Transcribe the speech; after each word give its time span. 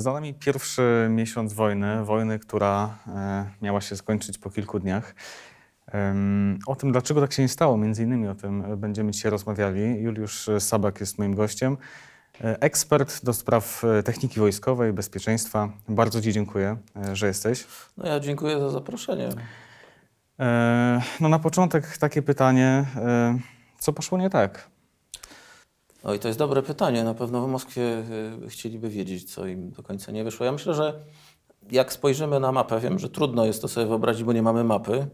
Za 0.00 0.12
nami 0.12 0.34
pierwszy 0.34 1.06
miesiąc 1.10 1.52
wojny, 1.52 2.04
wojny, 2.04 2.38
która 2.38 2.98
e, 3.06 3.50
miała 3.62 3.80
się 3.80 3.96
skończyć 3.96 4.38
po 4.38 4.50
kilku 4.50 4.80
dniach. 4.80 5.14
O 6.66 6.76
tym, 6.76 6.92
dlaczego 6.92 7.20
tak 7.20 7.32
się 7.32 7.42
nie 7.42 7.48
stało, 7.48 7.76
między 7.76 8.02
innymi 8.02 8.28
o 8.28 8.34
tym 8.34 8.76
będziemy 8.76 9.10
dzisiaj 9.10 9.30
rozmawiali. 9.30 10.02
Juliusz 10.02 10.50
Sabak 10.58 11.00
jest 11.00 11.18
moim 11.18 11.34
gościem. 11.34 11.76
E, 12.44 12.60
Ekspert 12.60 13.24
do 13.24 13.32
spraw 13.32 13.84
e, 13.84 14.02
techniki 14.02 14.40
wojskowej, 14.40 14.92
bezpieczeństwa. 14.92 15.68
Bardzo 15.88 16.20
Ci 16.20 16.32
dziękuję, 16.32 16.76
że 17.12 17.26
jesteś. 17.26 17.66
No 17.96 18.08
ja 18.08 18.20
dziękuję 18.20 18.60
za 18.60 18.70
zaproszenie. 18.70 19.28
No 21.20 21.28
na 21.28 21.38
początek 21.38 21.98
takie 21.98 22.22
pytanie, 22.22 22.84
co 23.78 23.92
poszło 23.92 24.18
nie 24.18 24.30
tak? 24.30 24.68
Oj, 26.08 26.18
to 26.18 26.28
jest 26.28 26.38
dobre 26.38 26.62
pytanie. 26.62 27.04
Na 27.04 27.14
pewno 27.14 27.46
w 27.46 27.50
Moskwie 27.50 27.82
y, 28.44 28.48
chcieliby 28.48 28.88
wiedzieć, 28.88 29.34
co 29.34 29.46
im 29.46 29.70
do 29.70 29.82
końca 29.82 30.12
nie 30.12 30.24
wyszło. 30.24 30.46
Ja 30.46 30.52
myślę, 30.52 30.74
że 30.74 31.00
jak 31.70 31.92
spojrzymy 31.92 32.40
na 32.40 32.52
mapę, 32.52 32.80
wiem, 32.80 32.98
że 32.98 33.08
trudno 33.08 33.44
jest 33.44 33.62
to 33.62 33.68
sobie 33.68 33.86
wyobrazić, 33.86 34.24
bo 34.24 34.32
nie 34.32 34.42
mamy 34.42 34.64
mapy, 34.64 35.06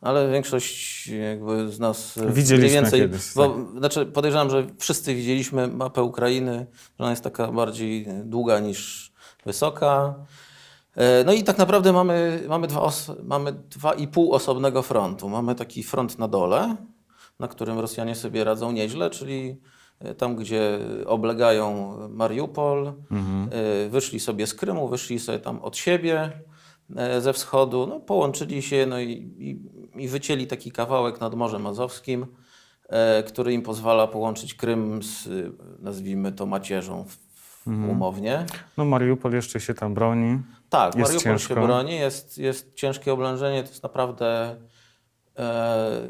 ale 0.00 0.30
większość 0.32 1.06
jakby 1.06 1.72
z 1.72 1.78
nas 1.78 2.16
y, 2.16 2.32
Widzieliśmy 2.32 2.56
mniej 2.56 2.82
więcej, 2.82 3.00
kiedyś, 3.00 3.34
bo, 3.34 3.56
znaczy 3.78 4.06
podejrzewam, 4.06 4.50
że 4.50 4.66
wszyscy 4.78 5.14
widzieliśmy 5.14 5.68
mapę 5.68 6.02
Ukrainy, 6.02 6.66
że 6.98 7.04
ona 7.04 7.10
jest 7.10 7.24
taka 7.24 7.52
bardziej 7.52 8.06
długa 8.24 8.60
niż 8.60 9.12
wysoka. 9.46 10.14
No 11.26 11.32
i 11.32 11.44
tak 11.44 11.58
naprawdę 11.58 11.92
mamy, 11.92 12.42
mamy, 12.48 12.66
dwa 12.66 12.80
os- 12.80 13.12
mamy 13.22 13.52
dwa 13.52 13.92
i 13.92 14.08
pół 14.08 14.32
osobnego 14.32 14.82
frontu. 14.82 15.28
Mamy 15.28 15.54
taki 15.54 15.82
front 15.82 16.18
na 16.18 16.28
dole, 16.28 16.76
na 17.38 17.48
którym 17.48 17.78
Rosjanie 17.78 18.14
sobie 18.14 18.44
radzą 18.44 18.72
nieźle, 18.72 19.10
czyli 19.10 19.60
tam, 20.18 20.36
gdzie 20.36 20.78
oblegają 21.06 21.94
Mariupol, 22.08 22.86
e, 22.86 23.88
wyszli 23.88 24.20
sobie 24.20 24.46
z 24.46 24.54
Krymu, 24.54 24.88
wyszli 24.88 25.18
sobie 25.18 25.38
tam 25.38 25.58
od 25.58 25.76
siebie 25.76 26.32
e, 26.96 27.20
ze 27.20 27.32
wschodu, 27.32 27.86
no, 27.86 28.00
połączyli 28.00 28.62
się 28.62 28.86
no 28.86 29.00
i, 29.00 29.12
i, 29.38 29.60
i 30.02 30.08
wycięli 30.08 30.46
taki 30.46 30.72
kawałek 30.72 31.20
nad 31.20 31.34
Morzem 31.34 31.66
Azowskim, 31.66 32.26
e, 32.88 33.22
który 33.22 33.52
im 33.52 33.62
pozwala 33.62 34.06
połączyć 34.06 34.54
Krym 34.54 35.02
z, 35.02 35.26
e, 35.26 35.30
nazwijmy 35.78 36.32
to, 36.32 36.46
macierzą 36.46 37.04
w 37.04 37.28
umownie. 37.66 38.46
No 38.76 38.84
Mariupol 38.84 39.32
jeszcze 39.32 39.60
się 39.60 39.74
tam 39.74 39.94
broni. 39.94 40.38
Tak, 40.68 40.96
Jest 40.96 41.10
Mariupol 41.10 41.32
ciężko. 41.32 41.54
się 41.54 41.60
broni, 41.60 41.96
jest, 41.96 42.38
jest 42.38 42.74
ciężkie 42.74 43.12
oblężenie, 43.12 43.62
to 43.62 43.68
jest 43.68 43.82
naprawdę 43.82 44.26
e, 44.50 44.56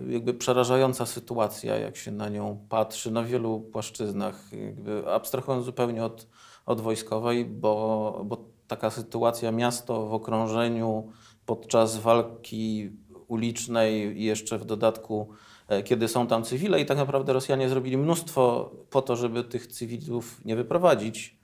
jakby 0.09 0.35
przerażająca 0.35 1.07
sytuacja, 1.07 1.77
jak 1.77 1.97
się 1.97 2.11
na 2.11 2.29
nią 2.29 2.67
patrzy 2.69 3.11
na 3.11 3.23
wielu 3.23 3.61
płaszczyznach, 3.61 4.53
jakby 4.53 5.13
abstrahując 5.13 5.65
zupełnie 5.65 6.05
od, 6.05 6.27
od 6.67 6.81
wojskowej, 6.81 7.45
bo, 7.45 8.23
bo 8.25 8.45
taka 8.69 8.91
sytuacja, 8.91 9.53
miasto 9.53 10.07
w 10.07 10.15
okrążeniu 10.15 11.13
podczas 11.47 11.97
walki 11.97 12.91
ulicznej 13.29 14.21
i 14.21 14.25
jeszcze 14.25 14.59
w 14.59 14.65
dodatku, 14.65 15.29
e, 15.69 15.83
kiedy 15.83 16.09
są 16.09 16.27
tam 16.27 16.45
cywile 16.45 16.81
i 16.81 16.87
tak 16.87 16.99
naprawdę 16.99 17.33
Rosjanie 17.33 17.69
zrobili 17.69 17.97
mnóstwo 17.97 18.71
po 18.91 19.03
to, 19.03 19.17
żeby 19.17 19.45
tych 19.45 19.67
cywilów 19.67 20.45
nie 20.45 20.57
wyprowadzić, 20.57 21.39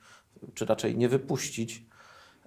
czy 0.54 0.66
raczej 0.66 0.96
nie 0.96 1.08
wypuścić. 1.08 1.84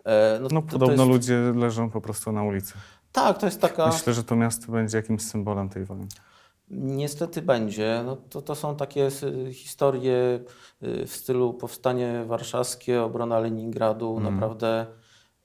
E, 0.05 0.39
No 0.41 0.49
to 0.49 0.61
podobno 0.61 1.03
jest- 1.03 1.07
ludzie 1.09 1.37
leżą 1.55 1.89
po 1.89 2.01
prostu 2.01 2.31
na 2.31 2.43
ulicy. 2.43 2.73
Tak, 3.17 3.37
to 3.37 3.45
jest 3.45 3.61
taka. 3.61 3.87
Myślę, 3.87 4.13
że 4.13 4.23
to 4.23 4.35
miasto 4.35 4.71
będzie 4.71 4.97
jakimś 4.97 5.21
symbolem 5.21 5.69
tej 5.69 5.85
wojny. 5.85 6.07
Niestety 6.69 7.41
będzie. 7.41 8.03
No 8.05 8.15
to, 8.15 8.41
to 8.41 8.55
są 8.55 8.75
takie 8.75 9.09
historie 9.51 10.39
y, 10.83 11.05
w 11.05 11.11
stylu 11.11 11.53
powstanie 11.53 12.23
warszawskie, 12.27 13.03
obrona 13.03 13.39
Leningradu, 13.39 14.19
naprawdę 14.19 14.85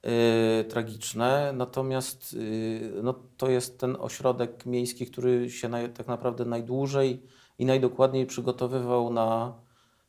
y, 0.05 0.63
tragiczne. 0.63 1.53
Natomiast 1.53 2.33
y, 2.33 2.91
no, 3.03 3.13
to 3.37 3.49
jest 3.49 3.79
ten 3.79 3.97
ośrodek 3.99 4.65
miejski, 4.65 5.05
który 5.05 5.49
się 5.49 5.69
naj, 5.69 5.89
tak 5.89 6.07
naprawdę 6.07 6.45
najdłużej 6.45 7.23
i 7.59 7.65
najdokładniej 7.65 8.25
przygotowywał 8.25 9.13
na, 9.13 9.53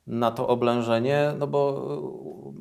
na 0.06 0.30
to 0.30 0.48
oblężenie, 0.48 1.32
no 1.38 1.46
bo 1.46 1.88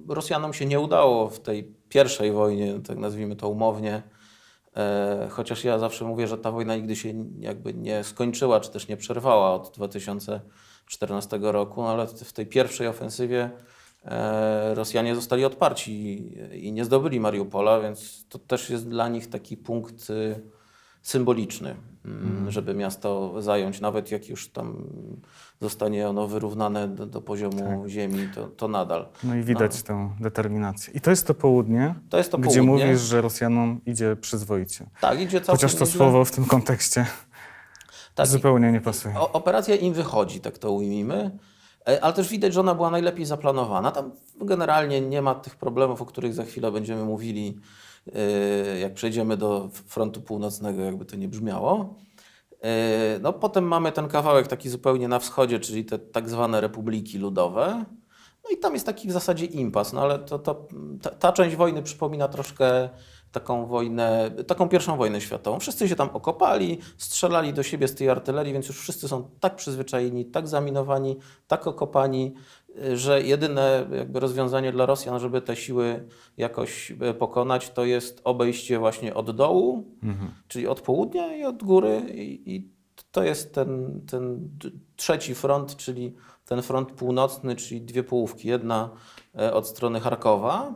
y, 0.10 0.14
Rosjanom 0.14 0.54
się 0.54 0.66
nie 0.66 0.80
udało 0.80 1.30
w 1.30 1.40
tej 1.40 1.64
pierwszej 1.90 2.32
wojnie, 2.32 2.80
tak 2.88 2.98
nazwijmy 2.98 3.36
to 3.36 3.50
umownie, 3.50 4.04
Chociaż 5.30 5.64
ja 5.64 5.80
zawsze 5.80 6.06
mówię, 6.06 6.28
że 6.28 6.38
ta 6.38 6.52
wojna 6.52 6.76
nigdy 6.76 6.96
się 6.96 7.14
jakby 7.40 7.74
nie 7.74 8.04
skończyła, 8.04 8.60
czy 8.60 8.72
też 8.72 8.88
nie 8.88 8.98
przerwała 8.98 9.54
od 9.54 9.72
2014 9.76 11.40
roku, 11.42 11.82
no 11.82 11.90
ale 11.90 12.08
w 12.08 12.34
tej 12.34 12.46
pierwszej 12.46 12.88
ofensywie 12.88 13.50
e, 14.06 14.76
Rosjanie 14.76 15.16
zostali 15.16 15.46
odparci 15.46 15.92
i- 16.68 16.72
nie 16.72 16.86
zdobyli 16.86 17.20
Mariupola, 17.20 17.80
więc 17.80 18.26
to 18.30 18.40
też 18.40 18.70
jest 18.70 18.90
dla 18.90 19.08
nich 19.10 19.30
taki 19.30 19.58
punkt 19.58 20.10
y, 20.10 20.42
symboliczny, 21.02 21.76
mm, 22.06 22.52
żeby 22.52 22.74
miasto 22.74 23.34
zająć, 23.42 23.82
nawet 23.82 24.12
jak 24.12 24.30
już 24.30 24.50
tam 24.50 24.88
zostanie 25.64 26.10
ono 26.10 26.28
wyrównane 26.28 26.88
do, 26.88 27.06
do 27.06 27.22
poziomu 27.22 27.84
ziemi, 27.88 28.30
to, 28.36 28.48
to 28.48 28.68
nadal. 28.68 29.08
No 29.24 29.36
i 29.36 29.44
widać 29.44 29.84
tę 29.84 30.10
determinację. 30.20 30.94
I 30.94 31.02
to 31.02 31.10
jest 31.10 31.28
to 31.28 31.34
południe, 31.34 31.96
To 32.10 32.18
jest 32.18 32.32
to 32.32 32.38
gdzie 32.38 32.60
południe. 32.64 32.86
mówisz, 32.86 33.02
że 33.02 33.22
Rosjanom 33.22 33.82
idzie 33.86 34.16
przyzwoicie. 34.16 34.86
Tak, 35.02 35.20
idzie 35.20 35.42
całkiem 35.42 35.70
Chociaż 35.70 35.76
to 35.76 35.86
słowo 35.86 36.26
w 36.26 36.32
tym 36.32 36.46
kontekście 36.46 37.06
Tak, 38.16 38.28
zupełnie 38.28 38.72
nie 38.72 38.82
pasuje. 38.82 39.20
Operacja 39.20 39.76
im 39.76 39.94
wychodzi, 39.94 40.40
tak 40.40 40.58
to 40.58 40.72
ujmijmy. 40.72 41.38
E, 41.88 42.04
Ale 42.04 42.14
też 42.14 42.30
widać, 42.30 42.54
że 42.54 42.60
ona 42.60 42.76
była 42.76 42.90
najlepiej 42.90 43.26
zaplanowana. 43.26 43.92
Tam 43.92 44.12
generalnie 44.42 45.02
nie 45.02 45.22
ma 45.22 45.36
tych 45.36 45.56
problemów, 45.56 46.02
o 46.02 46.06
których 46.06 46.34
za 46.34 46.44
chwilę 46.44 46.72
będziemy 46.72 47.04
mówili, 47.04 47.60
e, 48.16 48.80
jak 48.80 48.94
przejdziemy 48.94 49.38
do 49.38 49.70
frontu 49.88 50.22
północnego, 50.22 50.82
jakby 50.82 51.06
to 51.06 51.16
nie 51.16 51.28
brzmiało. 51.28 51.96
E, 52.64 53.20
No, 53.22 53.34
potem 53.34 53.64
mamy 53.64 53.92
ten 53.92 54.08
kawałek 54.08 54.48
taki 54.48 54.70
zupełnie 54.70 55.08
na 55.08 55.20
wschodzie, 55.20 55.60
czyli 55.60 55.86
te 55.86 56.00
tak 56.00 56.30
zwane 56.30 56.62
republiki 56.62 57.18
ludowe. 57.18 57.86
No 58.44 58.50
i 58.50 58.58
tam 58.58 58.74
jest 58.74 58.86
taki 58.86 59.08
w 59.08 59.12
zasadzie 59.12 59.46
impas, 59.46 59.94
no 59.94 60.02
ale 60.02 60.20
to, 60.20 60.40
to, 60.40 60.68
ta, 61.02 61.10
ta 61.10 61.32
część 61.32 61.56
wojny 61.56 61.84
przypomina 61.84 62.28
troszkę 62.28 62.90
taką 63.32 63.66
wojnę, 63.66 64.32
taką 64.48 64.70
pierwszą 64.70 64.98
wojnę 64.98 65.22
światową. 65.22 65.60
Wszyscy 65.60 65.90
się 65.90 65.96
tam 65.96 66.10
okopali, 66.14 66.80
strzelali 66.98 67.54
do 67.54 67.64
siebie 67.64 67.88
z 67.88 67.96
tej 67.96 68.10
artylerii, 68.10 68.54
więc 68.54 68.68
już 68.68 68.80
wszyscy 68.80 69.08
są 69.08 69.30
tak 69.40 69.56
przyzwyczajeni, 69.56 70.26
tak 70.26 70.48
zaminowani, 70.48 71.18
tak 71.48 71.68
okopani, 71.68 72.34
że 72.94 73.22
jedyne 73.22 73.88
jakby 73.98 74.20
rozwiązanie 74.20 74.72
dla 74.72 74.86
Rosjan, 74.86 75.20
żeby 75.20 75.42
te 75.42 75.56
siły 75.56 76.08
jakoś 76.38 76.92
y, 76.92 77.14
pokonać, 77.14 77.70
to 77.70 77.86
jest 77.86 78.22
obejście 78.24 78.80
właśnie 78.80 79.14
od 79.14 79.36
dołu, 79.36 79.84
czyli 80.48 80.68
od 80.68 80.82
południa 80.82 81.36
i 81.38 81.44
od 81.44 81.64
góry 81.64 82.02
i, 82.14 82.56
i 82.56 82.74
to 83.12 83.24
jest 83.24 83.54
ten, 83.54 84.02
ten 84.12 84.50
trzeci 84.96 85.36
front, 85.36 85.76
czyli 85.76 86.16
ten 86.46 86.62
front 86.62 86.92
północny, 86.92 87.56
czyli 87.56 87.82
dwie 87.82 88.04
połówki. 88.04 88.48
Jedna 88.48 88.90
e, 89.40 89.54
od 89.54 89.68
strony 89.68 90.00
Charkowa, 90.00 90.74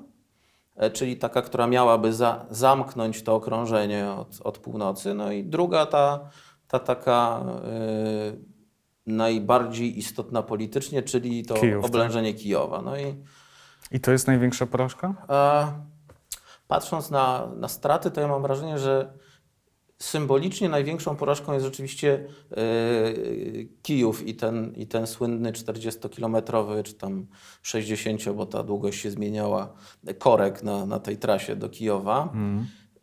e, 0.75 0.91
czyli 0.91 1.17
taka, 1.17 1.41
która 1.41 1.67
miałaby 1.67 2.13
za, 2.13 2.45
zamknąć 2.49 3.23
to 3.23 3.35
okrążenie 3.35 4.11
od, 4.11 4.41
od 4.43 4.57
północy, 4.57 5.13
no 5.13 5.31
i 5.31 5.43
druga 5.43 5.85
ta, 5.85 6.29
ta 6.67 6.79
taka 6.79 7.45
e, 7.63 8.56
najbardziej 9.07 9.99
istotna 9.99 10.43
politycznie, 10.43 11.03
czyli 11.03 11.45
to 11.45 11.53
Kijów, 11.53 11.83
tak? 11.83 11.91
oblężenie 11.91 12.33
Kijowa. 12.33 12.81
No 12.81 12.97
i 12.97 13.15
I 13.91 13.99
to 13.99 14.11
jest 14.11 14.27
największa 14.27 14.65
porażka? 14.65 15.13
E, 15.29 15.67
Patrząc 16.67 17.11
na, 17.11 17.47
na 17.55 17.67
straty, 17.67 18.11
to 18.11 18.21
ja 18.21 18.27
mam 18.27 18.41
wrażenie, 18.41 18.77
że 18.79 19.13
symbolicznie 19.99 20.69
największą 20.69 21.15
porażką 21.15 21.53
jest 21.53 21.65
rzeczywiście 21.65 22.27
e, 22.51 22.57
Kijów 23.81 24.27
i 24.27 24.35
ten, 24.35 24.73
i 24.75 24.87
ten 24.87 25.07
słynny 25.07 25.51
40-kilometrowy, 25.51 26.83
czy 26.83 26.93
tam 26.93 27.27
60, 27.61 28.29
bo 28.29 28.45
ta 28.45 28.63
długość 28.63 29.01
się 29.01 29.11
zmieniała, 29.11 29.73
korek 30.19 30.63
na, 30.63 30.85
na 30.85 30.99
tej 30.99 31.17
trasie 31.17 31.55
do 31.55 31.69
Kijowa. 31.69 32.33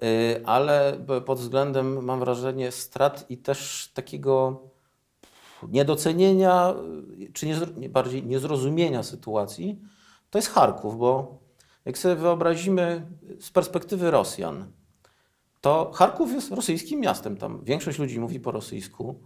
E, 0.02 0.46
Ale 0.48 0.98
pod 1.26 1.38
względem, 1.38 2.04
mam 2.04 2.20
wrażenie, 2.20 2.72
strat 2.72 3.26
i 3.28 3.38
też 3.38 3.90
takiego 3.94 4.62
niedocenienia, 5.70 6.74
czy 7.32 7.46
nie, 7.76 7.88
bardziej 7.88 8.26
niezrozumienia 8.26 9.02
sytuacji, 9.02 9.80
to 10.30 10.38
jest 10.38 10.50
Charków, 10.50 10.98
bo 10.98 11.38
jak 11.84 11.98
sobie 11.98 12.14
wyobrazimy 12.14 13.06
z 13.40 13.50
perspektywy 13.50 14.10
Rosjan, 14.10 14.72
to 15.60 15.90
Charków 15.94 16.32
jest 16.32 16.50
rosyjskim 16.50 17.00
miastem. 17.00 17.36
Tam 17.36 17.64
większość 17.64 17.98
ludzi 17.98 18.20
mówi 18.20 18.40
po 18.40 18.50
rosyjsku. 18.50 19.22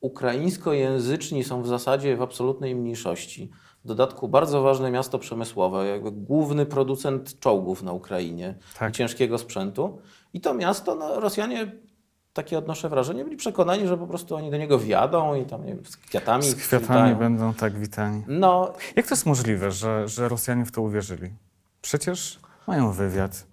Ukraińskojęzyczni 0.00 1.44
są 1.44 1.62
w 1.62 1.66
zasadzie 1.66 2.16
w 2.16 2.22
absolutnej 2.22 2.74
mniejszości. 2.74 3.50
W 3.84 3.88
dodatku 3.88 4.28
bardzo 4.28 4.62
ważne 4.62 4.90
miasto 4.90 5.18
przemysłowe, 5.18 5.86
jakby 5.86 6.12
główny 6.12 6.66
producent 6.66 7.40
czołgów 7.40 7.82
na 7.82 7.92
Ukrainie 7.92 8.54
Tak. 8.78 8.94
ciężkiego 8.94 9.38
sprzętu. 9.38 9.98
I 10.32 10.40
to 10.40 10.54
miasto, 10.54 10.94
no, 10.94 11.20
Rosjanie, 11.20 11.72
takie 12.38 12.58
odnoszę 12.58 12.88
wrażenie, 12.88 13.24
byli 13.24 13.36
przekonani, 13.36 13.86
że 13.88 13.98
po 13.98 14.06
prostu 14.06 14.36
oni 14.36 14.50
do 14.50 14.56
niego 14.56 14.78
wjadą 14.78 15.34
i 15.34 15.44
tam 15.44 15.66
nie 15.66 15.74
wiem, 15.74 15.86
z 15.86 15.96
kwiatami. 15.96 16.42
Z 16.44 16.54
kwiatami 16.54 17.14
będą 17.14 17.54
tak 17.54 17.78
witani. 17.78 18.22
No, 18.28 18.72
Jak 18.96 19.06
to 19.06 19.14
jest 19.14 19.26
możliwe, 19.26 19.70
że, 19.70 20.08
że 20.08 20.28
Rosjanie 20.28 20.64
w 20.64 20.72
to 20.72 20.82
uwierzyli? 20.82 21.30
Przecież 21.82 22.40
mają 22.66 22.92
wywiad. 22.92 23.46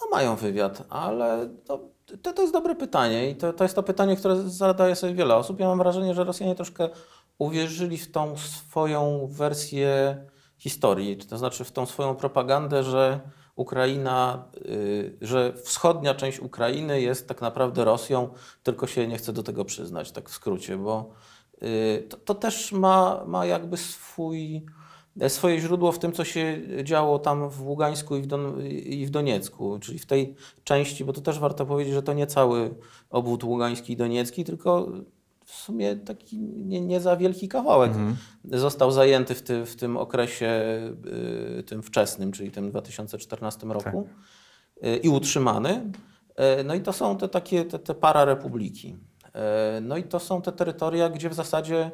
No 0.00 0.06
mają 0.10 0.36
wywiad, 0.36 0.82
ale 0.90 1.48
to, 1.64 1.80
to, 2.22 2.32
to 2.32 2.42
jest 2.42 2.54
dobre 2.54 2.74
pytanie 2.74 3.30
i 3.30 3.36
to, 3.36 3.52
to 3.52 3.64
jest 3.64 3.74
to 3.74 3.82
pytanie, 3.82 4.16
które 4.16 4.36
zadaje 4.36 4.96
sobie 4.96 5.14
wiele 5.14 5.36
osób. 5.36 5.60
Ja 5.60 5.66
mam 5.66 5.78
wrażenie, 5.78 6.14
że 6.14 6.24
Rosjanie 6.24 6.54
troszkę 6.54 6.88
uwierzyli 7.38 7.98
w 7.98 8.12
tą 8.12 8.36
swoją 8.36 9.28
wersję 9.30 10.16
historii, 10.58 11.16
to 11.16 11.38
znaczy 11.38 11.64
w 11.64 11.72
tą 11.72 11.86
swoją 11.86 12.14
propagandę, 12.14 12.82
że 12.82 13.20
Ukraina, 13.56 14.48
y, 14.66 15.16
że 15.20 15.52
wschodnia 15.64 16.14
część 16.14 16.40
Ukrainy 16.40 17.00
jest 17.00 17.28
tak 17.28 17.40
naprawdę 17.40 17.84
Rosją, 17.84 18.28
tylko 18.62 18.86
się 18.86 19.08
nie 19.08 19.16
chce 19.16 19.32
do 19.32 19.42
tego 19.42 19.64
przyznać, 19.64 20.12
tak 20.12 20.30
w 20.30 20.32
skrócie, 20.32 20.76
bo 20.76 21.10
y, 21.62 22.06
to, 22.08 22.16
to 22.16 22.34
też 22.34 22.72
ma, 22.72 23.24
ma 23.26 23.46
jakby 23.46 23.76
swój, 23.76 24.66
swoje 25.28 25.60
źródło 25.60 25.92
w 25.92 25.98
tym, 25.98 26.12
co 26.12 26.24
się 26.24 26.62
działo 26.84 27.18
tam 27.18 27.50
w 27.50 27.62
Ługańsku 27.62 28.16
i 28.16 28.22
w, 28.22 28.26
Don, 28.26 28.66
i 28.68 29.06
w 29.06 29.10
Doniecku, 29.10 29.78
czyli 29.78 29.98
w 29.98 30.06
tej 30.06 30.34
części, 30.64 31.04
bo 31.04 31.12
to 31.12 31.20
też 31.20 31.38
warto 31.38 31.66
powiedzieć, 31.66 31.94
że 31.94 32.02
to 32.02 32.12
nie 32.12 32.26
cały 32.26 32.74
obwód 33.10 33.44
ługański 33.44 33.92
i 33.92 33.96
doniecki, 33.96 34.44
tylko 34.44 34.88
w 35.44 35.52
sumie 35.52 35.96
taki 35.96 36.38
nie, 36.40 36.80
nie 36.80 37.00
za 37.00 37.16
wielki 37.16 37.48
kawałek 37.48 37.90
Mhm. 37.90 38.16
został 38.44 38.90
zajęty 38.90 39.34
w, 39.34 39.42
ty, 39.42 39.66
w 39.66 39.76
tym 39.76 39.96
okresie 39.96 40.50
y, 41.58 41.62
tym 41.62 41.82
wczesnym, 41.82 42.32
czyli 42.32 42.50
tym 42.50 42.70
2014 42.70 43.66
roku 43.66 44.08
y, 44.86 44.96
i 44.96 45.08
utrzymany. 45.08 45.90
Y, 46.60 46.64
No 46.64 46.74
i 46.74 46.80
to 46.80 46.92
są 46.92 47.16
te 47.16 47.28
takie 47.28 47.64
te, 47.64 47.78
te 47.78 47.94
pararepubliki. 47.94 48.96
Y, 49.76 49.80
No 49.80 49.96
i 49.96 50.02
to 50.02 50.20
są 50.20 50.42
te 50.42 50.52
terytoria, 50.52 51.08
gdzie 51.08 51.30
w 51.30 51.34
zasadzie 51.34 51.90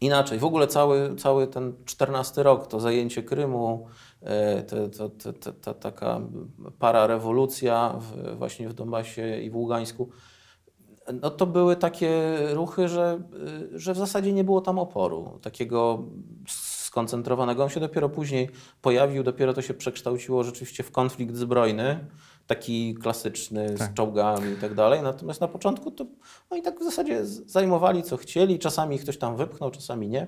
inaczej, 0.00 0.38
w 0.38 0.44
ogóle 0.44 0.66
cały, 0.66 1.14
cały 1.16 1.46
ten 1.46 1.74
14 1.84 2.42
rok, 2.42 2.66
to 2.66 2.80
zajęcie 2.80 3.22
Krymu, 3.22 3.86
te, 4.66 4.88
to, 4.90 5.10
to 5.62 5.74
taka 5.74 6.20
pararewolucja 6.78 7.94
w, 8.00 8.36
właśnie 8.38 8.68
w 8.68 8.74
Donbasie 8.74 9.40
i 9.40 9.50
w 9.50 9.56
Ługańsku, 9.56 10.10
no 11.22 11.30
to 11.30 11.46
były 11.46 11.76
takie 11.76 12.38
ruchy, 12.52 12.88
że, 12.88 13.20
y, 13.72 13.78
że 13.78 13.94
w 13.94 13.96
zasadzie 13.96 14.32
nie 14.32 14.44
było 14.44 14.60
tam 14.60 14.78
oporu 14.78 15.38
takiego 15.42 16.04
skoncentrowanego. 16.48 17.62
On 17.62 17.68
się 17.68 17.80
dopiero 17.80 18.08
później 18.08 18.50
pojawił, 18.82 19.22
dopiero 19.22 19.54
to 19.54 19.62
się 19.62 19.74
przekształciło 19.74 20.44
rzeczywiście 20.44 20.82
w 20.82 20.90
konflikt 20.90 21.36
zbrojny, 21.36 22.06
taki 22.54 22.94
klasyczny 22.94 23.74
Tak. 23.78 23.90
z 23.90 23.94
czołgami 23.94 24.52
i 24.52 24.56
tak 24.56 24.74
dalej. 24.74 25.02
Natomiast 25.02 25.40
na 25.40 25.48
początku 25.48 25.90
to 25.90 26.06
oni 26.50 26.62
tak 26.62 26.80
w 26.80 26.84
zasadzie 26.84 27.26
zajmowali 27.26 28.02
co 28.02 28.16
chcieli, 28.16 28.58
czasami 28.58 28.98
ktoś 28.98 29.18
tam 29.18 29.36
wypchnął, 29.36 29.70
czasami 29.70 30.08
nie. 30.08 30.26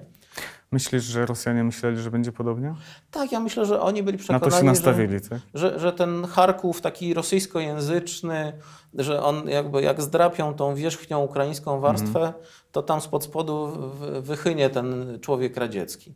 Myślisz, 0.73 1.05
że 1.05 1.27
Rosjanie 1.27 1.65
myśleli, 1.65 1.99
że 1.99 2.11
będzie 2.11 2.33
podobnie? 2.33 2.75
Tak, 3.11 3.33
ja 3.33 3.41
myślę, 3.41 3.67
że 3.67 3.81
oni 3.81 4.03
byli 4.03 4.17
Na 4.19 4.23
przekonani, 4.23 4.51
to 4.51 4.57
się 4.57 4.61
że, 4.61 4.65
nastawili, 4.65 5.21
tak? 5.21 5.39
że, 5.55 5.79
że 5.79 5.93
ten 5.93 6.27
Charków 6.27 6.81
taki 6.81 7.15
rosyjskojęzyczny, 7.15 8.53
że 8.95 9.23
on 9.23 9.49
jakby 9.49 9.83
jak 9.83 10.03
zdrapią 10.03 10.55
tą 10.55 10.75
wierzchnią 10.75 11.23
ukraińską 11.23 11.81
warstwę, 11.81 12.33
to 12.73 12.83
tam 12.83 13.01
spod 13.01 13.25
spodu 13.25 13.73
wychynie 14.21 14.71
ten 14.71 15.19
człowiek 15.21 15.57
radziecki. 15.57 16.15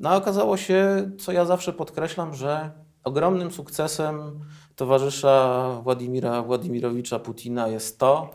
No 0.00 0.10
a 0.10 0.16
okazało 0.16 0.56
się, 0.56 1.10
co 1.18 1.32
ja 1.32 1.44
zawsze 1.44 1.72
podkreślam, 1.72 2.34
że 2.34 2.70
ogromnym 3.04 3.50
sukcesem 3.50 4.40
towarzysza 4.76 5.68
Władimira 5.82 6.42
Władimirowicza 6.42 7.18
Putina 7.18 7.68
jest 7.68 7.98
to, 7.98 8.30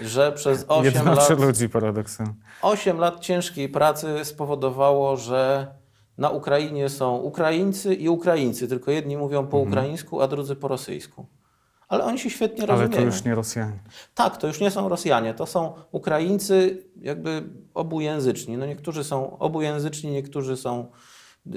że 0.00 0.32
przez 0.32 0.64
8 0.68 0.84
Jednoczy 0.84 1.30
lat 1.32 1.40
ludzi 1.40 1.68
paradoksem. 1.68 2.34
8 2.62 2.98
lat 2.98 3.20
ciężkiej 3.20 3.68
pracy 3.68 4.24
spowodowało, 4.24 5.16
że 5.16 5.66
na 6.18 6.30
Ukrainie 6.30 6.88
są 6.88 7.16
Ukraińcy 7.16 7.94
i 7.94 8.08
Ukraińcy, 8.08 8.68
tylko 8.68 8.90
jedni 8.90 9.16
mówią 9.16 9.46
po 9.46 9.58
ukraińsku, 9.58 10.22
a 10.22 10.28
drudzy 10.28 10.56
po 10.56 10.68
rosyjsku. 10.68 11.26
Ale 11.88 12.04
oni 12.04 12.18
się 12.18 12.30
świetnie 12.30 12.62
Ale 12.64 12.72
rozumieją. 12.72 13.02
to 13.02 13.06
już 13.06 13.24
nie 13.24 13.34
Rosjanie. 13.34 13.78
Tak, 14.14 14.36
to 14.36 14.46
już 14.46 14.60
nie 14.60 14.70
są 14.70 14.88
Rosjanie, 14.88 15.34
to 15.34 15.46
są 15.46 15.72
Ukraińcy 15.90 16.84
jakby 17.00 17.42
obujęzyczni. 17.74 18.56
No 18.56 18.66
niektórzy 18.66 19.04
są 19.04 19.38
obujęzyczni, 19.38 20.10
niektórzy 20.10 20.56
są 20.56 20.90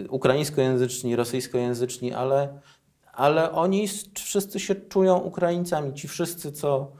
ukraińskojęzyczni, 0.10 1.16
rosyjskojęzyczni, 1.16 2.14
ale, 2.14 2.60
ale 3.14 3.52
oni 3.52 3.88
wszyscy 4.16 4.60
się 4.60 4.76
czują 4.76 5.18
Ukraińcami. 5.18 5.94
Ci 5.94 6.08
wszyscy, 6.08 6.52
co 6.52 6.92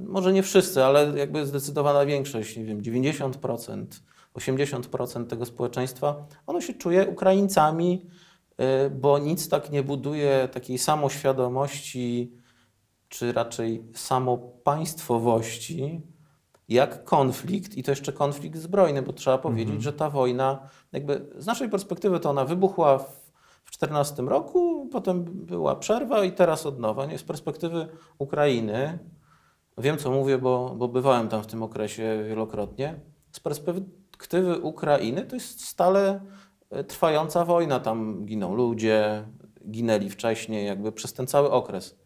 może 0.00 0.32
nie 0.32 0.42
wszyscy, 0.42 0.84
ale 0.84 1.18
jakby 1.18 1.46
zdecydowana 1.46 2.06
większość, 2.06 2.56
nie 2.56 2.64
wiem, 2.64 2.82
90%, 2.82 3.86
80% 4.34 5.26
tego 5.26 5.46
społeczeństwa, 5.46 6.26
ono 6.46 6.60
się 6.60 6.74
czuje 6.74 7.06
Ukraińcami, 7.06 8.06
y, 8.86 8.90
bo 8.90 9.18
nic 9.18 9.48
tak 9.48 9.70
nie 9.70 9.82
buduje 9.82 10.48
takiej 10.52 10.78
samoświadomości, 10.78 12.32
czy 13.08 13.32
raczej 13.32 13.84
samopaństwowości, 13.94 16.02
jak 16.68 17.04
konflikt 17.04 17.76
i 17.76 17.82
to 17.82 17.90
jeszcze 17.90 18.12
konflikt 18.12 18.58
zbrojny, 18.58 19.02
bo 19.02 19.12
trzeba 19.12 19.38
powiedzieć, 19.38 19.82
że 19.82 19.92
ta 19.92 20.10
wojna, 20.10 20.68
jakby 20.92 21.26
z 21.38 21.46
naszej 21.46 21.68
perspektywy 21.68 22.20
to 22.20 22.30
ona 22.30 22.44
wybuchła 22.44 22.98
w 22.98 23.28
w 23.68 23.70
14 23.70 24.22
roku, 24.22 24.88
potem 24.92 25.24
była 25.24 25.76
przerwa 25.76 26.24
i 26.24 26.32
teraz 26.32 26.66
od 26.66 26.78
nowa. 26.78 27.06
Nie? 27.06 27.18
Z 27.18 27.22
perspektywy 27.22 27.88
Ukrainy, 28.18 28.98
wiem 29.78 29.98
co 29.98 30.10
mówię, 30.10 30.38
bo, 30.38 30.74
bo 30.76 30.88
bywałem 30.88 31.28
tam 31.28 31.42
w 31.42 31.46
tym 31.46 31.62
okresie 31.62 32.24
wielokrotnie, 32.28 33.00
z 33.32 33.40
perspektywy 33.40 34.58
Ukrainy 34.58 35.26
to 35.26 35.36
jest 35.36 35.64
stale 35.64 36.20
e, 36.70 36.84
trwająca 36.84 37.44
wojna. 37.44 37.80
Tam 37.80 38.26
giną 38.26 38.54
ludzie, 38.54 39.24
ginęli 39.70 40.10
wcześniej, 40.10 40.66
jakby 40.66 40.92
przez 40.92 41.12
ten 41.12 41.26
cały 41.26 41.50
okres, 41.50 41.98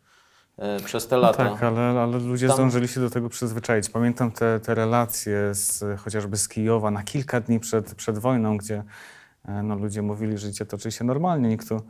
przez 0.84 1.06
te 1.08 1.16
No 1.16 1.22
lata. 1.22 1.50
tak, 1.50 1.62
ale, 1.62 1.80
ale 1.80 2.18
ludzie 2.18 2.46
Tam- 2.46 2.56
zdążyli 2.56 2.88
się 2.88 3.00
do 3.00 3.10
tego 3.10 3.28
przyzwyczaić. 3.28 3.90
Pamiętam 3.90 4.30
te, 4.32 4.60
te 4.60 4.74
relacje 4.74 5.54
z, 5.54 5.84
chociażby 6.00 6.36
z 6.36 6.48
Kijowa 6.48 6.90
na 6.90 7.02
kilka 7.02 7.40
dni 7.40 7.60
przed, 7.60 7.94
przed 7.94 8.18
wojną, 8.18 8.56
gdzie 8.56 8.82
e, 9.44 9.62
no, 9.62 9.76
ludzie 9.76 10.02
mówili, 10.02 10.38
że 10.38 10.46
życie 10.46 10.66
toczy 10.66 10.92
się 10.92 11.04
normalnie, 11.04 11.48
nikt 11.48 11.68
tu 11.68 11.80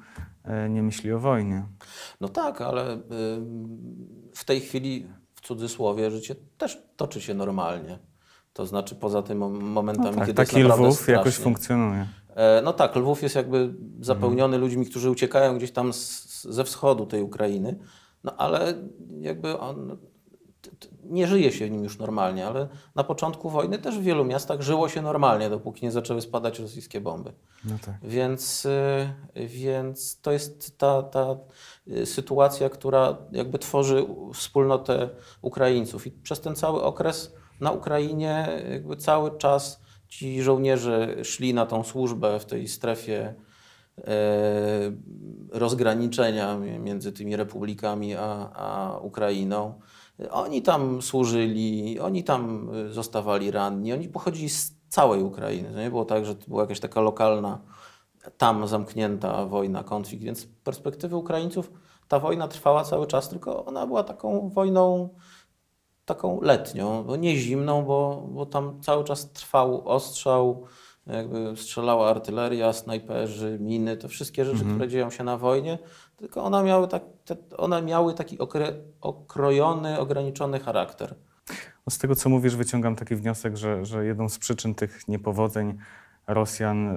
e, 0.45 0.69
nie 0.69 0.83
myśli 0.83 1.13
o 1.13 1.19
wojnie. 1.19 1.65
No 2.21 2.29
tak, 2.29 2.61
ale 2.61 2.99
w 4.35 4.45
tej 4.45 4.61
chwili, 4.61 5.07
w 5.35 5.41
cudzysłowie, 5.41 6.11
życie 6.11 6.35
też 6.59 6.83
toczy 6.97 7.21
się 7.21 7.35
normalnie. 7.35 7.99
To 8.53 8.67
znaczy 8.67 8.95
poza 8.95 9.23
tym 9.23 9.39
mom- 9.39 9.61
momentami, 9.63 10.11
No 10.11 10.17
tak, 10.17 10.27
kiedy 10.27 10.37
taki 10.47 10.59
jest 10.59 10.71
Lwów 10.71 11.09
jakoś 11.09 11.23
strasznie. 11.23 11.45
funkcjonuje. 11.45 12.07
E, 12.35 12.63
No 12.65 12.73
tak, 12.73 12.97
Lwów 12.97 13.23
jest 13.23 13.35
jakby 13.35 13.75
zapełniony 14.01 14.59
ludźmi, 14.59 14.87
którzy 14.87 15.11
uciekają 15.11 15.57
gdzieś 15.57 15.73
tam 15.73 15.93
z, 15.93 16.43
ze 16.45 16.65
wschodu 16.65 17.07
tej 17.07 17.23
Ukrainy, 17.23 17.79
no 18.25 18.37
ale 18.37 18.75
jakby 19.21 19.59
on 19.59 19.99
nie 21.05 21.27
żyje 21.27 21.53
się 21.53 21.67
w 21.67 21.71
nim 21.71 21.85
już 21.85 21.99
normalnie, 21.99 22.47
ale 22.47 22.69
na 22.95 23.05
początku 23.05 23.51
wojny 23.51 23.79
też 23.79 23.99
w 23.99 24.03
wielu 24.03 24.25
miastach 24.25 24.61
żyło 24.63 24.89
się 24.89 25.03
normalnie, 25.03 25.51
dopóki 25.51 25.85
nie 25.85 25.93
zaczęły 25.93 26.21
spadać 26.21 26.59
rosyjskie 26.59 27.01
bomby. 27.01 27.33
No 27.65 27.75
tak. 27.87 27.95
Więc, 28.03 28.67
y, 28.67 29.47
więc 29.47 30.21
to 30.21 30.33
jest 30.33 30.79
ta, 30.79 31.03
ta 31.03 31.37
y, 31.89 32.07
sytuacja, 32.07 32.69
która 32.69 33.17
jakby 33.33 33.59
tworzy 33.59 34.07
wspólnotę 34.35 35.09
Ukraińców. 35.43 36.07
I 36.07 36.11
przez 36.11 36.41
ten 36.41 36.57
cały 36.57 36.83
okres 36.83 37.35
na 37.61 37.71
Ukrainie 37.71 38.49
jakby 38.71 38.97
cały 38.97 39.39
czas 39.39 39.83
ci 40.09 40.43
żołnierze 40.43 41.25
szli 41.25 41.55
na 41.55 41.67
tą 41.67 41.85
służbę 41.85 42.41
w 42.41 42.45
tej 42.45 42.69
strefie 42.69 43.35
rozgraniczenia 45.51 46.59
mi- 46.59 46.79
między 46.79 47.13
tymi 47.13 47.37
republikami 47.37 48.15
a, 48.15 48.51
a 48.55 48.99
Ukrainą. 48.99 49.75
Oni 50.31 50.63
tam 50.63 51.03
służyli, 51.03 52.01
oni 52.01 52.25
tam 52.25 52.71
y, 52.75 52.93
zostawali 52.93 53.51
ranni, 53.51 53.93
oni 53.93 54.09
pochodzili 54.09 54.49
z 54.51 54.73
całej 54.89 55.23
Ukrainy. 55.23 55.71
To 55.73 55.81
nie 55.81 55.91
było 55.91 56.05
tak, 56.05 56.25
że 56.25 56.35
to 56.35 56.47
była 56.49 56.63
jakaś 56.63 56.81
taka 56.81 57.01
lokalna, 57.01 57.61
tam 58.39 58.69
zamknięta 58.69 59.47
wojna, 59.47 59.85
konflikt. 59.85 60.25
Więc 60.25 60.39
z 60.39 60.47
perspektywy 60.47 61.17
Ukraińców 61.17 61.73
ta 62.09 62.19
wojna 62.19 62.49
trwała 62.49 62.85
cały 62.85 63.07
czas, 63.07 63.29
tylko 63.29 63.65
ona 63.65 63.87
była 63.87 64.05
taką 64.05 64.49
wojną 64.49 65.09
taką 66.05 66.41
letnią, 66.41 67.17
nie 67.17 67.37
zimną, 67.37 67.85
bo, 67.85 68.27
bo 68.31 68.47
tam 68.47 68.81
cały 68.81 69.05
czas 69.05 69.33
trwał 69.33 69.89
ostrzał, 69.89 70.65
jakby 71.07 71.57
strzelała 71.57 72.11
artyleria, 72.11 72.73
snajperzy, 72.73 73.59
miny, 73.61 73.97
to 73.97 74.09
wszystkie 74.09 74.45
rzeczy, 74.45 74.65
które 74.65 74.89
dzieją 74.89 75.11
się 75.11 75.25
na 75.25 75.37
wojnie, 75.37 75.79
tylko 76.17 76.45
one 76.45 76.65
miały, 76.65 76.89
tak, 76.89 77.03
te, 77.25 77.37
one 77.57 77.83
miały 77.83 78.15
taki 78.15 78.39
okre, 78.39 78.73
okrojony, 79.01 79.99
ograniczony 79.99 80.61
charakter. 80.61 81.15
No 81.87 81.91
Z 81.91 81.99
tego, 81.99 82.15
co 82.15 82.29
mówisz, 82.29 82.57
wyciągam 82.57 82.97
taki 82.97 83.17
wniosek, 83.17 83.57
że, 83.57 83.85
że 83.85 84.05
jedną 84.05 84.29
z 84.29 84.39
przyczyn 84.39 84.75
tych 84.75 85.09
niepowodzeń 85.09 85.79
Rosjan 86.27 86.97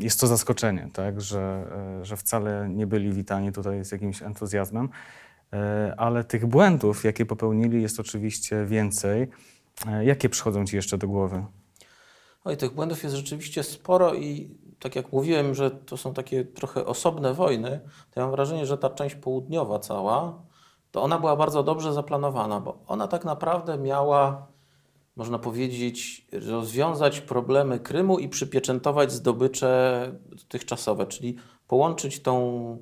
jest 0.00 0.20
to 0.20 0.26
zaskoczenie, 0.26 0.88
tak? 0.92 1.20
że, 1.20 1.64
e, 2.00 2.04
że 2.04 2.16
wcale 2.16 2.68
nie 2.68 2.86
byli 2.86 3.12
witani 3.12 3.52
tutaj 3.52 3.84
z 3.84 3.92
jakimś 3.92 4.22
entuzjazmem. 4.22 4.88
E, 5.52 5.94
Ale 5.96 6.24
tych 6.24 6.46
błędów, 6.46 7.04
jakie 7.04 7.26
popełnili, 7.26 7.82
jest 7.82 8.00
oczywiście 8.00 8.64
więcej. 8.64 9.28
E, 9.86 10.04
Jakie 10.04 10.28
przychodzą 10.28 10.64
ci 10.64 10.76
jeszcze 10.76 10.98
do 10.98 11.08
głowy? 11.08 11.44
Oj, 12.44 12.56
tych 12.56 12.74
błędów 12.74 13.02
jest 13.02 13.16
rzeczywiście 13.16 13.62
sporo 13.62 14.14
i 14.14 14.58
tak 14.80 14.96
jak 14.96 15.12
mówiłem, 15.12 15.54
że 15.54 15.70
to 15.70 15.96
są 15.96 16.14
takie 16.14 16.44
trochę 16.44 16.86
osobne 16.86 17.34
wojny, 17.34 17.80
to 18.10 18.20
ja 18.20 18.22
mam 18.22 18.30
wrażenie, 18.30 18.66
że 18.66 18.78
ta 18.78 18.90
część 18.90 19.14
południowa 19.14 19.78
cała, 19.78 20.42
to 20.90 21.02
ona 21.02 21.18
była 21.18 21.36
bardzo 21.36 21.62
dobrze 21.62 21.92
zaplanowana, 21.92 22.60
bo 22.60 22.78
ona 22.86 23.08
tak 23.08 23.24
naprawdę 23.24 23.78
miała, 23.78 24.46
można 25.16 25.38
powiedzieć, 25.38 26.26
rozwiązać 26.32 27.20
problemy 27.20 27.80
Krymu 27.80 28.18
i 28.18 28.28
przypieczętować 28.28 29.12
zdobycze 29.12 30.12
dotychczasowe, 30.28 31.06
czyli 31.06 31.36
połączyć 31.68 32.22
tą, 32.22 32.78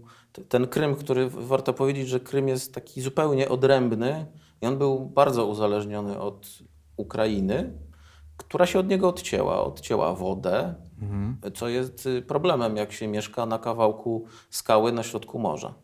ten 0.49 0.66
Krym, 0.66 0.95
który 0.95 1.31
warto 1.31 1.73
powiedzieć, 1.73 2.09
że 2.09 2.21
Krym 2.21 2.49
jest 2.49 2.75
taki 2.75 3.00
zupełnie 3.00 3.49
odrębny 3.49 4.26
i 4.62 4.66
on 4.66 4.78
był 4.78 5.07
bardzo 5.07 5.47
uzależniony 5.47 6.21
od 6.21 6.49
Ukrainy, 6.97 7.73
która 8.44 8.66
się 8.66 8.78
od 8.78 8.88
niego 8.88 9.08
odcięła. 9.08 9.64
Odcięła 9.64 10.14
wodę, 10.14 10.75
mhm. 11.02 11.37
co 11.54 11.68
jest 11.68 12.08
problemem, 12.26 12.76
jak 12.76 12.92
się 12.92 13.08
mieszka 13.08 13.46
na 13.46 13.58
kawałku 13.58 14.25
skały 14.50 14.92
na 14.92 15.02
środku 15.02 15.38
morza. 15.38 15.75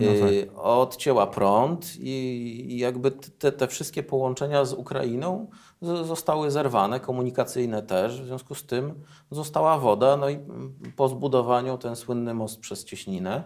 No 0.00 0.12
y, 0.12 0.46
tak. 0.46 0.58
Odcięła 0.58 1.26
prąd 1.26 1.96
i 2.00 2.78
jakby 2.78 3.10
te, 3.10 3.52
te 3.52 3.68
wszystkie 3.68 4.02
połączenia 4.02 4.64
z 4.64 4.72
Ukrainą 4.72 5.46
zostały 5.82 6.50
zerwane, 6.50 7.00
komunikacyjne 7.00 7.82
też. 7.82 8.22
W 8.22 8.26
związku 8.26 8.54
z 8.54 8.66
tym 8.66 8.94
została 9.30 9.78
woda, 9.78 10.16
no 10.16 10.28
i 10.28 10.38
po 10.96 11.08
zbudowaniu 11.08 11.78
ten 11.78 11.96
słynny 11.96 12.34
most 12.34 12.60
przez 12.60 12.84
Cieśninę. 12.84 13.44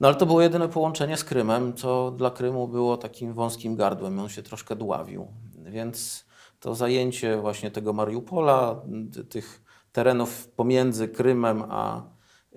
No 0.00 0.08
ale 0.08 0.16
to 0.16 0.26
było 0.26 0.42
jedyne 0.42 0.68
połączenie 0.68 1.16
z 1.16 1.24
Krymem, 1.24 1.74
co 1.74 2.10
dla 2.10 2.30
Krymu 2.30 2.68
było 2.68 2.96
takim 2.96 3.34
wąskim 3.34 3.76
gardłem. 3.76 4.18
On 4.18 4.28
się 4.28 4.42
troszkę 4.42 4.76
dławił. 4.76 5.26
Więc 5.64 6.26
to 6.60 6.74
zajęcie 6.74 7.36
właśnie 7.36 7.70
tego 7.70 7.92
Mariupola, 7.92 8.82
tych 9.28 9.62
terenów 9.92 10.48
pomiędzy 10.48 11.08
Krymem 11.08 11.64
a, 11.68 12.10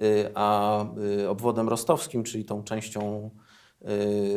y, 0.03 0.31
a 0.35 0.85
y, 1.21 1.29
obwodem 1.29 1.69
rostowskim, 1.69 2.23
czyli 2.23 2.45
tą 2.45 2.63
częścią 2.63 3.29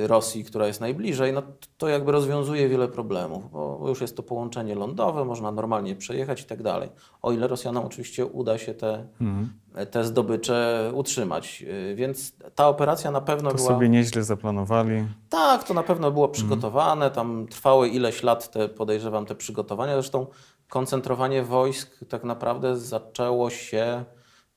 Rosji, 0.06 0.44
która 0.44 0.66
jest 0.66 0.80
najbliżej, 0.80 1.32
no 1.32 1.42
to 1.76 1.88
jakby 1.88 2.12
rozwiązuje 2.12 2.68
wiele 2.68 2.88
problemów, 2.88 3.50
bo 3.50 3.84
już 3.88 4.00
jest 4.00 4.16
to 4.16 4.22
połączenie 4.22 4.75
lądowe, 4.75 5.25
można 5.25 5.52
normalnie 5.52 5.96
przejechać 5.96 6.40
i 6.40 6.44
tak 6.44 6.62
dalej. 6.62 6.88
O 7.22 7.32
ile 7.32 7.49
Rosjanom 7.49 7.84
oczywiście 7.87 8.26
uda 8.26 8.58
się 8.58 8.75
te, 8.75 9.06
mhm. 9.20 9.52
te 9.90 10.04
zdobycze 10.04 10.90
utrzymać. 10.94 11.64
Y, 11.90 11.94
więc 11.94 12.32
ta 12.54 12.68
operacja 12.68 13.11
na 13.11 13.20
pewno 13.20 13.50
to 13.50 13.56
była... 13.56 13.68
sobie 13.68 13.88
nieźle 13.88 14.25
zaplanowali. 14.25 15.06
Tak, 15.28 15.64
to 15.64 15.75
na 15.75 15.82
pewno 15.82 16.11
było 16.11 16.26
mhm. 16.26 16.32
przygotowane, 16.32 17.11
tam 17.11 17.46
trwały 17.50 17.88
ileś 17.88 18.22
lat 18.22 18.50
te, 18.50 18.68
podejrzewam, 18.68 19.26
te 19.26 19.34
przygotowania. 19.34 19.92
Zresztą 19.92 20.26
koncentrowanie 20.68 21.42
wojsk 21.42 22.04
tak 22.08 22.25
naprawdę 22.25 22.76
zaczęło 22.76 23.50
się 23.50 24.04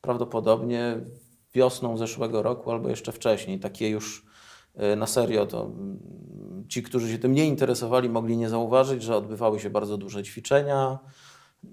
prawdopodobnie 0.01 0.97
wiosną 1.53 1.97
zeszłego 1.97 2.43
roku 2.43 2.71
albo 2.71 2.89
jeszcze 2.89 3.11
wcześniej. 3.11 3.59
Takie 3.59 3.89
już 3.89 4.24
na 4.97 5.07
serio, 5.07 5.45
to 5.45 5.65
mm, 5.65 6.65
ci, 6.67 6.83
którzy 6.83 7.11
się 7.11 7.17
tym 7.17 7.33
nie 7.33 7.45
interesowali, 7.45 8.09
mogli 8.09 8.37
nie 8.37 8.49
zauważyć, 8.49 9.03
że 9.03 9.15
odbywały 9.15 9.59
się 9.59 9.69
bardzo 9.69 9.97
duże 9.97 10.23
ćwiczenia. 10.23 10.99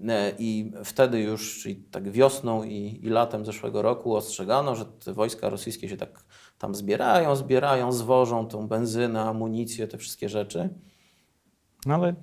E, 0.07 0.31
I 0.39 0.71
wtedy 0.83 1.21
już, 1.21 1.59
czyli 1.61 1.75
tak 1.75 2.11
wiosną 2.11 2.63
i, 2.63 2.99
i 3.03 3.09
latem 3.09 3.45
zeszłego 3.45 3.81
roku, 3.81 4.15
ostrzegano, 4.15 4.75
że 4.75 4.85
te 4.85 5.13
wojska 5.13 5.49
rosyjskie 5.49 5.89
się 5.89 5.97
tak 5.97 6.23
tam 6.57 6.75
zbierają, 6.75 7.35
zbierają, 7.35 7.91
zwożą 7.91 8.47
tą 8.47 8.67
benzynę, 8.67 9.21
amunicję, 9.21 9.87
te 9.87 9.97
wszystkie 9.97 10.29
rzeczy. 10.29 10.69
No 11.85 11.95
ale 11.95 12.15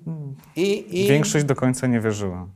I, 0.55 1.01
i... 1.03 1.07
większość 1.07 1.45
do 1.45 1.55
końca 1.55 1.87
nie 1.87 1.99
wierzyła. 1.99 2.47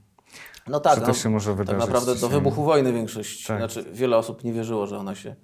No 0.67 0.79
tak, 0.79 0.95
że 0.95 1.01
to 1.01 1.07
no, 1.07 1.13
się 1.13 1.29
może 1.29 1.55
wydarzyć. 1.55 1.81
Tak 1.81 1.89
naprawdę 1.89 2.15
do 2.21 2.29
wybuchu 2.29 2.63
wojny 2.63 2.93
większość, 2.93 3.47
tak. 3.47 3.57
znaczy 3.57 3.85
wiele 3.93 4.17
osób 4.17 4.43
nie 4.43 4.53
wierzyło, 4.53 4.87
że 4.87 4.97
ona 4.97 5.15
się 5.15 5.35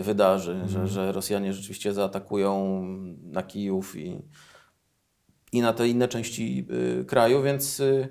wydarzy, 0.00 0.52
mhm. 0.52 0.68
że, 0.68 0.88
że 0.88 1.12
Rosjanie 1.12 1.52
rzeczywiście 1.52 1.92
zaatakują 1.92 2.82
na 3.22 3.42
Kijów 3.42 3.96
i, 3.96 4.22
i 5.52 5.60
na 5.60 5.72
te 5.72 5.88
inne 5.88 6.08
części 6.08 6.66
y, 7.00 7.04
kraju, 7.04 7.42
więc 7.42 7.80
y, 7.80 8.08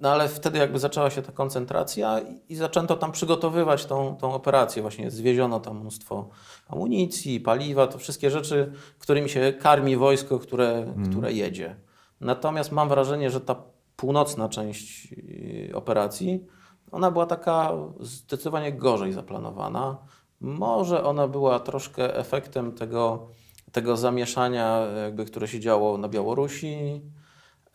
no 0.00 0.12
ale 0.12 0.28
wtedy 0.28 0.58
jakby 0.58 0.78
zaczęła 0.78 1.10
się 1.10 1.22
ta 1.22 1.32
koncentracja 1.32 2.20
i, 2.20 2.52
i 2.52 2.56
zaczęto 2.56 2.96
tam 2.96 3.12
przygotowywać 3.12 3.86
tą, 3.86 4.16
tą 4.16 4.32
operację. 4.34 4.82
Właśnie 4.82 5.10
zwieziono 5.10 5.60
tam 5.60 5.80
mnóstwo 5.80 6.28
amunicji, 6.68 7.40
paliwa, 7.40 7.86
to 7.86 7.98
wszystkie 7.98 8.30
rzeczy, 8.30 8.72
którymi 8.98 9.28
się 9.28 9.52
karmi 9.52 9.96
wojsko, 9.96 10.38
które, 10.38 10.68
mhm. 10.68 11.10
które 11.10 11.32
jedzie. 11.32 11.76
Natomiast 12.20 12.72
mam 12.72 12.88
wrażenie, 12.88 13.30
że 13.30 13.40
ta 13.40 13.62
północna 13.96 14.48
część 14.48 15.14
operacji, 15.74 16.46
ona 16.92 17.10
była 17.10 17.26
taka 17.26 17.72
zdecydowanie 18.00 18.72
gorzej 18.72 19.12
zaplanowana. 19.12 19.98
Może 20.40 21.04
ona 21.04 21.28
była 21.28 21.60
troszkę 21.60 22.16
efektem 22.16 22.72
tego, 22.72 23.28
tego 23.72 23.96
zamieszania, 23.96 24.86
jakby, 25.02 25.24
które 25.24 25.48
się 25.48 25.60
działo 25.60 25.98
na 25.98 26.08
Białorusi 26.08 27.02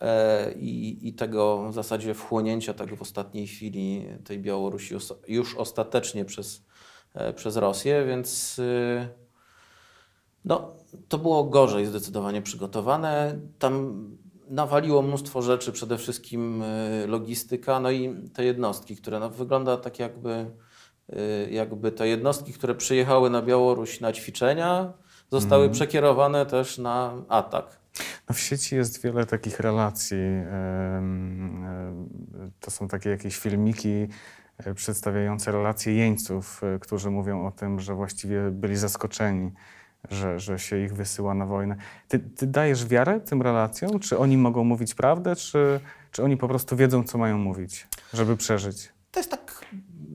e, 0.00 0.52
i, 0.52 1.08
i 1.08 1.12
tego 1.12 1.68
w 1.70 1.74
zasadzie 1.74 2.14
wchłonięcia 2.14 2.74
tak 2.74 2.94
w 2.94 3.02
ostatniej 3.02 3.46
chwili 3.46 4.06
tej 4.24 4.38
Białorusi 4.38 4.94
już 5.28 5.56
ostatecznie 5.56 6.24
przez, 6.24 6.64
e, 7.14 7.32
przez 7.32 7.56
Rosję, 7.56 8.04
więc 8.06 8.58
e, 8.58 9.08
no, 10.44 10.72
to 11.08 11.18
było 11.18 11.44
gorzej 11.44 11.86
zdecydowanie 11.86 12.42
przygotowane. 12.42 13.38
Tam 13.58 14.04
nawaliło 14.48 15.02
mnóstwo 15.02 15.42
rzeczy, 15.42 15.72
przede 15.72 15.98
wszystkim 15.98 16.64
logistyka, 17.06 17.80
no 17.80 17.90
i 17.90 18.14
te 18.34 18.44
jednostki, 18.44 18.96
które 18.96 19.20
no, 19.20 19.30
wygląda 19.30 19.76
tak 19.76 19.98
jakby 19.98 20.30
Y, 20.40 20.71
jakby 21.50 21.92
te 21.92 22.08
jednostki, 22.08 22.52
które 22.52 22.74
przyjechały 22.74 23.30
na 23.30 23.42
Białoruś 23.42 24.00
na 24.00 24.12
ćwiczenia, 24.12 24.92
zostały 25.30 25.62
mm. 25.62 25.74
przekierowane 25.74 26.46
też 26.46 26.78
na 26.78 27.12
atak. 27.28 27.82
No 28.28 28.34
w 28.34 28.40
sieci 28.40 28.76
jest 28.76 29.02
wiele 29.02 29.26
takich 29.26 29.60
relacji. 29.60 30.18
To 32.60 32.70
są 32.70 32.88
takie 32.88 33.10
jakieś 33.10 33.38
filmiki 33.38 34.08
e, 34.58 34.74
przedstawiające 34.74 35.52
relacje 35.52 35.94
jeńców, 35.94 36.60
e, 36.64 36.78
którzy 36.78 37.10
mówią 37.10 37.46
o 37.46 37.50
tym, 37.50 37.80
że 37.80 37.94
właściwie 37.94 38.50
byli 38.50 38.76
zaskoczeni, 38.76 39.52
że, 40.10 40.40
że 40.40 40.58
się 40.58 40.84
ich 40.84 40.94
wysyła 40.94 41.34
na 41.34 41.46
wojnę. 41.46 41.76
Ty, 42.08 42.18
ty 42.18 42.46
dajesz 42.46 42.86
wiarę 42.86 43.20
tym 43.20 43.42
relacjom? 43.42 44.00
Czy 44.00 44.18
oni 44.18 44.36
mogą 44.36 44.64
mówić 44.64 44.94
prawdę, 44.94 45.36
czy, 45.36 45.80
czy 46.10 46.22
oni 46.22 46.36
po 46.36 46.48
prostu 46.48 46.76
wiedzą, 46.76 47.04
co 47.04 47.18
mają 47.18 47.38
mówić, 47.38 47.88
żeby 48.12 48.36
przeżyć? 48.36 48.92
To 49.10 49.20
jest 49.20 49.30
tak 49.30 49.66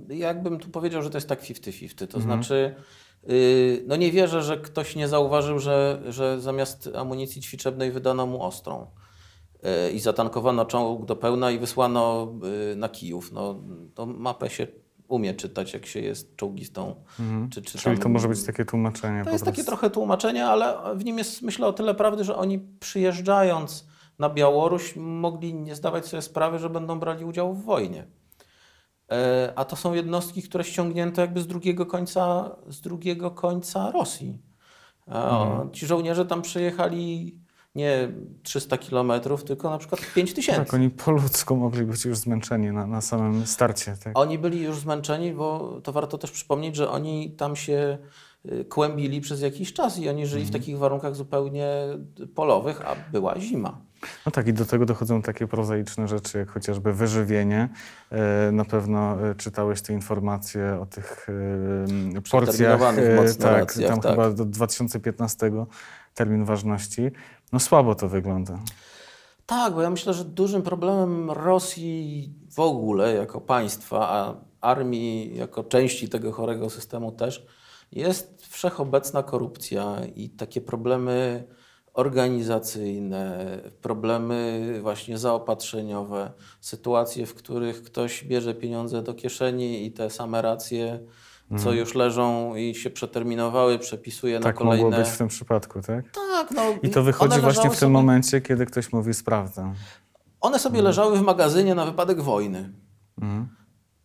jakbym 0.10 0.60
tu 0.60 0.70
powiedział, 0.70 1.02
że 1.02 1.10
to 1.10 1.18
jest 1.18 1.30
tak 1.30 1.42
50-50. 1.42 2.08
To 2.08 2.18
mhm. 2.18 2.24
znaczy, 2.24 2.76
yy, 3.28 3.84
no 3.88 3.96
nie 3.96 4.12
wierzę, 4.12 4.44
że 4.44 4.58
ktoś 4.58 4.96
nie 4.96 5.08
zauważył, 5.08 5.60
że, 5.60 6.02
że 6.10 6.42
zamiast 6.42 6.90
amunicji 6.96 7.42
ćwiczebnej 7.42 7.92
wydano 7.92 8.26
mu 8.26 8.44
ostrą 8.44 8.88
yy, 9.64 9.92
i 9.92 10.00
zatankowano 10.00 10.66
czołg 10.66 11.06
do 11.06 11.16
pełna 11.16 11.52
i 11.52 11.60
wysłano 11.60 12.34
yy, 12.70 12.76
na 12.76 12.90
Kijów. 12.90 13.32
No, 13.32 13.64
to 13.96 14.06
mapę 14.06 14.50
się 14.50 14.68
umie 15.08 15.34
czytać, 15.34 15.74
jak 15.74 15.86
się 15.86 16.00
jest 16.00 16.36
czołgistą. 16.36 16.96
Mhm. 17.20 17.50
Czy, 17.50 17.62
czy 17.62 17.78
Czyli 17.78 17.98
to 17.98 18.10
może 18.10 18.28
być 18.28 18.44
takie 18.44 18.66
tłumaczenie. 18.66 19.24
To 19.24 19.30
jest 19.30 19.44
prostu. 19.44 19.46
takie 19.46 19.64
trochę 19.64 19.90
tłumaczenie, 19.90 20.46
ale 20.46 20.96
w 20.96 21.06
nim 21.06 21.18
jest 21.18 21.42
myślę 21.42 21.68
o 21.68 21.74
tyle 21.74 21.96
prawdy, 21.96 22.24
że 22.24 22.36
oni 22.36 22.60
przyjeżdżając 22.80 23.88
na 24.20 24.30
Białoruś 24.30 24.96
mogli 24.96 25.54
nie 25.54 25.76
zdawać 25.76 26.06
sobie 26.06 26.22
sprawy, 26.22 26.60
że 26.60 26.70
będą 26.70 27.00
brali 27.00 27.26
udział 27.26 27.54
w 27.54 27.64
wojnie. 27.64 28.08
E, 29.12 29.54
a 29.56 29.66
to 29.66 29.76
są 29.76 29.94
jednostki, 29.94 30.44
które 30.44 30.64
ściągnięto 30.64 31.22
jakby 31.22 31.42
z 31.42 31.48
drugiego 31.48 31.86
końca, 31.86 32.56
z 32.68 32.82
drugiego 32.82 33.32
końca 33.32 33.92
Rosji. 33.92 34.42
Mhm. 35.08 35.72
Ci 35.72 35.86
żołnierze 35.86 36.26
tam 36.26 36.42
przyjechali 36.42 37.36
nie 37.76 38.12
300 38.44 38.78
kilometrów, 38.78 39.44
tylko 39.44 39.70
na 39.70 39.78
przykład 39.78 40.02
5 40.16 40.34
tysięcy. 40.34 40.60
Tak, 40.62 40.74
oni 40.74 40.90
po 40.90 41.12
ludzku 41.12 41.56
mogli 41.56 41.86
być 41.86 42.06
już 42.06 42.18
zmęczeni 42.18 42.72
na, 42.72 42.88
na 42.88 43.02
samym 43.02 43.48
starcie. 43.48 43.96
Tak. 44.04 44.18
Oni 44.18 44.40
byli 44.40 44.62
już 44.62 44.80
zmęczeni, 44.80 45.34
bo 45.34 45.80
to 45.84 45.92
warto 45.92 46.18
też 46.18 46.32
przypomnieć, 46.32 46.76
że 46.76 46.90
oni 46.90 47.32
tam 47.32 47.56
się 47.56 47.98
y, 48.46 48.66
kłębili 48.66 49.22
przez 49.22 49.42
jakiś 49.42 49.74
czas 49.74 50.00
i 50.00 50.10
oni 50.10 50.28
żyli 50.28 50.44
mhm. 50.44 50.60
w 50.60 50.62
takich 50.62 50.78
warunkach 50.78 51.16
zupełnie 51.16 51.68
polowych, 52.36 52.82
a 52.88 52.96
była 53.12 53.40
zima. 53.40 53.87
No 54.26 54.32
tak, 54.32 54.48
i 54.48 54.54
do 54.54 54.66
tego 54.66 54.86
dochodzą 54.86 55.22
takie 55.22 55.48
prozaiczne 55.48 56.08
rzeczy, 56.08 56.38
jak 56.38 56.50
chociażby 56.50 56.94
wyżywienie. 56.94 57.70
E, 58.12 58.52
na 58.52 58.66
pewno 58.66 59.28
e, 59.30 59.36
czytałeś 59.36 59.82
te 59.82 59.94
informacje 59.94 60.80
o 60.82 60.86
tych 60.86 61.28
e, 62.18 62.22
porcjach. 62.32 62.80
Tak, 63.40 63.58
racjach, 63.58 63.90
tam 63.90 64.02
tak. 64.02 64.12
chyba 64.12 64.32
do 64.32 64.46
2015 64.46 65.52
termin 66.14 66.46
ważności. 66.46 67.12
No 67.54 67.60
słabo 67.60 67.96
to 67.96 68.10
wygląda. 68.10 68.60
Tak, 69.46 69.74
bo 69.74 69.82
ja 69.82 69.90
myślę, 69.90 70.14
że 70.14 70.26
dużym 70.26 70.62
problemem 70.62 71.32
Rosji 71.32 72.34
w 72.52 72.60
ogóle 72.60 73.14
jako 73.14 73.42
państwa, 73.42 74.10
a 74.10 74.36
armii 74.62 75.38
jako 75.38 75.64
części 75.64 76.10
tego 76.10 76.32
chorego 76.32 76.70
systemu 76.70 77.12
też, 77.12 77.46
jest 77.92 78.46
wszechobecna 78.46 79.24
korupcja 79.24 79.96
i 80.16 80.30
takie 80.30 80.62
problemy 80.62 81.44
organizacyjne, 81.98 83.48
problemy 83.82 84.62
właśnie 84.82 85.18
zaopatrzeniowe, 85.18 86.32
sytuacje, 86.62 87.26
w 87.26 87.34
których 87.34 87.84
ktoś 87.84 88.24
bierze 88.24 88.54
pieniądze 88.54 89.02
do 89.02 89.14
kieszeni 89.14 89.86
i 89.86 89.92
te 89.92 90.10
same 90.10 90.42
racje, 90.42 91.00
co 91.64 91.72
już 91.74 91.96
leżą 91.96 92.56
i 92.56 92.76
się 92.76 92.90
przeterminowały, 92.90 93.80
przepisuje 93.80 94.34
na 94.34 94.38
Mhm. 94.38 94.54
Tak 94.54 94.58
kolejne. 94.60 94.84
mogło 94.84 95.00
być 95.00 95.10
w 95.10 95.18
tym 95.18 95.28
przypadku, 95.28 95.82
tak? 95.82 96.06
Tak, 96.12 96.52
no, 96.52 96.62
I 96.84 96.90
to 96.90 97.04
wychodzi 97.04 97.40
właśnie 97.42 97.70
w 97.70 97.74
tym 97.74 97.80
sobie- 97.80 97.92
momencie, 97.92 98.42
kiedy 98.42 98.66
ktoś 98.66 98.94
mówi 98.94 99.14
sprawdzę. 99.14 99.74
One 100.42 100.60
sobie 100.60 100.82
leżały 100.82 101.18
w 101.18 101.22
magazynie 101.22 101.76
na 101.76 101.86
wypadek 101.86 102.22
wojny. 102.22 102.74
Mhm. 103.22 103.48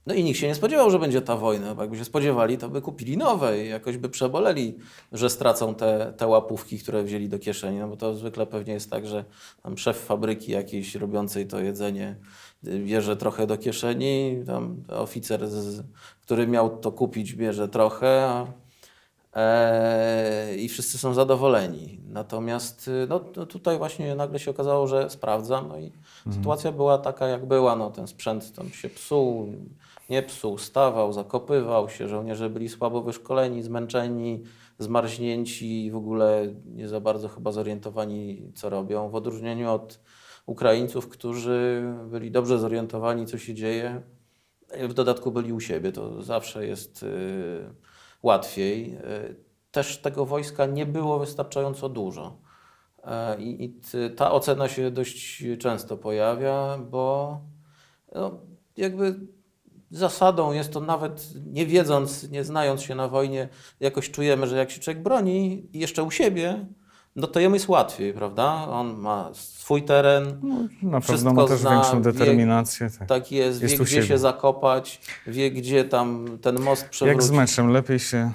No 0.06 0.14
i 0.14 0.24
nikt 0.24 0.40
się 0.40 0.48
nie 0.48 0.54
spodziewał, 0.54 0.90
że 0.90 0.98
będzie 0.98 1.22
ta 1.22 1.36
wojna, 1.36 1.74
bo 1.74 1.82
jakby 1.82 1.98
się 1.98 2.04
spodziewali, 2.04 2.58
to 2.58 2.68
by 2.68 2.80
kupili 2.80 3.16
nowe 3.16 3.64
i 3.64 3.68
jakoś 3.68 3.96
by 3.96 4.08
przeboleli, 4.08 4.78
że 5.12 5.30
stracą 5.30 5.74
te, 5.74 6.12
te 6.16 6.26
łapówki, 6.26 6.78
które 6.78 7.02
wzięli 7.02 7.28
do 7.28 7.38
kieszeni. 7.38 7.78
No 7.78 7.88
bo 7.88 7.96
to 7.96 8.14
zwykle 8.14 8.46
pewnie 8.46 8.72
jest 8.72 8.90
tak, 8.90 9.06
że 9.06 9.24
tam 9.62 9.78
szef 9.78 9.98
fabryki 9.98 10.52
jakiejś 10.52 10.94
robiącej 10.94 11.46
to 11.46 11.60
jedzenie 11.60 12.16
bierze 12.64 13.16
trochę 13.16 13.46
do 13.46 13.58
kieszeni, 13.58 14.42
tam 14.46 14.82
oficer, 14.88 15.48
z, 15.48 15.82
który 16.22 16.46
miał 16.46 16.78
to 16.78 16.92
kupić, 16.92 17.34
bierze 17.34 17.68
trochę, 17.68 18.24
a, 18.24 18.46
e, 19.34 20.56
i 20.56 20.68
wszyscy 20.68 20.98
są 20.98 21.14
zadowoleni. 21.14 22.00
Natomiast 22.08 22.90
no, 23.08 23.20
no 23.36 23.46
tutaj 23.46 23.78
właśnie 23.78 24.14
nagle 24.14 24.38
się 24.38 24.50
okazało, 24.50 24.86
że 24.86 25.10
sprawdzam, 25.10 25.68
no 25.68 25.78
i 25.78 25.92
sytuacja 26.32 26.72
była 26.72 26.98
taka, 26.98 27.26
jak 27.26 27.46
była. 27.46 27.76
No, 27.76 27.90
ten 27.90 28.06
sprzęt 28.06 28.52
tam 28.52 28.70
się 28.70 28.88
psuł, 28.88 29.52
nie 30.12 30.22
psuł, 30.22 30.58
stawał, 30.58 31.12
zakopywał 31.12 31.88
się. 31.88 32.08
Żołnierze 32.08 32.50
byli 32.50 32.68
słabo 32.68 33.02
wyszkoleni, 33.02 33.62
zmęczeni, 33.62 34.42
zmarznięci 34.78 35.86
i 35.86 35.90
w 35.90 35.96
ogóle 35.96 36.54
nie 36.64 36.88
za 36.88 37.00
bardzo 37.00 37.28
chyba 37.28 37.52
zorientowani, 37.52 38.52
co 38.54 38.70
robią. 38.70 39.08
W 39.08 39.14
odróżnieniu 39.14 39.70
od 39.70 40.00
Ukraińców, 40.46 41.08
którzy 41.08 41.82
byli 42.10 42.30
dobrze 42.30 42.58
zorientowani, 42.58 43.26
co 43.26 43.38
się 43.38 43.54
dzieje, 43.54 44.02
w 44.88 44.94
dodatku 44.94 45.32
byli 45.32 45.52
u 45.52 45.60
siebie. 45.60 45.92
To 45.92 46.22
zawsze 46.22 46.66
jest 46.66 47.02
y, 47.02 47.74
łatwiej. 48.22 48.94
Y, 48.94 49.52
Też 49.72 49.98
tego 49.98 50.26
wojska 50.26 50.66
nie 50.66 50.86
było 50.86 51.18
wystarczająco 51.18 51.88
dużo. 51.88 52.38
E, 53.04 53.40
I, 53.40 53.80
ta 54.16 54.32
ocena 54.32 54.68
się 54.68 54.90
dość 54.90 55.44
często 55.58 55.96
pojawia, 55.96 56.78
bo 56.90 57.40
no, 58.14 58.40
jakby 58.76 59.20
zasadą 59.92 60.52
jest 60.52 60.72
to 60.72 60.80
nawet 60.80 61.28
nie 61.46 61.66
wiedząc, 61.66 62.30
nie 62.30 62.44
znając 62.44 62.82
się 62.82 62.94
na 62.94 63.08
wojnie, 63.08 63.48
jakoś 63.80 64.10
czujemy, 64.10 64.46
że 64.46 64.56
jak 64.56 64.70
się 64.70 64.80
człowiek 64.80 65.02
broni 65.02 65.66
i 65.72 65.78
jeszcze 65.78 66.02
u 66.02 66.10
siebie, 66.10 66.66
no 67.16 67.26
to 67.26 67.40
jemu 67.40 67.54
jest 67.54 67.68
łatwiej, 67.68 68.12
prawda? 68.12 68.68
On 68.68 68.96
ma 68.98 69.30
swój 69.34 69.82
teren, 69.82 70.40
Na 70.82 71.00
Wszystko 71.00 71.28
pewno 71.30 71.42
ma 71.42 71.48
też 71.48 71.60
zna, 71.60 71.70
większą 71.70 72.02
wie- 72.02 72.12
determinację. 72.12 72.90
Tak. 72.98 73.08
tak 73.08 73.32
jest, 73.32 73.62
Jest 73.62 73.74
wie 73.78 73.84
gdzie 73.84 73.94
siebie. 73.94 74.06
się 74.06 74.18
zakopać, 74.18 75.00
wie 75.26 75.50
gdzie 75.50 75.84
tam 75.84 76.26
ten 76.42 76.60
most 76.60 76.88
przewrócić. 76.88 77.22
Jak 77.22 77.28
z 77.28 77.30
meczem, 77.30 77.68
lepiej 77.70 77.98
się 77.98 78.32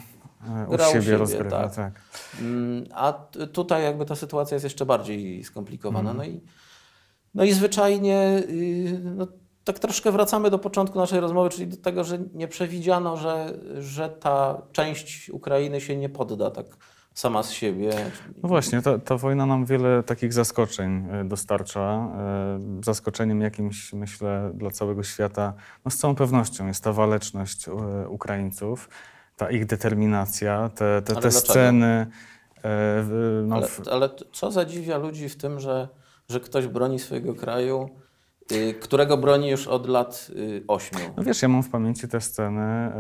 e, 0.48 0.66
u 0.68 0.72
Gra 0.72 0.88
siebie, 0.88 1.02
siebie, 1.02 1.18
rozgrywa. 1.18 1.50
tak. 1.70 1.76
Tak. 1.76 1.94
Mm, 2.42 2.84
A 2.94 3.14
tutaj 3.54 3.84
jakby 3.84 4.06
ta 4.06 4.16
sytuacja 4.16 4.56
jest 4.56 4.64
jeszcze 4.64 4.86
bardziej 4.86 5.44
skomplikowana. 5.44 6.12
Mhm. 6.12 6.18
No, 6.18 6.34
i, 6.38 6.42
no 7.36 7.44
i 7.44 7.54
zwyczajnie 7.54 8.44
yy, 8.50 9.00
no, 9.16 9.28
tak 9.68 9.80
troszkę 9.80 10.12
wracamy 10.12 10.50
do 10.50 10.60
początku 10.60 11.00
naszej 11.00 11.20
rozmowy, 11.20 11.50
czyli 11.50 11.68
do 11.68 11.78
tego, 11.78 12.04
że 12.04 12.20
nie 12.34 12.48
przewidziano, 12.48 13.18
że, 13.18 13.54
że 13.78 14.10
ta 14.10 14.62
część 14.72 15.30
Ukrainy 15.30 15.82
się 15.82 15.98
nie 15.98 16.10
podda 16.10 16.52
tak 16.52 16.66
sama 17.14 17.44
z 17.44 17.52
siebie. 17.52 17.92
No 18.44 18.50
właśnie, 18.50 18.82
ta, 18.82 19.00
ta 19.00 19.18
wojna 19.18 19.46
nam 19.46 19.66
wiele 19.66 20.04
takich 20.04 20.34
zaskoczeń 20.34 21.08
e, 21.12 21.24
dostarcza. 21.24 21.80
E, 21.80 22.84
Zaskoczeniem 22.86 23.42
jakimś, 23.42 23.94
myślę, 23.94 24.52
dla 24.54 24.72
całego 24.72 25.04
świata, 25.04 25.54
no 25.86 25.92
z 25.92 25.98
całą 25.98 26.16
pewnością 26.16 26.68
jest 26.68 26.84
ta 26.84 26.94
waleczność 26.94 27.68
e, 27.68 27.72
Ukraińców, 28.10 28.90
ta 29.36 29.52
ich 29.52 29.66
determinacja, 29.66 30.70
te, 30.70 31.02
te, 31.02 31.16
te 31.16 31.32
sceny. 31.32 32.08
No, 33.44 33.56
Ale, 33.56 33.68
ale 33.92 34.10
co 34.32 34.52
zadziwia 34.52 34.98
ludzi 34.98 35.30
w 35.30 35.38
tym, 35.38 35.60
że, 35.60 35.88
że 36.30 36.40
ktoś 36.40 36.68
broni 36.68 37.00
swojego 37.00 37.36
kraju, 37.36 37.90
którego 38.82 39.18
broni 39.18 39.50
już 39.50 39.68
od 39.68 39.88
lat 39.88 40.32
yy, 40.36 40.64
ośmiu? 40.68 41.00
no 41.18 41.24
wiesz, 41.24 41.42
ja 41.42 41.48
mam 41.48 41.64
w 41.64 41.70
pamięci 41.70 42.08
te 42.08 42.22
sceny, 42.22 42.92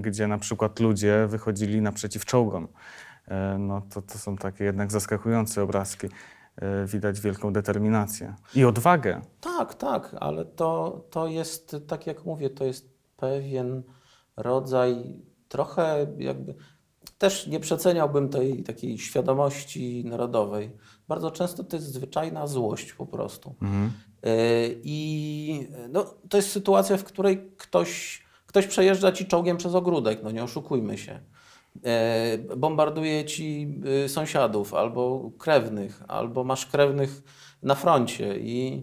gdzie 0.00 0.26
na 0.26 0.38
przykład 0.38 0.80
ludzie 0.80 1.26
wychodzili 1.28 1.82
naprzeciw 1.82 2.24
czołgom. 2.24 2.68
E, 3.28 3.58
No 3.58 3.82
to, 3.94 4.02
to 4.02 4.18
są 4.18 4.36
takie 4.36 4.64
jednak 4.64 4.92
zaskakujące 4.92 5.62
obrazki. 5.62 6.06
E, 6.56 6.86
Widać 6.86 7.20
wielką 7.20 7.52
determinację 7.52 8.34
i 8.54 8.64
odwagę. 8.64 9.20
Tak, 9.40 9.74
tak, 9.74 10.16
ale 10.20 10.44
to, 10.44 11.00
to 11.10 11.26
jest, 11.28 11.76
tak 11.86 12.06
jak 12.06 12.24
mówię, 12.24 12.50
to 12.50 12.64
jest 12.64 12.94
pewien 13.16 13.82
rodzaj 14.36 15.22
trochę 15.48 16.06
jakby. 16.18 16.54
Też 17.18 17.46
nie 17.46 17.60
przeceniałbym 17.60 18.28
tej 18.28 18.62
takiej 18.62 18.98
świadomości 18.98 20.04
narodowej. 20.04 20.76
Bardzo 21.08 21.30
często 21.30 21.64
to 21.64 21.76
jest 21.76 21.92
zwyczajna 21.92 22.46
złość 22.46 22.92
po 22.92 23.06
prostu. 23.06 23.54
Mhm. 23.62 23.92
Yy, 24.24 24.80
I 24.82 25.68
no, 25.88 26.14
to 26.28 26.36
jest 26.36 26.50
sytuacja, 26.50 26.96
w 26.96 27.04
której 27.04 27.50
ktoś, 27.56 28.22
ktoś 28.46 28.66
przejeżdża 28.66 29.12
ci 29.12 29.26
czołgiem 29.26 29.56
przez 29.56 29.74
ogródek, 29.74 30.20
no 30.22 30.30
nie 30.30 30.44
oszukujmy 30.44 30.98
się. 30.98 31.20
Yy, 31.74 32.56
Bombarduje 32.56 33.24
ci 33.24 33.68
yy, 33.84 34.08
sąsiadów 34.08 34.74
albo 34.74 35.30
krewnych, 35.38 36.02
albo 36.08 36.44
masz 36.44 36.66
krewnych 36.66 37.22
na 37.62 37.74
froncie 37.74 38.38
i, 38.38 38.82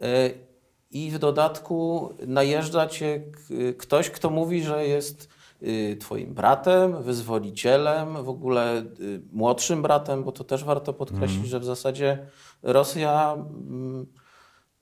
yy, 0.00 0.08
i 0.90 1.10
w 1.10 1.18
dodatku 1.18 2.10
najeżdża 2.26 2.86
cię 2.86 3.22
ktoś, 3.78 4.10
kto 4.10 4.30
mówi, 4.30 4.62
że 4.62 4.86
jest 4.86 5.28
yy, 5.60 5.96
twoim 5.96 6.34
bratem, 6.34 7.02
wyzwolicielem, 7.02 8.24
w 8.24 8.28
ogóle 8.28 8.84
yy, 8.98 9.22
młodszym 9.32 9.82
bratem, 9.82 10.24
bo 10.24 10.32
to 10.32 10.44
też 10.44 10.64
warto 10.64 10.92
podkreślić, 10.92 11.48
że 11.48 11.60
w 11.60 11.64
zasadzie 11.64 12.26
Rosja 12.62 13.34
mm, 13.34 14.06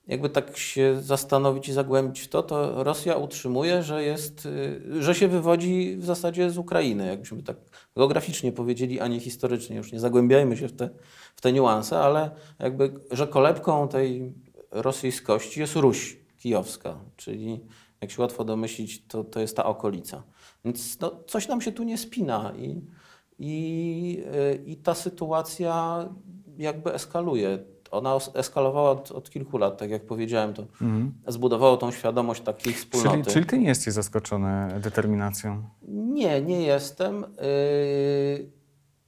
jakby 0.07 0.29
tak 0.29 0.57
się 0.57 1.01
zastanowić 1.01 1.69
i 1.69 1.73
zagłębić 1.73 2.19
w 2.21 2.27
to, 2.27 2.43
to 2.43 2.83
Rosja 2.83 3.15
utrzymuje, 3.15 3.83
że 3.83 4.03
jest, 4.03 4.45
y, 4.45 5.03
że 5.03 5.15
się 5.15 5.27
wywodzi 5.27 5.97
w 5.97 6.05
zasadzie 6.05 6.49
z 6.49 6.57
Ukrainy, 6.57 7.07
jakbyśmy 7.07 7.43
tak 7.43 7.57
geograficznie 7.95 8.51
powiedzieli, 8.51 8.99
a 8.99 9.07
nie 9.07 9.19
historycznie. 9.19 9.75
Już 9.75 9.91
nie 9.91 9.99
zagłębiajmy 9.99 10.57
się 10.57 10.67
w 10.67 10.75
te, 10.75 10.89
w 11.35 11.41
te 11.41 11.53
niuanse, 11.53 11.99
ale 11.99 12.31
jakby, 12.59 12.93
że 13.11 13.27
kolebką 13.27 13.87
tej 13.87 14.33
rosyjskości 14.71 15.59
jest 15.59 15.75
Ruś 15.75 16.17
kijowska, 16.37 16.99
czyli 17.15 17.59
jak 18.01 18.11
się 18.11 18.21
łatwo 18.21 18.43
domyślić, 18.43 19.07
to, 19.07 19.23
to 19.23 19.39
jest 19.39 19.55
ta 19.57 19.65
okolica. 19.65 20.23
Więc 20.65 20.99
no, 20.99 21.23
coś 21.27 21.47
nam 21.47 21.61
się 21.61 21.71
tu 21.71 21.83
nie 21.83 21.97
spina 21.97 22.53
i, 22.57 22.81
i, 23.39 24.23
y, 24.35 24.63
i 24.65 24.77
ta 24.77 24.93
sytuacja 24.93 26.05
jakby 26.57 26.93
eskaluje. 26.93 27.74
Ona 27.91 28.15
eskalowała 28.33 28.91
od, 28.91 29.11
od 29.11 29.29
kilku 29.29 29.57
lat, 29.57 29.77
tak 29.77 29.89
jak 29.89 30.05
powiedziałem, 30.05 30.53
to 30.53 30.63
zbudowało 31.27 31.77
tą 31.77 31.91
świadomość 31.91 32.41
takiej 32.41 32.73
wspólnoty. 32.73 33.17
Czyli, 33.17 33.33
czyli 33.33 33.45
ty 33.45 33.57
nie 33.57 33.67
jesteś 33.67 33.93
zaskoczony 33.93 34.79
determinacją. 34.79 35.63
Nie, 35.87 36.41
nie 36.41 36.61
jestem. 36.61 37.21
Yy, 37.21 38.49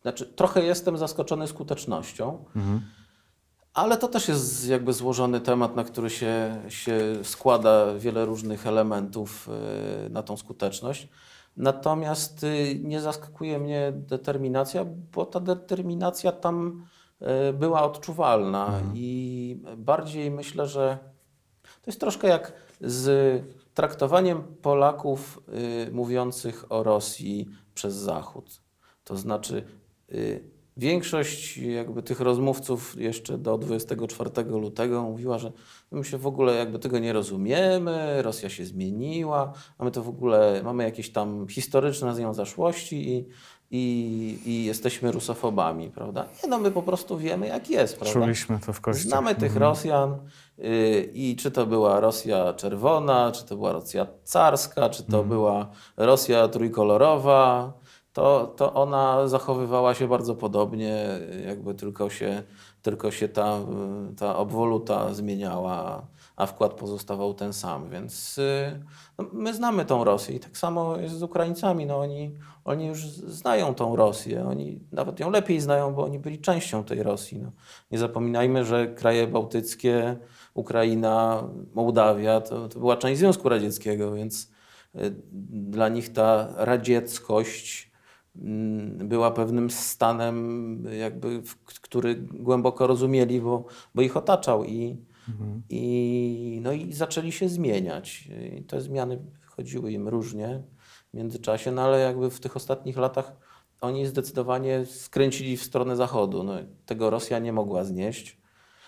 znaczy, 0.01 0.25
trochę 0.25 0.63
jestem 0.63 0.97
zaskoczony 0.97 1.47
skutecznością, 1.47 2.45
ale 3.73 3.97
to 3.97 4.07
też 4.07 4.27
jest 4.27 4.67
jakby 4.67 4.93
złożony 4.93 5.41
temat, 5.41 5.75
na 5.75 5.83
który 5.83 6.09
się, 6.09 6.61
się 6.69 6.99
składa 7.23 7.93
wiele 7.93 8.25
różnych 8.25 8.67
elementów 8.67 9.49
yy, 10.03 10.09
na 10.09 10.23
tą 10.23 10.37
skuteczność. 10.37 11.07
Natomiast 11.57 12.43
yy, 12.43 12.79
nie 12.79 13.01
zaskakuje 13.01 13.59
mnie 13.59 13.93
determinacja, 13.95 14.85
bo 15.13 15.25
ta 15.25 15.39
determinacja 15.39 16.31
tam 16.31 16.85
była 17.53 17.83
odczuwalna 17.83 18.81
i 18.93 19.61
bardziej 19.77 20.31
myślę, 20.31 20.67
że 20.67 20.97
to 21.81 21.91
jest 21.91 21.99
troszkę 21.99 22.27
jak 22.27 22.53
z 22.81 23.43
traktowaniem 23.73 24.43
Polaków 24.43 25.39
y, 25.87 25.91
mówiących 25.91 26.71
o 26.71 26.83
Rosji 26.83 27.47
przez 27.73 27.95
Zachód. 27.95 28.61
To 29.03 29.17
znaczy, 29.17 29.65
y, 30.11 30.56
większość 30.77 31.57
jakby 31.57 32.03
tych 32.03 32.19
rozmówców 32.19 32.95
jeszcze 32.99 33.37
do 33.37 33.57
24 33.57 34.29
lutego 34.43 35.03
mówiła, 35.03 35.37
że 35.37 35.51
my 35.91 36.03
się 36.03 36.17
w 36.17 36.27
ogóle 36.27 36.55
jakby 36.55 36.79
tego 36.79 36.99
nie 36.99 37.13
rozumiemy, 37.13 38.21
Rosja 38.21 38.49
się 38.49 38.65
zmieniła, 38.65 39.53
mamy 39.79 39.91
to 39.91 40.03
w 40.03 40.09
ogóle, 40.09 40.61
mamy 40.63 40.83
jakieś 40.83 41.09
tam 41.09 41.47
historyczne 41.49 42.15
z 42.15 42.19
nią 42.19 42.33
zaszłości 42.33 43.09
i, 43.09 43.25
i, 43.71 44.39
i 44.45 44.65
jesteśmy 44.65 45.11
rusofobami, 45.11 45.89
prawda? 45.89 46.25
Nie, 46.43 46.49
no 46.49 46.59
my 46.59 46.71
po 46.71 46.81
prostu 46.81 47.17
wiemy 47.17 47.47
jak 47.47 47.69
jest, 47.69 47.99
prawda? 47.99 48.19
Czuliśmy 48.19 48.59
to 48.65 48.73
w 48.73 48.81
kościach. 48.81 49.05
Znamy 49.05 49.35
tych 49.35 49.55
Rosjan 49.55 50.17
y, 50.59 51.11
i 51.13 51.35
czy 51.35 51.51
to 51.51 51.65
była 51.65 51.99
Rosja 51.99 52.53
czerwona, 52.53 53.31
czy 53.31 53.45
to 53.45 53.55
była 53.55 53.71
Rosja 53.71 54.07
carska, 54.23 54.89
czy 54.89 55.03
to 55.03 55.23
była 55.23 55.69
Rosja 55.97 56.47
trójkolorowa. 56.47 57.73
To, 58.17 58.53
to 58.55 58.73
ona 58.73 59.27
zachowywała 59.27 59.93
się 59.93 60.07
bardzo 60.07 60.35
podobnie, 60.35 61.19
jakby 61.47 61.73
tylko 61.73 62.09
się, 62.09 62.43
tylko 62.81 63.11
się 63.11 63.27
ta, 63.27 63.59
ta 64.17 64.37
obwoluta 64.37 65.13
zmieniała, 65.13 66.07
a 66.35 66.45
wkład 66.45 66.73
pozostawał 66.73 67.33
ten 67.33 67.53
sam. 67.53 67.89
Więc 67.89 68.37
y, 68.37 68.83
no, 69.17 69.25
my 69.33 69.53
znamy 69.53 69.85
tą 69.85 70.03
Rosję 70.03 70.35
i 70.35 70.39
tak 70.39 70.57
samo 70.57 70.97
jest 70.97 71.15
z 71.15 71.23
Ukraińcami. 71.23 71.85
No, 71.85 71.99
oni, 71.99 72.35
oni 72.65 72.87
już 72.87 73.07
znają 73.07 73.75
tą 73.75 73.95
Rosję, 73.95 74.47
oni 74.47 74.79
nawet 74.91 75.19
ją 75.19 75.29
lepiej 75.29 75.59
znają, 75.59 75.93
bo 75.93 76.03
oni 76.03 76.19
byli 76.19 76.39
częścią 76.39 76.83
tej 76.83 77.03
Rosji. 77.03 77.39
No. 77.39 77.51
Nie 77.91 77.97
zapominajmy, 77.97 78.65
że 78.65 78.87
kraje 78.87 79.27
bałtyckie, 79.27 80.17
Ukraina, 80.53 81.43
Mołdawia 81.73 82.41
to, 82.41 82.69
to 82.69 82.79
była 82.79 82.97
część 82.97 83.19
Związku 83.19 83.49
Radzieckiego, 83.49 84.13
więc 84.13 84.51
y, 84.95 85.15
dla 85.51 85.89
nich 85.89 86.13
ta 86.13 86.47
radzieckość 86.55 87.86
była 88.97 89.31
pewnym 89.31 89.69
stanem, 89.69 90.83
jakby, 90.99 91.41
który 91.65 92.15
głęboko 92.15 92.87
rozumieli, 92.87 93.41
bo, 93.41 93.65
bo 93.95 94.01
ich 94.01 94.17
otaczał 94.17 94.65
i, 94.65 94.97
mhm. 95.29 95.63
i, 95.69 96.59
no 96.63 96.71
i 96.71 96.93
zaczęli 96.93 97.31
się 97.31 97.49
zmieniać. 97.49 98.29
I 98.57 98.63
te 98.63 98.81
zmiany 98.81 99.19
chodziły 99.45 99.91
im 99.91 100.07
różnie 100.07 100.63
w 101.13 101.17
międzyczasie, 101.17 101.71
no 101.71 101.81
ale 101.81 101.99
jakby 101.99 102.29
w 102.29 102.39
tych 102.39 102.55
ostatnich 102.55 102.97
latach 102.97 103.35
oni 103.81 104.05
zdecydowanie 104.05 104.85
skręcili 104.85 105.57
w 105.57 105.63
stronę 105.63 105.95
zachodu. 105.95 106.43
No, 106.43 106.53
tego 106.85 107.09
Rosja 107.09 107.39
nie 107.39 107.53
mogła 107.53 107.83
znieść 107.83 108.37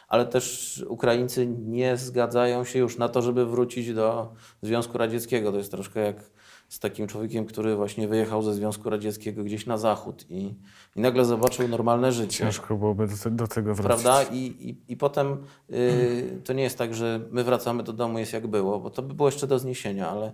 ale 0.10 0.26
też 0.26 0.84
Ukraińcy 0.88 1.48
nie 1.48 1.98
zgadzają 1.98 2.64
się 2.64 2.80
już 2.80 2.98
na 2.98 3.10
to, 3.10 3.22
żeby 3.22 3.46
wrócić 3.46 3.94
do 3.94 4.34
Związku 4.62 4.98
Radzieckiego. 4.98 5.52
To 5.52 5.58
jest 5.58 5.72
troszkę 5.72 6.00
jak 6.00 6.32
z 6.70 6.80
takim 6.80 7.08
człowiekiem, 7.08 7.46
który 7.46 7.76
właśnie 7.76 8.08
wyjechał 8.08 8.44
ze 8.44 8.54
Związku 8.54 8.90
Radzieckiego 8.90 9.44
gdzieś 9.44 9.66
na 9.66 9.78
zachód 9.78 10.26
i, 10.30 10.56
i 10.96 11.02
nagle 11.02 11.26
zobaczył 11.26 11.68
normalne 11.68 12.12
życie. 12.12 12.38
Ciężko 12.38 12.76
byłoby 12.76 13.08
do, 13.08 13.30
do 13.30 13.48
tego 13.48 13.76
wrócić. 13.76 14.04
Prawda? 14.04 14.24
I, 14.24 14.38
i, 14.38 14.92
i 14.94 14.98
potem 14.98 15.38
y, 15.70 16.42
to 16.46 16.54
nie 16.54 16.64
jest 16.64 16.78
tak, 16.78 16.96
że 16.96 17.20
my 17.32 17.44
wracamy 17.44 17.84
do 17.84 17.94
domu, 17.94 18.20
jest 18.20 18.34
jak 18.34 18.48
było, 18.48 18.80
bo 18.80 18.90
to 18.90 19.02
by 19.02 19.14
było 19.14 19.28
jeszcze 19.28 19.48
do 19.48 19.60
zniesienia, 19.60 20.10
ale, 20.10 20.32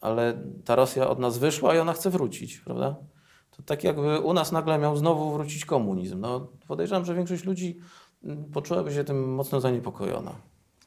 ale 0.00 0.42
ta 0.64 0.74
Rosja 0.74 1.08
od 1.08 1.18
nas 1.18 1.38
wyszła 1.38 1.74
i 1.74 1.78
ona 1.78 1.92
chce 1.92 2.10
wrócić, 2.10 2.58
prawda? 2.58 2.96
To 3.56 3.62
tak 3.62 3.84
jakby 3.84 4.20
u 4.20 4.32
nas 4.32 4.52
nagle 4.52 4.78
miał 4.78 4.96
znowu 4.96 5.32
wrócić 5.32 5.64
komunizm. 5.64 6.20
No, 6.20 6.48
podejrzewam, 6.68 7.04
że 7.04 7.14
większość 7.14 7.44
ludzi 7.44 7.78
poczułaby 8.52 8.94
się 8.94 9.04
tym 9.04 9.34
mocno 9.34 9.60
zaniepokojona. 9.60 10.34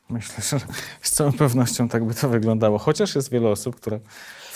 Myślę, 0.09 0.43
że 0.43 0.65
z 1.01 1.11
całą 1.11 1.31
pewnością 1.31 1.87
tak 1.89 2.05
by 2.05 2.13
to 2.13 2.29
wyglądało. 2.29 2.77
Chociaż 2.77 3.15
jest 3.15 3.29
wiele 3.29 3.49
osób, 3.49 3.75
które 3.75 3.99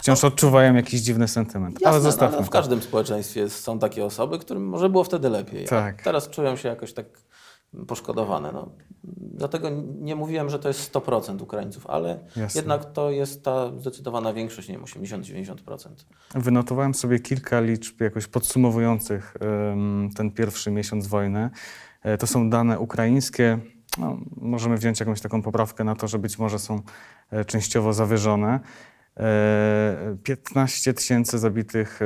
wciąż 0.02 0.24
odczuwają 0.24 0.76
jakiś 0.76 1.02
dziwny 1.02 1.28
sentyment. 1.28 1.74
Jasne, 1.74 1.90
ale 1.90 2.02
zostawmy. 2.02 2.32
No, 2.32 2.38
ale 2.38 2.48
w 2.48 2.50
każdym 2.50 2.82
społeczeństwie 2.82 3.50
są 3.50 3.80
takie 3.80 4.06
osoby, 4.06 4.40
którym 4.40 4.66
może 4.66 4.90
było 4.90 5.04
wtedy 5.04 5.30
lepiej. 5.30 5.66
Tak. 5.66 6.02
teraz 6.02 6.30
czują 6.30 6.56
się 6.56 6.70
jakoś 6.70 6.94
tak 6.94 7.06
poszkodowane. 7.88 8.52
No. 8.52 8.70
Dlatego 9.18 9.70
nie 10.00 10.16
mówiłem, 10.16 10.50
że 10.50 10.60
to 10.60 10.68
jest 10.68 10.94
100% 10.94 11.42
Ukraińców, 11.42 11.88
ale 11.88 12.20
Jasne. 12.36 12.60
jednak 12.60 12.94
to 12.94 13.12
jest 13.12 13.44
ta 13.44 13.72
zdecydowana 13.78 14.34
większość, 14.34 14.70
nie 14.70 14.76
wiem, 14.76 14.84
80-90%. 14.84 15.56
Wynotowałem 16.36 16.94
sobie 16.94 17.20
kilka 17.20 17.62
liczb 17.62 18.02
jakoś 18.02 18.28
podsumowujących 18.28 19.34
um, 19.42 20.10
ten 20.16 20.32
pierwszy 20.32 20.72
miesiąc 20.72 21.08
wojny. 21.08 21.50
E, 22.04 22.18
to 22.18 22.28
są 22.28 22.50
dane 22.50 22.80
ukraińskie. 22.80 23.60
No, 23.98 24.18
możemy 24.38 24.78
wziąć 24.78 25.00
jakąś 25.00 25.22
taką 25.22 25.42
poprawkę 25.42 25.84
na 25.84 25.96
to, 25.96 26.08
że 26.08 26.20
być 26.20 26.40
może 26.40 26.60
są 26.60 26.82
e, 27.32 27.46
częściowo 27.46 27.94
zawyżone. 27.94 28.60
15 30.24 30.91
e, 30.91 30.93
tysięcy 30.93 31.39
zabitych 31.39 32.00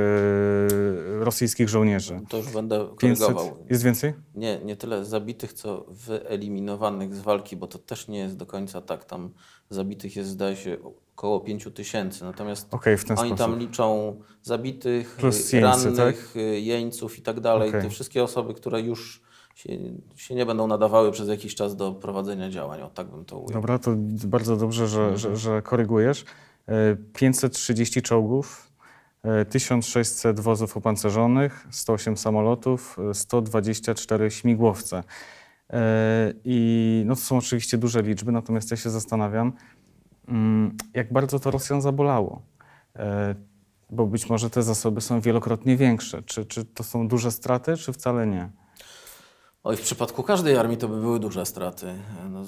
rosyjskich 1.20 1.68
żołnierzy. 1.68 2.20
To 2.28 2.36
już 2.36 2.52
będę 2.52 2.88
korygował. 2.96 3.46
500. 3.46 3.70
Jest 3.70 3.82
więcej? 3.82 4.14
Nie, 4.34 4.60
nie 4.64 4.76
tyle 4.76 5.04
zabitych, 5.04 5.52
co 5.52 5.86
wyeliminowanych 5.88 7.14
z 7.14 7.20
walki, 7.20 7.56
bo 7.56 7.66
to 7.66 7.78
też 7.78 8.08
nie 8.08 8.18
jest 8.18 8.36
do 8.36 8.46
końca 8.46 8.80
tak. 8.80 9.04
Tam 9.04 9.30
zabitych 9.70 10.16
jest, 10.16 10.30
zdaje 10.30 10.56
się, 10.56 10.76
około 11.14 11.40
5 11.40 11.68
tysięcy. 11.74 12.24
Natomiast 12.24 12.74
okay, 12.74 12.92
oni 12.92 13.00
sposób. 13.00 13.38
tam 13.38 13.58
liczą 13.58 14.16
zabitych, 14.42 15.18
jeńcy, 15.22 15.60
rannych, 15.60 15.96
tak? 15.96 16.16
jeńców 16.60 17.18
i 17.18 17.22
tak 17.22 17.40
dalej. 17.40 17.68
Okay. 17.68 17.82
Te 17.82 17.90
wszystkie 17.90 18.24
osoby, 18.24 18.54
które 18.54 18.80
już 18.80 19.22
się, 19.54 19.78
się, 20.16 20.34
nie 20.34 20.46
będą 20.46 20.66
nadawały 20.66 21.12
przez 21.12 21.28
jakiś 21.28 21.54
czas 21.54 21.76
do 21.76 21.92
prowadzenia 21.92 22.50
działań. 22.50 22.82
O, 22.82 22.90
tak 22.90 23.10
bym 23.10 23.24
to 23.24 23.38
ujął. 23.38 23.52
Dobra, 23.52 23.78
to 23.78 23.90
bardzo 24.26 24.56
dobrze, 24.56 24.88
że, 24.88 25.18
że, 25.18 25.36
że 25.36 25.62
korygujesz. 25.62 26.24
530 27.12 27.98
e, 27.98 28.02
czołgów, 28.02 28.72
1600 29.50 30.38
e, 30.38 30.42
wozów 30.42 30.76
opancerzonych, 30.76 31.66
108 31.70 32.16
samolotów, 32.16 32.96
124 33.12 34.24
e, 34.24 34.30
śmigłowce. 34.30 35.04
I 36.44 37.02
no 37.06 37.14
to 37.14 37.20
są 37.20 37.36
oczywiście 37.36 37.78
duże 37.78 38.02
liczby, 38.02 38.32
natomiast 38.32 38.70
ja 38.70 38.76
się 38.76 38.90
zastanawiam, 38.90 39.52
mm, 40.28 40.76
jak 40.94 41.12
bardzo 41.12 41.38
to 41.40 41.50
Rosjan 41.50 41.82
zabolało. 41.82 42.42
Bo 43.90 44.06
być 44.06 44.30
może 44.30 44.50
te 44.50 44.62
zasoby 44.62 45.00
są 45.00 45.20
wielokrotnie 45.20 45.76
większe. 45.76 46.22
Czy, 46.22 46.44
czy 46.44 46.64
to 46.64 46.84
są 46.84 47.08
duże 47.08 47.30
straty, 47.30 47.76
czy 47.76 47.92
wcale 47.92 48.26
nie? 48.26 48.50
Oj, 49.64 49.76
w 49.76 49.80
przypadku 49.80 50.22
każdej 50.22 50.56
armii 50.56 50.76
to 50.76 50.88
by 50.88 51.00
były 51.00 51.20
duże 51.20 51.46
straty. 51.46 51.94
No, 52.30 52.44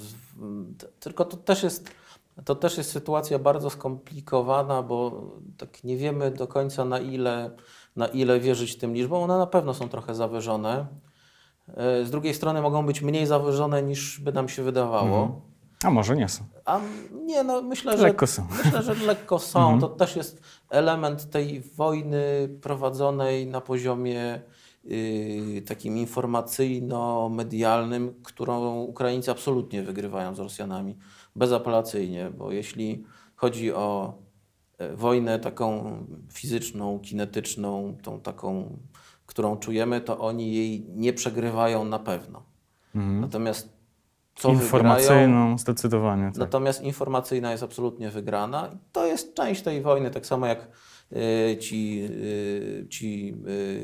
tylko 1.00 1.24
to 1.24 1.37
też 1.37 1.62
jest. 1.62 1.90
To 2.44 2.55
też 2.55 2.79
jest 2.79 2.90
sytuacja 2.90 3.38
bardzo 3.38 3.70
skomplikowana, 3.70 4.83
bo 4.83 5.22
tak 5.57 5.85
nie 5.85 5.96
wiemy 5.96 6.31
do 6.31 6.46
końca 6.46 6.85
na 6.85 6.98
ile, 6.98 7.51
na 7.96 8.07
ile 8.07 8.40
wierzyć 8.40 8.79
tym 8.79 8.94
liczbom. 8.94 9.22
One 9.22 9.38
na 9.38 9.46
pewno 9.46 9.74
są 9.74 9.88
trochę 9.88 10.14
zawyżone. 10.14 10.87
E, 11.77 12.05
z 12.05 12.11
drugiej 12.11 12.35
strony 12.35 12.62
mogą 12.62 12.87
być 12.87 13.03
mniej 13.03 13.27
zawyżone 13.27 13.83
niż 13.83 14.20
by 14.20 14.33
nam 14.33 14.48
się 14.48 14.62
wydawało. 14.62 15.22
Mhm. 15.22 15.40
A 15.85 15.90
może 15.90 16.16
nie 16.16 16.29
są? 16.29 16.44
A 16.64 16.81
nie, 17.24 17.44
no 17.44 17.62
myślę, 17.62 17.98
że 17.98 18.03
lekko 18.03 18.27
są. 18.27 18.46
Myślę, 18.64 18.83
że 18.83 18.94
lekko 18.94 19.38
są. 19.53 19.61
Mhm. 19.61 19.81
To 19.81 19.88
też 19.88 20.16
jest 20.16 20.42
element 20.70 21.31
tej 21.31 21.61
wojny 21.61 22.48
prowadzonej 22.62 23.46
na 23.46 23.61
poziomie 23.61 24.40
Y, 24.90 25.62
takim 25.66 25.96
informacyjno-medialnym, 25.96 28.14
którą 28.22 28.81
Ukraińcy 28.81 29.31
absolutnie 29.31 29.83
wygrywają 29.83 30.35
z 30.35 30.38
Rosjanami, 30.38 30.96
bezapelacyjnie, 31.38 32.31
bo 32.38 32.53
jeśli 32.53 33.05
chodzi 33.37 33.72
o 33.72 34.14
e, 34.79 34.96
wojnę 34.96 35.38
taką 35.38 35.96
fizyczną, 36.33 37.01
kinetyczną, 37.01 37.96
tą 38.03 38.20
taką, 38.20 38.79
którą 39.27 39.57
czujemy, 39.57 40.01
to 40.01 40.18
oni 40.18 40.55
jej 40.55 40.87
nie 40.88 41.12
przegrywają 41.12 41.85
na 41.85 41.98
pewno. 41.98 42.42
Mhm. 42.94 43.20
Natomiast 43.20 43.79
co 44.35 44.48
Informacyjną 44.53 45.27
wygrają, 45.27 45.59
zdecydowanie. 45.59 46.27
Tak. 46.27 46.37
Natomiast 46.37 46.83
informacyjna 46.83 47.51
jest 47.51 47.62
absolutnie 47.62 48.11
wygrana. 48.11 48.70
To 48.92 49.07
jest 49.07 49.35
część 49.35 49.62
tej 49.62 49.83
wojny, 49.83 50.11
tak 50.11 50.27
samo 50.27 50.46
jak 50.46 50.68
Y, 51.12 51.57
ci, 51.57 52.09
y, 52.11 52.87
ci 52.90 53.35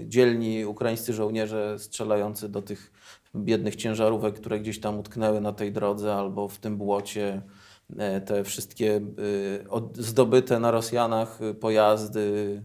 dzielni 0.06 0.64
ukraińscy 0.64 1.12
żołnierze 1.12 1.78
strzelający 1.78 2.48
do 2.48 2.62
tych 2.62 2.92
biednych 3.36 3.76
ciężarówek, 3.76 4.34
które 4.34 4.60
gdzieś 4.60 4.80
tam 4.80 4.98
utknęły 4.98 5.40
na 5.40 5.52
tej 5.52 5.72
drodze 5.72 6.14
albo 6.14 6.48
w 6.48 6.58
tym 6.58 6.76
błocie. 6.76 7.42
E, 7.98 8.20
te 8.20 8.44
wszystkie 8.44 9.00
zdobyte 9.94 10.60
na 10.60 10.70
Rosjanach 10.70 11.38
pojazdy, 11.60 12.62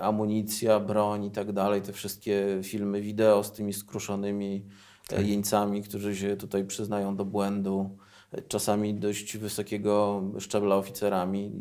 amunicja, 0.00 0.80
broń 0.80 1.24
i 1.24 1.30
tak 1.30 1.52
dalej, 1.52 1.82
te 1.82 1.92
wszystkie 1.92 2.60
filmy 2.62 3.00
wideo 3.00 3.44
z 3.44 3.52
tymi 3.52 3.72
skruszonymi 3.72 4.66
tak. 5.08 5.26
jeńcami, 5.26 5.82
którzy 5.82 6.16
się 6.16 6.36
tutaj 6.36 6.64
przyznają 6.64 7.16
do 7.16 7.24
błędu, 7.24 7.96
czasami 8.48 8.94
dość 8.94 9.36
wysokiego 9.36 10.22
szczebla 10.38 10.76
oficerami. 10.76 11.52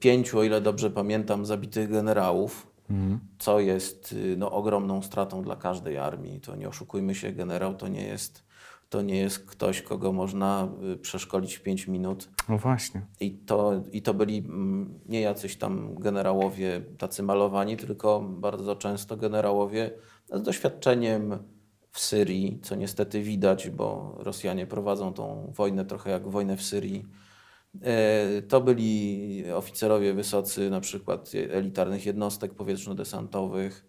Pięciu, 0.00 0.38
o 0.38 0.44
ile 0.44 0.60
dobrze 0.60 0.90
pamiętam, 0.90 1.46
zabitych 1.46 1.90
generałów, 1.90 2.66
mhm. 2.90 3.20
co 3.38 3.60
jest 3.60 4.12
y, 4.12 4.36
no, 4.36 4.50
ogromną 4.50 5.02
stratą 5.02 5.42
dla 5.42 5.56
każdej 5.56 5.98
armii. 5.98 6.40
To 6.40 6.56
nie 6.56 6.68
oszukujmy 6.68 7.14
się, 7.14 7.32
generał 7.32 7.74
to 7.74 7.88
nie 7.88 8.06
jest, 8.06 8.44
to 8.88 9.02
nie 9.02 9.16
jest 9.16 9.46
ktoś, 9.46 9.82
kogo 9.82 10.12
można 10.12 10.68
y, 10.94 10.96
przeszkolić 10.96 11.54
w 11.54 11.62
pięć 11.62 11.86
minut. 11.86 12.28
No 12.48 12.58
właśnie. 12.58 13.06
I 13.20 13.30
to, 13.32 13.82
I 13.92 14.02
to 14.02 14.14
byli 14.14 14.38
mm, 14.38 15.00
nie 15.08 15.20
jacyś 15.20 15.56
tam 15.56 15.94
generałowie 15.94 16.82
tacy 16.98 17.22
malowani, 17.22 17.76
tylko 17.76 18.20
bardzo 18.20 18.76
często 18.76 19.16
generałowie 19.16 19.90
z 20.32 20.42
doświadczeniem 20.42 21.38
w 21.92 22.00
Syrii, 22.00 22.60
co 22.62 22.74
niestety 22.76 23.22
widać, 23.22 23.70
bo 23.70 24.16
Rosjanie 24.18 24.66
prowadzą 24.66 25.12
tą 25.12 25.52
wojnę 25.56 25.84
trochę 25.84 26.10
jak 26.10 26.28
wojnę 26.28 26.56
w 26.56 26.62
Syrii 26.62 27.04
to 28.48 28.60
byli 28.60 29.44
oficerowie 29.52 30.14
wysocy, 30.14 30.70
na 30.70 30.80
przykład 30.80 31.30
elitarnych 31.50 32.06
jednostek 32.06 32.54
powietrzno-desantowych, 32.54 33.86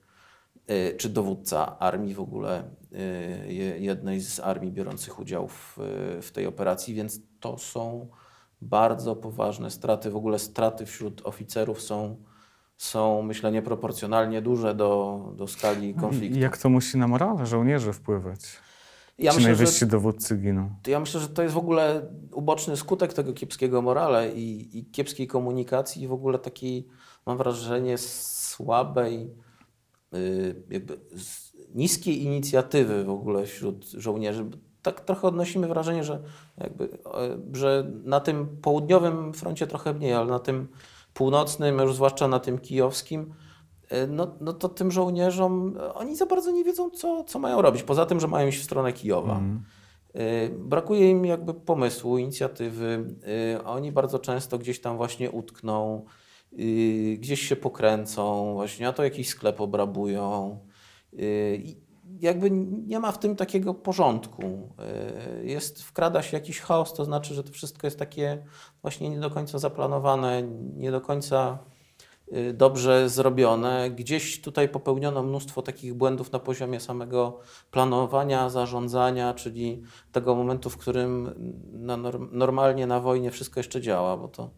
e, 0.67 0.93
czy 0.93 1.09
dowódca 1.09 1.79
armii 1.79 2.13
w 2.13 2.19
ogóle, 2.19 2.63
e, 2.93 3.53
jednej 3.79 4.21
z 4.21 4.39
armii 4.39 4.71
biorących 4.71 5.19
udział 5.19 5.47
w, 5.47 5.77
w 6.21 6.29
tej 6.33 6.47
operacji, 6.47 6.93
więc 6.93 7.19
to 7.39 7.57
są 7.57 8.07
bardzo 8.61 9.15
poważne 9.15 9.71
straty. 9.71 10.11
W 10.11 10.15
ogóle 10.15 10.39
straty 10.39 10.85
wśród 10.85 11.21
oficerów 11.25 11.81
są, 11.81 12.17
są, 12.77 13.21
myślę, 13.21 13.51
nieproporcjonalnie 13.51 14.41
duże 14.41 14.75
do, 14.75 15.33
do 15.35 15.47
skali 15.47 15.93
konfliktu. 15.93 16.37
I 16.37 16.41
jak 16.41 16.57
to 16.57 16.69
musi 16.69 16.97
na 16.97 17.07
morale 17.07 17.45
żołnierzy 17.45 17.93
wpływać? 17.93 18.39
Ja 19.21 19.31
Ci 19.31 19.37
myślę, 19.37 19.51
najwyżsi 19.51 19.79
że, 19.79 19.85
dowódcy 19.85 20.37
giną. 20.37 20.69
ja 20.87 20.99
myślę, 20.99 21.19
że 21.19 21.29
to 21.29 21.43
jest 21.43 21.55
w 21.55 21.57
ogóle 21.57 22.07
uboczny 22.33 22.77
skutek 22.77 23.13
tego 23.13 23.33
kiepskiego 23.33 23.81
morale 23.81 24.33
i, 24.33 24.79
i 24.79 24.85
kiepskiej 24.85 25.27
komunikacji 25.27 26.03
i 26.03 26.07
w 26.07 26.13
ogóle 26.13 26.39
takiej, 26.39 26.87
mam 27.25 27.37
wrażenie, 27.37 27.97
słabej, 27.97 29.29
y, 30.13 30.63
jakby 30.69 30.99
niskiej 31.75 32.23
inicjatywy 32.23 33.03
w 33.03 33.09
ogóle 33.09 33.45
wśród 33.45 33.85
żołnierzy. 33.85 34.45
Tak 34.81 35.01
trochę 35.01 35.27
odnosimy 35.27 35.67
wrażenie, 35.67 36.03
że, 36.03 36.23
jakby, 36.57 36.83
e, 36.83 37.37
że 37.53 37.91
na 38.03 38.19
tym 38.19 38.57
południowym 38.61 39.33
froncie 39.33 39.67
trochę 39.67 39.93
mniej, 39.93 40.13
ale 40.13 40.27
na 40.27 40.39
tym 40.39 40.67
północnym, 41.13 41.79
już 41.79 41.95
zwłaszcza 41.95 42.27
na 42.27 42.39
tym 42.39 42.59
kijowskim, 42.59 43.33
no, 44.07 44.35
no 44.41 44.53
to 44.53 44.69
tym 44.69 44.91
żołnierzom 44.91 45.77
e, 45.79 45.93
oni 45.93 46.15
za 46.15 46.25
bardzo 46.25 46.51
nie 46.51 46.63
wiedzą, 46.63 46.89
co, 46.89 47.23
co 47.23 47.39
mają 47.39 47.61
robić. 47.61 47.83
Poza 47.83 48.05
tym, 48.05 48.19
że 48.19 48.27
mają 48.27 48.47
iść 48.47 48.59
w 48.59 48.63
stronę 48.63 48.93
Kijowa. 48.93 49.41
Y, 50.15 50.49
Brakuje 50.59 51.09
im 51.09 51.25
jakby 51.25 51.53
pomysłu, 51.53 52.17
inicjatywy. 52.17 53.15
Y, 53.57 53.63
Oni 53.63 53.91
bardzo 53.91 54.19
często 54.19 54.57
gdzieś 54.57 54.81
tam 54.81 54.97
właśnie 54.97 55.31
utkną, 55.31 56.05
y, 56.59 57.17
gdzieś 57.19 57.41
się 57.41 57.55
pokręcą, 57.55 58.53
właśnie, 58.53 58.87
a 58.87 58.93
to 58.93 59.03
jakiś 59.03 59.27
sklep 59.29 59.61
obrabują. 59.61 60.59
Y, 61.13 61.61
I 61.63 61.77
jakby 62.19 62.51
nie 62.87 62.99
ma 62.99 63.11
w 63.11 63.19
tym 63.19 63.35
takiego 63.35 63.73
porządku. 63.73 64.43
Y, 65.41 65.45
Jest, 65.47 65.83
wkrada 65.83 66.21
się 66.21 66.37
jakiś 66.37 66.59
chaos, 66.59 66.93
to 66.93 67.05
znaczy, 67.05 67.33
że 67.33 67.43
to 67.43 67.51
wszystko 67.53 67.87
jest 67.87 67.99
takie 67.99 68.43
właśnie 68.81 69.09
nie 69.09 69.19
do 69.19 69.29
końca 69.29 69.59
zaplanowane, 69.59 70.43
nie 70.75 70.91
do 70.91 71.01
końca 71.01 71.57
y, 71.67 71.70
dobrze 72.53 73.09
zrobione. 73.09 73.91
Gdzieś 73.91 74.41
tutaj 74.41 74.69
popełniono 74.69 75.23
mnóstwo 75.23 75.61
takich 75.61 75.93
błędów 75.93 76.31
na 76.31 76.39
poziomie 76.39 76.79
samego 76.79 77.39
planowania, 77.71 78.49
zarządzania, 78.49 79.33
czyli 79.33 79.81
tego 80.11 80.35
momentu, 80.35 80.69
w 80.69 80.77
którym 80.77 81.33
na 81.73 81.97
norm- 81.97 82.27
normalnie 82.31 82.87
na 82.87 82.99
wojnie 82.99 83.31
wszystko 83.31 83.59
jeszcze 83.59 83.81
działa, 83.81 84.17
bo 84.17 84.27
to 84.27 84.49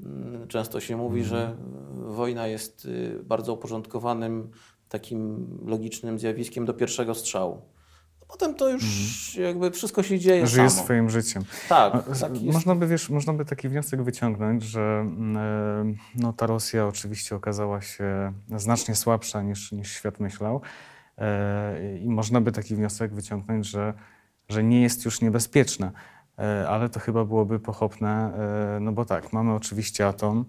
mm, 0.00 0.48
często 0.48 0.80
się 0.80 0.96
mówi, 0.96 1.24
że 1.24 1.56
y, 2.10 2.12
wojna 2.12 2.46
jest 2.46 2.84
y, 2.84 3.20
bardzo 3.24 3.52
uporządkowanym, 3.52 4.50
takim 4.88 5.46
logicznym 5.66 6.18
zjawiskiem 6.18 6.64
do 6.64 6.74
pierwszego 6.74 7.14
strzału. 7.14 7.62
Potem 8.30 8.54
to 8.54 8.68
już 8.68 9.34
jakby 9.34 9.70
wszystko 9.70 10.02
się 10.02 10.18
dzieje 10.18 10.46
Żyje 10.46 10.70
samo. 10.70 10.84
swoim 10.84 11.10
życiem. 11.10 11.44
Tak, 11.68 11.92
tak. 12.20 12.32
Można 12.52 12.74
by, 12.74 12.86
wiesz, 12.86 13.10
można 13.10 13.32
by 13.32 13.44
taki 13.44 13.68
wniosek 13.68 14.02
wyciągnąć, 14.02 14.62
że 14.62 14.80
mm, 15.00 15.36
e, 15.36 15.94
no, 16.14 16.32
ta 16.32 16.46
Rosja 16.46 16.86
oczywiście 16.86 17.36
okazała 17.36 17.80
się 17.80 18.32
znacznie 18.56 18.94
słabsza 18.94 19.42
niż, 19.42 19.72
niż 19.72 19.92
świat 19.92 20.20
myślał. 20.20 20.60
E, 21.18 21.98
I 21.98 22.08
można 22.08 22.40
by 22.40 22.52
taki 22.52 22.76
wniosek 22.76 23.14
wyciągnąć, 23.14 23.66
że, 23.66 23.94
że 24.48 24.64
nie 24.64 24.82
jest 24.82 25.04
już 25.04 25.20
niebezpieczna. 25.20 25.92
E, 26.38 26.68
Ale 26.68 26.88
to 26.88 27.00
chyba 27.00 27.24
byłoby 27.24 27.60
pochopne, 27.60 28.32
no 28.80 28.92
bo 28.92 29.04
tak, 29.04 29.32
mamy 29.32 29.54
oczywiście 29.54 30.06
atom. 30.08 30.44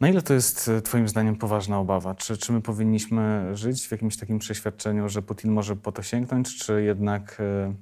Na 0.00 0.08
ile 0.08 0.22
to 0.22 0.34
jest 0.34 0.68
e, 0.68 0.82
Twoim 0.82 1.08
zdaniem 1.08 1.36
poważna 1.36 1.78
obawa? 1.78 2.14
Czy, 2.14 2.36
czy 2.36 2.52
my 2.52 2.60
powinniśmy 2.60 3.50
żyć 3.56 3.88
w 3.88 3.92
jakimś 3.92 4.16
takim 4.16 4.38
przeświadczeniu, 4.38 5.08
że 5.08 5.22
Putin 5.22 5.52
może 5.52 5.76
po 5.76 5.92
to 5.92 6.02
sięgnąć, 6.02 6.58
czy 6.58 6.82
jednak 6.82 7.40
e, 7.40 7.74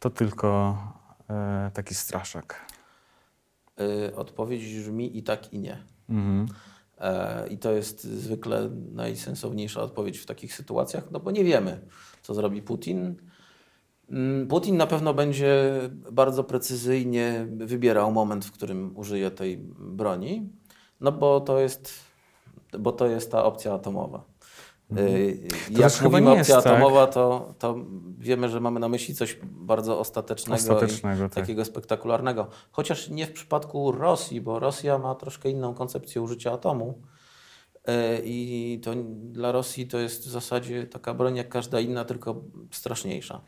to 0.00 0.10
tylko 0.10 0.78
e, 1.30 1.70
taki 1.74 1.94
straszak? 1.94 2.66
Y, 3.80 4.16
Odpowiedź 4.16 4.78
brzmi 4.78 5.18
i 5.18 5.22
tak, 5.22 5.52
i 5.52 5.58
nie. 5.58 5.78
Mhm. 6.08 6.46
I 7.50 7.58
to 7.58 7.72
jest 7.72 8.04
zwykle 8.04 8.70
najsensowniejsza 8.92 9.82
odpowiedź 9.82 10.18
w 10.18 10.26
takich 10.26 10.54
sytuacjach, 10.54 11.04
no 11.10 11.20
bo 11.20 11.30
nie 11.30 11.44
wiemy, 11.44 11.80
co 12.22 12.34
zrobi 12.34 12.62
Putin. 12.62 13.14
Mm, 14.10 14.48
Putin 14.48 14.76
na 14.76 14.86
pewno 14.86 15.14
będzie 15.14 15.72
bardzo 16.12 16.44
precyzyjnie 16.44 17.46
wybierał 17.50 18.12
moment, 18.12 18.44
w 18.44 18.52
którym 18.52 18.96
użyje 18.96 19.30
tej 19.30 19.58
broni, 19.78 20.52
no 21.00 21.12
bo 21.12 21.40
to 21.40 21.60
jest, 21.60 21.92
bo 22.78 22.92
to 22.92 23.06
jest 23.06 23.32
ta 23.32 23.44
opcja 23.44 23.74
atomowa. 23.74 24.24
Y, 24.98 25.48
To 25.74 25.82
Jak 25.82 26.02
mówimy 26.02 26.30
opcja 26.30 26.38
jest 26.38 26.50
tak. 26.50 26.66
atomowa, 26.66 27.06
to, 27.06 27.54
to 27.58 27.76
wiemy, 28.18 28.48
że 28.48 28.60
mamy 28.60 28.80
na 28.80 28.88
myśli 28.88 29.14
coś 29.14 29.38
bardzo 29.42 29.98
ostatecznego, 29.98 30.62
Ostatecznego, 30.62 31.26
i 31.26 31.28
tak. 31.28 31.34
takiego 31.34 31.64
spektakularnego. 31.64 32.46
Chociaż 32.72 33.08
nie 33.08 33.26
w 33.26 33.32
przypadku 33.32 33.92
Rosji, 33.92 34.40
bo 34.40 34.58
Rosja 34.58 34.98
ma 34.98 35.14
troszkę 35.14 35.50
inną 35.50 35.74
koncepcję 35.74 36.22
użycia 36.22 36.52
atomu. 36.52 37.02
E, 37.86 38.18
I 38.24 38.80
to 38.84 38.90
dla 39.14 39.52
Rosji 39.52 39.86
to 39.86 39.98
jest 39.98 40.26
w 40.26 40.30
zasadzie 40.30 40.86
taka 40.86 41.14
broń 41.14 41.36
jak 41.36 41.48
każda 41.48 41.80
inna, 41.80 42.04
tylko 42.04 42.40
straszniejsza. 42.70 43.40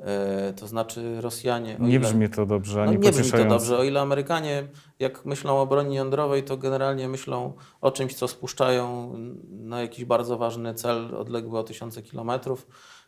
E, 0.00 0.52
To 0.52 0.66
znaczy 0.68 1.20
Rosjanie. 1.20 1.76
Nie 1.80 1.90
ile- 1.90 2.00
brzmi 2.00 2.30
to 2.30 2.46
dobrze, 2.46 2.76
no, 2.76 2.82
ani 2.82 2.98
nie 2.98 3.10
brzmi 3.12 3.30
to 3.30 3.44
dobrze. 3.44 3.78
O 3.78 3.84
ile 3.84 4.00
Amerykanie, 4.00 4.68
jak 4.98 5.24
myślą 5.24 5.60
o 5.60 5.66
broni 5.66 5.94
jądrowej, 5.96 6.42
to 6.42 6.56
generalnie 6.56 7.08
myślą 7.08 7.52
o 7.80 7.90
czymś, 7.90 8.14
co 8.14 8.28
spuszczają 8.28 9.14
na 9.50 9.80
jakiś 9.80 10.04
bardzo 10.04 10.38
ważny 10.38 10.74
cel 10.74 11.14
odległy 11.16 11.58
o 11.58 11.62
tysiące 11.62 12.02
kilometrów, 12.02 12.66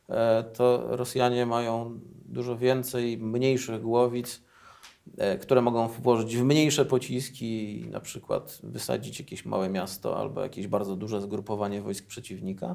e, 0.09 0.45
to 0.45 0.85
Rosjanie 0.97 1.47
mają 1.47 2.01
dużo 2.25 2.57
więcej 2.57 3.19
mniejszych 3.19 3.83
głowic, 3.83 4.43
e, 5.19 5.39
które 5.39 5.63
mogą 5.63 5.89
włożyć 5.89 6.37
w 6.37 6.43
mniejsze 6.45 6.85
pociski 6.85 7.81
i 7.81 7.89
na 7.91 8.01
przykład 8.01 8.59
wysadzić 8.63 9.19
jakieś 9.19 9.45
małe 9.45 9.69
miasto 9.69 10.19
albo 10.19 10.41
jakieś 10.41 10.67
bardzo 10.67 10.97
duże 10.97 11.21
zgrupowanie 11.21 11.83
wojsk 11.83 12.07
przeciwnika. 12.07 12.75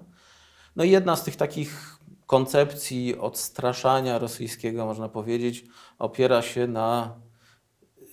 No 0.75 0.83
i 0.83 0.89
jedna 0.91 1.15
z 1.15 1.23
tych 1.23 1.35
takich 1.35 1.97
koncepcji 2.27 3.17
odstraszania 3.17 4.19
rosyjskiego, 4.19 4.85
można 4.85 5.09
powiedzieć, 5.09 5.65
opiera 5.99 6.41
się 6.41 6.67
na, 6.67 7.19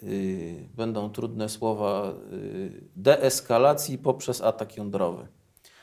y, 0.02 0.68
będą 0.74 1.10
trudne 1.10 1.48
słowa, 1.48 2.12
y, 2.32 2.84
deeskalacji 2.96 3.98
poprzez 3.98 4.40
atak 4.40 4.76
jądrowy. 4.76 5.28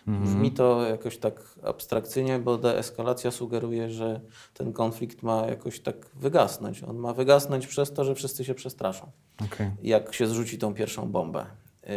Brzmi 0.08 0.52
to 0.52 0.88
jakoś 0.88 1.17
tak 1.17 1.60
abstrakcyjnie, 1.63 2.39
bo 2.39 2.58
deeskalacja 2.58 3.32
sugeruje, 3.32 3.89
że 3.89 4.22
ten 4.54 4.74
konflikt 4.74 5.24
ma 5.24 5.48
jakoś 5.48 5.80
tak 5.80 5.96
wygasnąć. 6.15 6.84
On 6.84 6.98
ma 6.98 7.13
wygasnąć 7.13 7.67
przez 7.67 7.94
to, 7.94 8.04
że 8.04 8.15
wszyscy 8.15 8.46
się 8.46 8.54
przestraszą 8.54 9.12
Okej. 9.46 9.72
jak 9.84 10.13
się 10.13 10.28
zrzuci 10.28 10.58
tą 10.58 10.74
pierwszą 10.74 11.12
bombę. 11.12 11.46
Yy, 11.84 11.89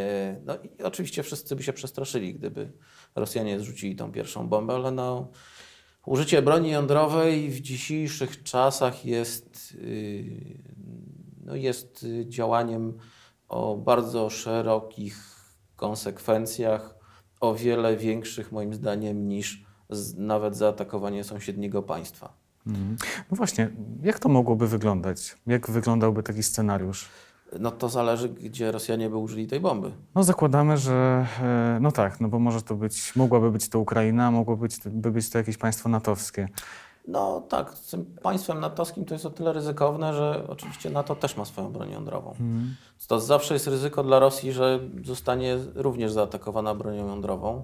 No 0.45 0.55
i 0.55 0.83
oczywiście 0.83 1.23
wszyscy 1.23 1.57
by 1.57 1.63
się 1.63 1.73
przestraszyli, 1.73 2.35
gdyby 2.35 2.73
Rosjanie 3.15 3.61
zrzucili 3.61 3.97
tą 3.97 4.13
pierwszą 4.13 4.49
bombę, 4.49 4.75
ale 4.75 4.91
no, 4.91 5.29
użycie 6.07 6.43
broni 6.43 6.71
jądrowej 6.71 7.51
w 7.51 7.61
dzisiejszych 7.61 8.43
czasach 8.43 9.05
jest, 9.05 9.75
yy, 9.75 10.25
no 11.45 11.55
jest 11.55 12.07
działaniem 12.25 12.99
o 13.49 13.77
bardzo 13.77 14.31
szerokich 14.31 15.35
konsekwencjach, 15.77 16.95
o 17.41 17.55
wiele 17.55 17.97
większych 17.97 18.53
moim 18.53 18.75
zdaniem 18.75 19.29
niż 19.29 19.65
nawet 20.17 20.57
zaatakowanie 20.57 21.25
sąsiedniego 21.25 21.83
państwa. 21.83 22.33
Mhm. 22.67 22.97
No 23.31 23.37
właśnie, 23.37 23.71
jak 24.03 24.19
to 24.19 24.29
mogłoby 24.29 24.69
wyglądać? 24.69 25.37
Jak 25.47 25.71
wyglądałby 25.71 26.23
taki 26.23 26.43
scenariusz? 26.43 27.09
No 27.61 27.71
to 27.71 27.89
zależy, 27.89 28.29
gdzie 28.29 28.73
Rosjanie 28.73 29.11
by 29.11 29.17
użyli 29.17 29.47
tej 29.47 29.61
bomby. 29.61 29.91
No 30.15 30.25
zakładamy, 30.25 30.77
że 30.77 31.27
e, 31.43 31.79
no 31.81 31.93
tak, 31.93 32.21
no 32.21 32.29
bo 32.29 32.39
może 32.39 32.63
to 32.63 32.75
być, 32.75 33.17
mogłaby 33.17 33.51
być 33.51 33.69
to 33.69 33.81
Ukraina, 33.81 34.31
mogłoby 34.31 34.63
być, 34.63 34.77
by 34.87 35.11
być 35.11 35.31
to 35.31 35.39
jakieś 35.39 35.57
państwo 35.57 35.89
natowskie. 35.89 36.49
No 37.09 37.41
tak, 37.41 37.75
z 37.75 37.91
tym 37.91 38.05
państwem 38.23 38.61
natowskim 38.61 39.05
to 39.05 39.15
jest 39.15 39.27
o 39.27 39.31
tyle 39.31 39.53
ryzykowne, 39.53 40.15
że 40.15 40.45
oczywiście 40.49 40.91
NATO 40.91 41.17
też 41.17 41.37
ma 41.37 41.45
swoją 41.45 41.73
broń 41.73 41.91
jądrową. 41.91 42.35
To 43.09 43.21
zawsze 43.21 43.55
jest 43.55 43.67
ryzyko 43.67 44.03
dla 44.05 44.19
Rosji, 44.19 44.53
że 44.53 44.81
zostanie 45.05 45.59
również 45.75 46.13
zaatakowana 46.13 46.75
bronią 46.75 47.09
jądrową. 47.09 47.63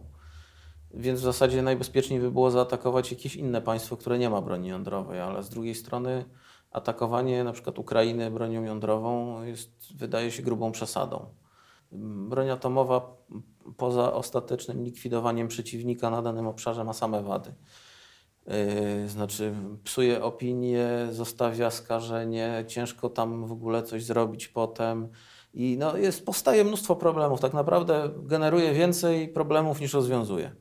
Więc 0.95 1.21
w 1.21 1.23
zasadzie 1.23 1.63
najbezpieczniej 1.63 2.21
by 2.21 2.31
było 2.31 2.51
zaatakować 2.51 3.11
jakieś 3.11 3.37
inne 3.37 3.61
państwo, 3.61 3.97
które 3.97 4.19
nie 4.19 4.31
ma 4.31 4.41
broni 4.41 4.69
jądrowej, 4.69 5.21
ale 5.21 5.43
z 5.43 5.49
drugiej 5.49 5.75
strony 5.75 6.25
atakowanie 6.71 7.45
na 7.45 7.53
przykład 7.53 7.79
Ukrainy 7.79 8.31
bronią 8.31 8.63
jądrową 8.63 9.43
jest, 9.43 9.97
wydaje 9.97 10.31
się, 10.31 10.43
grubą 10.43 10.73
przesadą. 10.73 11.27
Broń 12.29 12.51
atomowa 12.51 13.17
poza 13.77 14.13
ostatecznym 14.13 14.85
likwidowaniem 14.85 15.49
przeciwnika 15.49 16.11
na 16.11 16.23
danym 16.23 16.47
obszarze 16.47 16.85
ma 16.85 16.93
same 16.93 17.23
wady. 17.23 17.55
Yy, 18.47 19.09
Znaczy, 19.09 19.55
psuje 19.85 20.25
opinię, 20.25 20.89
zostawia 21.11 21.71
skażenie, 21.71 22.65
ciężko 22.69 23.09
tam 23.09 23.47
w 23.47 23.53
ogóle 23.53 23.83
coś 23.83 24.05
zrobić 24.05 24.49
potem. 24.49 25.09
I 25.55 25.77
no 25.79 25.97
jest, 25.97 26.27
powstaje 26.27 26.65
mnóstwo 26.65 26.97
problemów. 26.97 27.41
Tak 27.41 27.53
naprawdę 27.53 28.11
generuje 28.23 28.73
więcej 28.73 29.29
problemów 29.29 29.81
niż 29.81 29.95
rozwiązuje. 29.95 30.53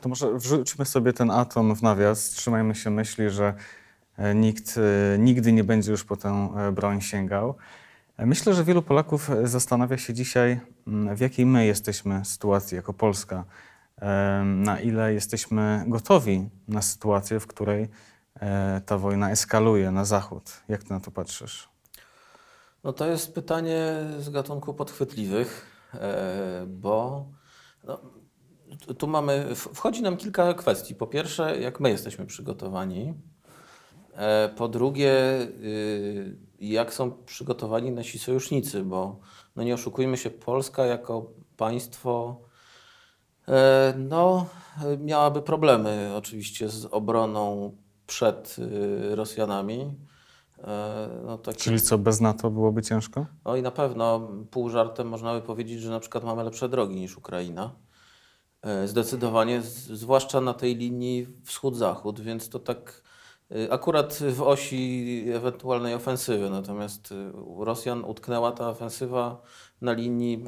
To 0.00 0.08
może 0.08 0.34
wrzućmy 0.34 0.84
sobie 0.84 1.12
ten 1.12 1.30
atom 1.30 1.74
w 1.74 1.82
nawias, 1.82 2.30
trzymajmy 2.30 2.74
się 2.74 2.90
myśli, 2.90 3.30
że 3.30 3.54
nikt 4.34 4.78
e, 4.78 5.18
nigdy 5.18 5.52
nie 5.52 5.64
będzie 5.64 5.90
już 5.90 6.04
po 6.04 6.16
tę 6.16 6.48
e, 6.56 6.72
broń 6.72 7.00
sięgał. 7.00 7.54
Myślę, 8.18 8.54
że 8.54 8.64
wielu 8.64 8.82
Polaków 8.82 9.30
zastanawia 9.44 9.98
się 9.98 10.14
dzisiaj, 10.14 10.60
mm, 10.86 11.16
w 11.16 11.20
jakiej 11.20 11.46
my 11.46 11.66
jesteśmy 11.66 12.24
sytuacji 12.24 12.76
jako 12.76 12.92
Polska, 12.92 13.44
na 14.44 14.80
ile 14.80 15.14
jesteśmy 15.14 15.84
gotowi 15.86 16.48
na 16.68 16.82
sytuację, 16.82 17.40
w 17.40 17.46
której 17.46 17.88
e, 18.40 18.80
ta 18.86 18.98
wojna 18.98 19.30
eskaluje 19.30 19.90
na 19.90 20.04
zachód. 20.04 20.62
Jak 20.68 20.84
ty 20.84 20.92
na 20.92 21.00
to 21.00 21.10
patrzysz? 21.10 21.68
No 22.84 22.92
to 22.92 23.06
jest 23.06 23.34
pytanie 23.34 23.94
z 24.18 24.30
gatunku 24.30 24.74
podchwytliwych, 24.74 25.66
e, 25.94 26.66
bo 26.66 27.26
no, 27.84 28.00
tu- 28.98 29.06
mamy, 29.06 29.54
wchodzi 29.54 30.02
nam 30.02 30.16
kilka 30.16 30.54
kwestii. 30.54 30.94
Po 30.94 31.06
pierwsze, 31.06 31.60
jak 31.60 31.80
my 31.80 31.90
jesteśmy 31.90 32.26
przygotowani. 32.26 33.14
E, 34.18 34.48
Po 34.48 34.68
drugie, 34.68 35.12
y, 35.42 36.36
jak 36.60 36.94
są 36.94 37.10
przygotowani 37.26 37.90
nasi 37.90 38.18
sojusznicy, 38.18 38.82
bo 38.82 39.20
no 39.56 39.62
nie 39.62 39.74
oszukujmy 39.74 40.16
się, 40.16 40.30
Polska 40.30 40.86
jako 40.86 41.30
państwo 41.56 42.40
e, 43.48 43.94
no, 43.98 44.46
miałaby 44.98 45.42
problemy 45.42 46.12
oczywiście 46.16 46.68
z 46.68 46.84
obroną 46.84 47.76
przed 48.06 48.56
y, 48.58 49.16
Rosjanami. 49.16 49.94
E, 50.58 51.08
No, 51.26 51.38
takie 51.38 51.58
Czyli 51.58 51.80
co, 51.80 51.98
bez 51.98 52.20
NATO 52.20 52.50
byłoby 52.50 52.82
ciężko? 52.82 53.26
no 53.44 53.56
i 53.56 53.62
na 53.62 53.70
pewno 53.70 54.28
pół 54.50 54.70
żartem 54.70 55.08
można 55.08 55.34
by 55.34 55.40
powiedzieć, 55.40 55.80
że 55.80 55.90
na 55.90 56.00
przykład 56.00 56.24
mamy 56.24 56.44
lepsze 56.44 56.68
drogi 56.68 56.96
niż 56.96 57.16
Ukraina. 57.16 57.70
Zdecydowanie, 58.84 59.62
zwłaszcza 59.62 60.40
na 60.40 60.54
tej 60.54 60.76
linii 60.76 61.26
wschód-zachód, 61.44 62.20
więc 62.20 62.48
to 62.48 62.58
tak 62.58 63.02
akurat 63.70 64.18
w 64.32 64.42
osi 64.42 65.24
ewentualnej 65.34 65.94
ofensywy. 65.94 66.50
Natomiast 66.50 67.14
u 67.44 67.64
Rosjan 67.64 68.04
utknęła 68.04 68.52
ta 68.52 68.68
ofensywa 68.68 69.42
na 69.80 69.92
linii 69.92 70.44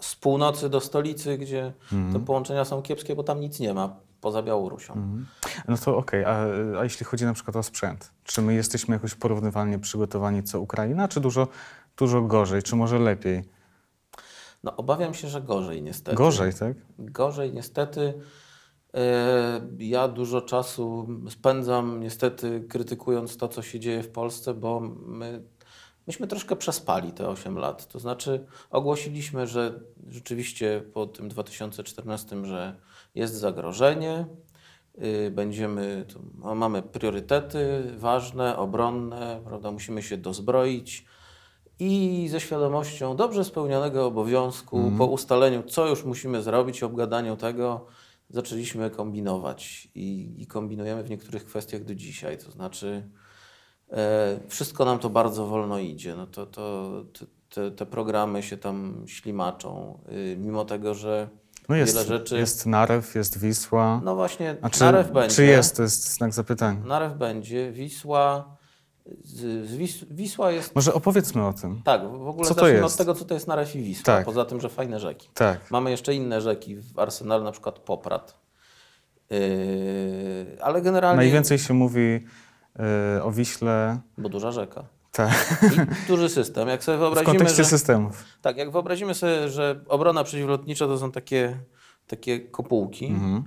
z 0.00 0.16
północy 0.16 0.68
do 0.68 0.80
stolicy, 0.80 1.38
gdzie 1.38 1.72
te 2.12 2.24
połączenia 2.24 2.64
są 2.64 2.82
kiepskie, 2.82 3.16
bo 3.16 3.22
tam 3.22 3.40
nic 3.40 3.60
nie 3.60 3.74
ma 3.74 3.96
poza 4.20 4.42
Białorusią. 4.42 5.24
No 5.68 5.78
to 5.78 5.96
okej, 5.96 6.24
a, 6.24 6.46
a 6.80 6.84
jeśli 6.84 7.06
chodzi 7.06 7.24
na 7.24 7.34
przykład 7.34 7.56
o 7.56 7.62
sprzęt, 7.62 8.12
czy 8.24 8.42
my 8.42 8.54
jesteśmy 8.54 8.94
jakoś 8.94 9.14
porównywalnie 9.14 9.78
przygotowani 9.78 10.42
co 10.42 10.60
Ukraina, 10.60 11.08
czy 11.08 11.20
dużo, 11.20 11.48
dużo 11.96 12.22
gorzej, 12.22 12.62
czy 12.62 12.76
może 12.76 12.98
lepiej? 12.98 13.44
No 14.64 14.76
obawiam 14.76 15.14
się, 15.14 15.28
że 15.28 15.42
gorzej 15.42 15.82
niestety. 15.82 16.16
Gorzej, 16.16 16.54
tak? 16.54 16.76
Gorzej 16.98 17.52
niestety. 17.52 18.14
Ja 19.78 20.08
dużo 20.08 20.40
czasu 20.40 21.08
spędzam 21.28 22.00
niestety 22.00 22.64
krytykując 22.68 23.36
to, 23.36 23.48
co 23.48 23.62
się 23.62 23.80
dzieje 23.80 24.02
w 24.02 24.08
Polsce, 24.08 24.54
bo 24.54 24.80
my, 25.06 25.42
myśmy 26.06 26.26
troszkę 26.26 26.56
przespali 26.56 27.12
te 27.12 27.28
8 27.28 27.58
lat. 27.58 27.88
To 27.88 27.98
znaczy 27.98 28.46
ogłosiliśmy, 28.70 29.46
że 29.46 29.80
rzeczywiście 30.08 30.82
po 30.92 31.06
tym 31.06 31.28
2014, 31.28 32.44
że 32.44 32.76
jest 33.14 33.34
zagrożenie, 33.34 34.26
y, 35.02 35.30
będziemy, 35.30 36.04
ma- 36.34 36.54
mamy 36.54 36.82
priorytety 36.82 37.82
ważne, 37.96 38.56
obronne, 38.56 39.40
prawda, 39.44 39.70
musimy 39.70 40.02
się 40.02 40.16
dozbroić. 40.16 41.04
I 41.80 42.28
ze 42.30 42.40
świadomością 42.40 43.16
dobrze 43.16 43.44
spełnionego 43.44 44.06
obowiązku, 44.06 44.92
po 44.98 45.06
ustaleniu, 45.06 45.62
co 45.62 45.88
już 45.88 46.04
musimy 46.04 46.42
zrobić, 46.42 46.82
obgadaniu 46.82 47.36
tego, 47.36 47.86
zaczęliśmy 48.30 48.90
kombinować. 48.90 49.88
I, 49.94 50.34
I 50.38 50.46
kombinujemy 50.46 51.02
w 51.02 51.10
niektórych 51.10 51.44
kwestiach 51.44 51.84
do 51.84 51.94
dzisiaj. 51.94 52.38
To 52.38 52.50
znaczy, 52.50 53.08
e, 53.90 54.40
wszystko 54.48 54.84
nam 54.84 54.98
to 54.98 55.10
bardzo 55.10 55.46
wolno 55.46 55.78
idzie. 55.78 56.16
No 56.16 56.26
to, 56.26 56.46
to, 56.46 56.90
te- 57.18 57.26
te, 57.54 57.70
te 57.70 57.86
programy 57.86 58.42
się 58.42 58.56
tam 58.56 59.04
ślimaczą, 59.06 59.98
y, 60.12 60.36
mimo 60.40 60.64
tego, 60.64 60.94
że 60.94 61.28
No 61.68 61.76
jest, 61.76 61.94
wiele 61.94 62.06
rzeczy. 62.06 62.38
jest 62.38 62.66
Narew, 62.66 63.14
jest 63.14 63.38
Wisła. 63.38 64.00
No 64.04 64.14
właśnie, 64.14 64.56
A 64.62 64.70
czy, 64.70 64.80
Narew 64.80 65.10
będzie. 65.12 65.36
czy 65.36 65.44
jest? 65.44 65.76
To 65.76 65.82
jest 65.82 66.12
znak 66.14 66.32
zapytania. 66.34 66.80
Narew 66.84 67.14
będzie, 67.18 67.72
Wisła. 67.72 68.57
Z, 69.24 69.68
z 69.68 69.76
Wis, 69.76 70.04
Wisła 70.10 70.50
jest 70.50 70.74
Może 70.74 70.94
opowiedzmy 70.94 71.46
o 71.46 71.52
tym. 71.52 71.82
Tak, 71.84 72.02
w 72.10 72.28
ogóle 72.28 72.48
Co 72.48 72.54
to 72.54 72.68
jest? 72.68 72.84
od 72.84 72.96
tego, 72.96 73.14
co 73.14 73.24
to 73.24 73.34
jest 73.34 73.46
Narew 73.48 73.76
i 73.76 73.82
Wisła. 73.82 74.04
Tak. 74.04 74.24
Poza 74.24 74.44
tym, 74.44 74.60
że 74.60 74.68
fajne 74.68 75.00
rzeki. 75.00 75.28
Tak. 75.34 75.70
Mamy 75.70 75.90
jeszcze 75.90 76.14
inne 76.14 76.40
rzeki 76.40 76.76
w 76.76 76.98
arsenale, 76.98 77.44
na 77.44 77.52
przykład 77.52 77.78
Poprad. 77.78 78.38
Yy, 79.30 79.38
ale 80.62 80.82
generalnie... 80.82 81.16
Najwięcej 81.16 81.58
się 81.58 81.74
mówi 81.74 82.00
y, 83.18 83.22
o 83.22 83.30
Wiśle 83.30 83.98
Bo 84.18 84.28
duża 84.28 84.52
rzeka. 84.52 84.84
tak, 85.12 85.64
I 86.04 86.06
duży 86.08 86.28
system. 86.28 86.68
Jak 86.68 86.84
sobie 86.84 86.96
w 86.98 87.00
wyobrazimy, 87.00 87.32
kontekście 87.38 87.64
że... 87.64 87.68
systemów. 87.70 88.24
Tak, 88.42 88.56
jak 88.56 88.70
wyobrazimy 88.70 89.14
sobie, 89.14 89.48
że 89.48 89.80
obrona 89.88 90.24
przeciwlotnicza 90.24 90.86
to 90.86 90.98
są 90.98 91.12
takie, 91.12 91.58
takie 92.06 92.40
kopułki, 92.40 93.06
Mhm. 93.06 93.44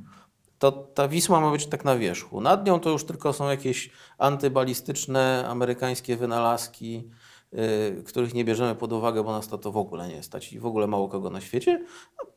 To 0.61 0.71
ta 0.71 1.07
Wisła 1.07 1.41
ma 1.41 1.51
być 1.51 1.65
tak 1.65 1.85
na 1.85 1.97
wierzchu. 1.97 2.41
Nad 2.41 2.65
nią 2.65 2.79
to 2.79 2.89
już 2.89 3.05
tylko 3.05 3.33
są 3.33 3.49
jakieś 3.49 3.89
antybalistyczne 4.17 5.45
amerykańskie 5.47 6.17
wynalazki, 6.17 7.09
yy, 7.51 8.03
których 8.03 8.33
nie 8.33 8.45
bierzemy 8.45 8.75
pod 8.75 8.93
uwagę, 8.93 9.23
bo 9.23 9.31
nas 9.31 9.47
to, 9.47 9.57
to 9.57 9.71
w 9.71 9.77
ogóle 9.77 10.07
nie 10.07 10.23
stać 10.23 10.53
i 10.53 10.59
w 10.59 10.65
ogóle 10.65 10.87
mało 10.87 11.09
kogo 11.09 11.29
na 11.29 11.41
świecie. 11.41 11.85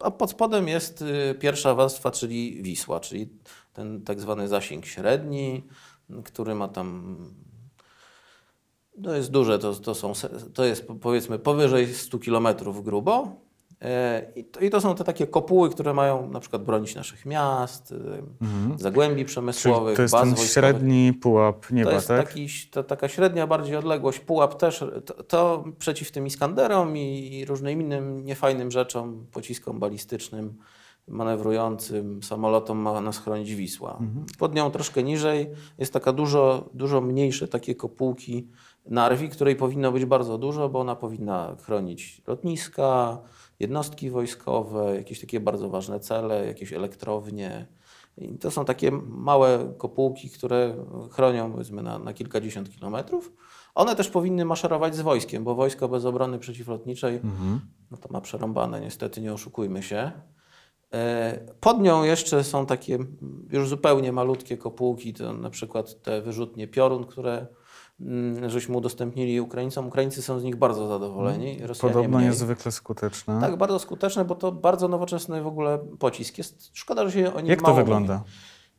A, 0.00 0.04
a 0.04 0.10
pod 0.10 0.30
spodem 0.30 0.68
jest 0.68 1.02
y, 1.02 1.34
pierwsza 1.40 1.74
warstwa, 1.74 2.10
czyli 2.10 2.62
Wisła, 2.62 3.00
czyli 3.00 3.28
ten 3.72 4.04
tak 4.04 4.20
zwany 4.20 4.48
zasięg 4.48 4.87
średni, 4.87 5.64
który 6.24 6.54
ma 6.54 6.68
tam 6.68 7.16
to 9.02 9.14
jest 9.14 9.30
duże, 9.30 9.58
to, 9.58 9.74
to, 9.74 9.94
są, 9.94 10.12
to 10.54 10.64
jest 10.64 10.87
po- 10.87 10.94
powiedzmy 10.94 11.38
powyżej 11.38 11.94
100 11.94 12.18
km 12.18 12.48
grubo. 12.82 13.43
E, 13.85 14.33
I 14.37 14.44
to, 14.44 14.61
I 14.61 14.70
to 14.70 14.81
są 14.81 14.94
te 14.94 15.05
takie 15.05 15.27
kopuły, 15.27 15.70
które 15.70 15.94
mają 15.94 16.31
na 16.31 16.40
przykład 16.40 16.64
bronić 16.64 16.94
naszych 16.94 17.27
miast, 17.27 17.92
y, 17.92 17.97
zagłębi 18.77 19.14
Czyli 19.14 19.25
przemysłowych, 19.25 19.97
to 19.97 20.03
jest 20.03 20.12
baz 20.12 20.20
ten 20.20 20.31
wojskowych. 20.31 20.53
średni 20.53 21.12
pułap 21.12 21.70
nieba, 21.70 21.90
To 21.90 21.97
jest 21.97 22.09
tak? 22.09 22.27
taki, 22.29 22.47
to, 22.70 22.85
taka 22.85 23.09
średnia 23.09 23.47
bardziej 23.47 23.77
odległość. 23.77 24.18
Pułap 24.18 24.55
też, 24.59 24.85
to, 25.05 25.23
to 25.23 25.64
przeciw 25.79 26.12
tym 26.12 26.27
Iskanderom 26.27 26.97
i, 26.97 27.29
i 27.33 27.44
różnym 27.44 27.81
innym 27.81 28.25
niefajnym 28.25 28.70
rzeczom, 28.70 29.27
pociskom 29.33 29.79
balistycznym, 29.79 30.59
manewrującym 31.09 32.23
samolotom 32.23 32.79
ma 32.79 33.01
nas 33.01 33.18
chronić 33.18 33.55
Wisła. 33.55 33.99
Pod 34.38 34.55
nią 34.55 34.70
troszkę 34.70 35.03
niżej 35.03 35.51
jest 35.79 35.92
taka 35.92 36.12
dużo, 36.12 36.70
dużo 36.75 37.01
mniejsze 37.01 37.49
takie 37.49 37.75
kopułki 37.75 38.49
Narwi, 38.87 39.29
której 39.29 39.57
powinno 39.57 39.92
być 39.92 40.05
bardzo 40.05 40.38
dużo, 40.38 40.68
bo 40.68 40.81
ona 40.81 40.97
powinna 40.97 41.57
chronić 41.62 42.23
lotniska, 42.27 43.18
jednostki 43.60 44.10
wojskowe, 44.10 44.96
jakieś 44.96 45.20
takie 45.20 45.40
bardzo 45.40 45.68
ważne 45.68 46.00
cele, 46.00 46.46
jakieś 46.46 46.72
elektrownie. 46.72 47.66
I 48.18 48.38
to 48.38 48.50
są 48.50 48.64
takie 48.64 48.90
małe 49.06 49.74
kopułki, 49.78 50.30
które 50.30 50.74
chronią 51.10 51.52
powiedzmy 51.52 51.82
na, 51.82 51.98
na 51.98 52.12
kilkadziesiąt 52.12 52.70
kilometrów. 52.70 53.32
One 53.74 53.96
też 53.96 54.08
powinny 54.08 54.44
maszerować 54.44 54.96
z 54.96 55.00
wojskiem, 55.00 55.44
bo 55.44 55.54
wojsko 55.54 55.88
bez 55.88 56.04
obrony 56.04 56.38
przeciwlotniczej 56.38 57.20
no 57.90 57.96
to 57.96 58.08
ma 58.12 58.20
przerąbane, 58.20 58.80
niestety 58.80 59.20
nie 59.20 59.32
oszukujmy 59.32 59.82
się. 59.82 60.12
E, 60.94 61.38
Pod 61.60 61.80
nią 61.80 62.02
jeszcze 62.02 62.44
są 62.44 62.66
takie 62.66 62.98
już 63.50 63.68
zupełnie 63.68 64.12
malutkie 64.12 64.56
kopułki, 64.56 65.12
to 65.14 65.32
na 65.32 65.50
przykład 65.50 66.02
te 66.02 66.22
wyrzutnie 66.22 66.68
piorun, 66.68 67.04
które 67.04 67.46
żeśmy 68.46 68.76
udostępnili 68.76 69.40
Ukraińcom. 69.40 69.87
Ukraińcy 69.87 70.22
są 70.22 70.40
z 70.40 70.44
nich 70.44 70.57
bardzo 70.57 70.88
zadowoleni. 70.88 71.59
Rosjanie 71.66 71.94
Podobno 71.94 72.18
mniej. 72.18 72.30
niezwykle 72.30 72.72
skuteczne. 72.72 73.40
Tak, 73.40 73.57
bardzo 73.57 73.78
skuteczne, 73.78 74.24
bo 74.24 74.35
to 74.35 74.52
bardzo 74.52 74.88
nowoczesny 74.88 75.42
w 75.42 75.46
ogóle 75.46 75.78
pocisk 75.98 76.38
jest. 76.38 76.70
Szkoda, 76.72 77.04
że 77.09 77.12
się 77.12 77.35
o 77.35 77.40
nim 77.40 77.50
Jak 77.50 77.62
to 77.62 77.74
wygląda? 77.74 78.18
mówi. 78.18 78.30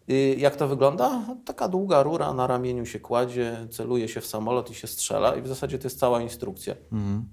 Y, 0.10 0.36
Jak 0.40 0.56
to 0.56 0.68
wygląda? 0.68 1.22
Taka 1.46 1.68
długa 1.68 2.04
rura 2.04 2.34
na 2.34 2.48
ramieniu 2.48 2.86
się 2.86 3.00
kładzie, 3.00 3.68
celuje 3.72 4.08
się 4.08 4.22
w 4.22 4.26
samolot 4.26 4.72
i 4.72 4.74
się 4.76 4.88
strzela 4.88 5.36
i 5.36 5.42
w 5.42 5.48
zasadzie 5.48 5.78
to 5.80 5.84
jest 5.84 6.00
cała 6.00 6.22
instrukcja. 6.22 6.76
Mhm. 6.92 7.26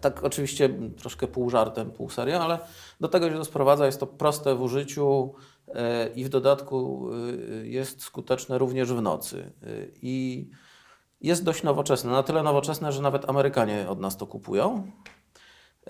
Tak 0.00 0.24
oczywiście 0.24 0.68
troszkę 0.98 1.26
pół 1.26 1.50
żartem, 1.50 1.90
pół 1.90 2.10
serio, 2.10 2.40
ale 2.44 2.58
do 3.00 3.08
tego 3.08 3.30
się 3.30 3.36
to 3.36 3.44
sprowadza. 3.44 3.86
Jest 3.86 4.00
to 4.00 4.06
proste 4.06 4.54
w 4.54 4.62
użyciu 4.62 5.34
e, 5.68 6.08
i 6.14 6.24
w 6.24 6.28
dodatku 6.28 7.08
e, 7.62 7.66
jest 7.66 8.02
skuteczne 8.02 8.58
również 8.58 8.92
w 8.92 9.02
nocy. 9.02 9.52
I 10.02 10.48
jest 11.20 11.44
dość 11.44 11.62
nowoczesne. 11.62 12.10
Na 12.10 12.22
tyle 12.22 12.42
nowoczesne, 12.42 12.92
że 12.92 13.02
nawet 13.02 13.28
Amerykanie 13.28 13.88
od 13.88 14.00
nas 14.00 14.16
to 14.16 14.26
kupują, 14.26 14.90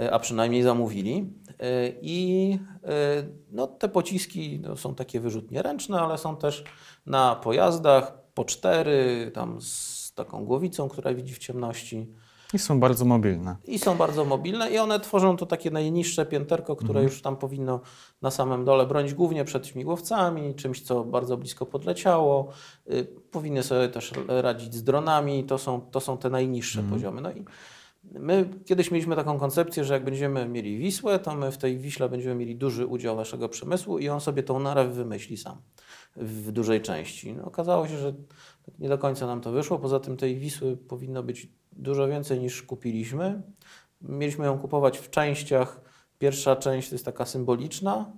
e, 0.00 0.12
a 0.12 0.18
przynajmniej 0.18 0.62
zamówili. 0.62 1.32
E, 1.58 1.88
I 2.02 2.58
e, 2.84 2.88
no, 3.50 3.66
te 3.66 3.88
pociski 3.88 4.60
no, 4.62 4.76
są 4.76 4.94
takie 4.94 5.20
wyrzutnie 5.20 5.62
ręczne, 5.62 6.00
ale 6.00 6.18
są 6.18 6.36
też 6.36 6.64
na 7.06 7.36
pojazdach 7.36 8.32
po 8.34 8.44
cztery, 8.44 9.30
tam 9.34 9.60
z 9.60 10.12
taką 10.14 10.44
głowicą, 10.44 10.88
która 10.88 11.14
widzi 11.14 11.34
w 11.34 11.38
ciemności. 11.38 12.14
I 12.54 12.58
są 12.58 12.80
bardzo 12.80 13.04
mobilne. 13.04 13.56
I 13.64 13.78
są 13.78 13.96
bardzo 13.96 14.24
mobilne 14.24 14.70
i 14.70 14.78
one 14.78 15.00
tworzą 15.00 15.36
to 15.36 15.46
takie 15.46 15.70
najniższe 15.70 16.26
pięterko, 16.26 16.76
które 16.76 16.90
Mhm. 16.90 17.06
już 17.06 17.22
tam 17.22 17.36
powinno 17.36 17.80
na 18.22 18.30
samym 18.30 18.64
dole 18.64 18.86
bronić 18.86 19.14
głównie 19.14 19.44
przed 19.44 19.66
śmigłowcami, 19.66 20.54
czymś, 20.54 20.80
co 20.82 21.04
bardzo 21.04 21.36
blisko 21.36 21.66
podleciało. 21.66 22.48
Y, 22.92 23.06
powinny 23.30 23.62
sobie 23.62 23.88
też 23.88 24.12
radzić 24.28 24.74
z 24.74 24.82
dronami. 24.84 25.44
To 25.44 25.58
są, 25.58 25.80
to 25.80 26.00
są 26.00 26.18
te 26.18 26.30
najniższe 26.30 26.80
Mhm. 26.80 26.98
poziomy. 26.98 27.20
No 27.20 27.32
i 27.32 27.44
My 28.04 28.48
kiedyś 28.66 28.90
mieliśmy 28.90 29.16
taką 29.16 29.38
koncepcję, 29.38 29.84
że 29.84 29.94
jak 29.94 30.04
będziemy 30.04 30.48
mieli 30.48 30.78
Wisłę, 30.78 31.18
to 31.18 31.34
my 31.34 31.52
w 31.52 31.58
tej 31.58 31.78
Wiśle 31.78 32.08
będziemy 32.08 32.34
mieli 32.34 32.56
duży 32.56 32.86
udział 32.86 33.16
naszego 33.16 33.48
przemysłu 33.48 33.98
i 33.98 34.08
on 34.08 34.20
sobie 34.20 34.42
tą 34.42 34.60
narew 34.60 34.88
wymyśli 34.94 35.36
sam 35.36 35.56
w 36.16 36.52
dużej 36.52 36.80
części. 36.80 37.32
No, 37.32 37.44
okazało 37.44 37.88
się, 37.88 37.98
że 37.98 38.14
nie 38.78 38.88
do 38.88 38.98
końca 38.98 39.26
nam 39.26 39.40
to 39.40 39.52
wyszło. 39.52 39.78
Poza 39.78 40.00
tym 40.00 40.16
tej 40.16 40.36
Wisły 40.38 40.76
powinno 40.76 41.22
być 41.22 41.48
dużo 41.72 42.08
więcej 42.08 42.40
niż 42.40 42.62
kupiliśmy. 42.62 43.42
Mieliśmy 44.00 44.44
ją 44.44 44.58
kupować 44.58 44.98
w 44.98 45.10
częściach. 45.10 45.80
Pierwsza 46.18 46.56
część 46.56 46.88
to 46.88 46.94
jest 46.94 47.04
taka 47.04 47.26
symboliczna 47.26 48.12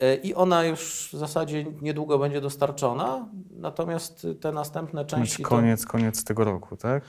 e, 0.00 0.14
i 0.14 0.34
ona 0.34 0.64
już 0.64 1.08
w 1.12 1.18
zasadzie 1.18 1.64
niedługo 1.82 2.18
będzie 2.18 2.40
dostarczona. 2.40 3.28
Natomiast 3.50 4.26
te 4.40 4.52
następne 4.52 5.04
części. 5.04 5.36
Znaczy 5.36 5.48
koniec, 5.48 5.82
to... 5.82 5.88
koniec 5.88 6.24
tego 6.24 6.44
roku, 6.44 6.76
tak? 6.76 7.04